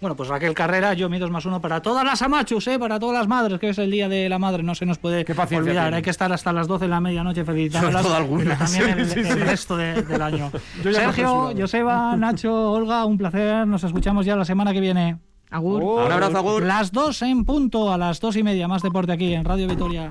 Bueno, 0.02 0.16
pues 0.16 0.30
Raquel 0.30 0.56
Carrera, 0.56 0.96
yo 0.96 1.10
mi 1.10 1.20
2 1.20 1.30
más 1.30 1.46
1 1.46 1.62
para 1.62 1.80
todas 1.84 2.04
las 2.04 2.20
amachus, 2.24 2.66
¿eh? 2.68 2.80
para 2.80 3.00
todas 3.00 3.16
las 3.20 3.28
madres, 3.28 3.60
que 3.60 3.70
es 3.70 3.78
el 3.78 3.92
día 3.92 4.10
de 4.10 4.28
la 4.30 4.40
madre, 4.40 4.64
no 4.64 4.74
se 4.74 4.84
nos 4.88 4.98
puede 4.98 5.24
olvidar. 5.56 5.94
Hay 5.94 6.02
que 6.02 6.10
estar 6.10 6.34
hasta 6.34 6.52
las 6.52 6.68
12 6.68 6.86
de 6.86 6.90
la 6.90 7.00
medianoche 7.00 7.46
felicitándolas. 7.46 8.02
Sobre 8.02 8.08
todo 8.08 8.16
algunas. 8.18 8.72
pero 8.72 8.86
También 8.88 9.00
el, 9.00 9.06
Sí, 9.12 9.24
sí, 9.24 9.30
el 9.30 9.42
resto 9.42 9.78
de- 9.78 10.02
del 10.02 10.22
año. 10.24 10.52
Sergio. 10.84 11.52
Joseba, 11.56 12.16
Nacho, 12.18 12.72
Olga, 12.72 13.06
un 13.06 13.20
placer. 13.20 13.68
Nos 13.68 13.84
escuchamos 13.84 14.26
ya 14.26 14.36
la 14.36 14.44
semana 14.44 14.74
que 14.74 14.80
viene. 14.82 15.20
Agur. 15.52 15.84
Oh. 15.84 16.06
Un 16.08 16.12
abrazo, 16.12 16.38
Agur. 16.40 16.64
Las 16.64 16.92
2 16.92 17.22
en 17.22 17.46
punto, 17.46 17.94
a 17.94 17.98
las 18.00 18.20
2 18.22 18.38
y 18.38 18.44
media. 18.44 18.68
Más 18.68 18.82
deporte 18.82 19.12
aquí 19.12 19.34
en 19.36 19.46
Radio 19.46 19.68
Vitoria. 19.68 20.10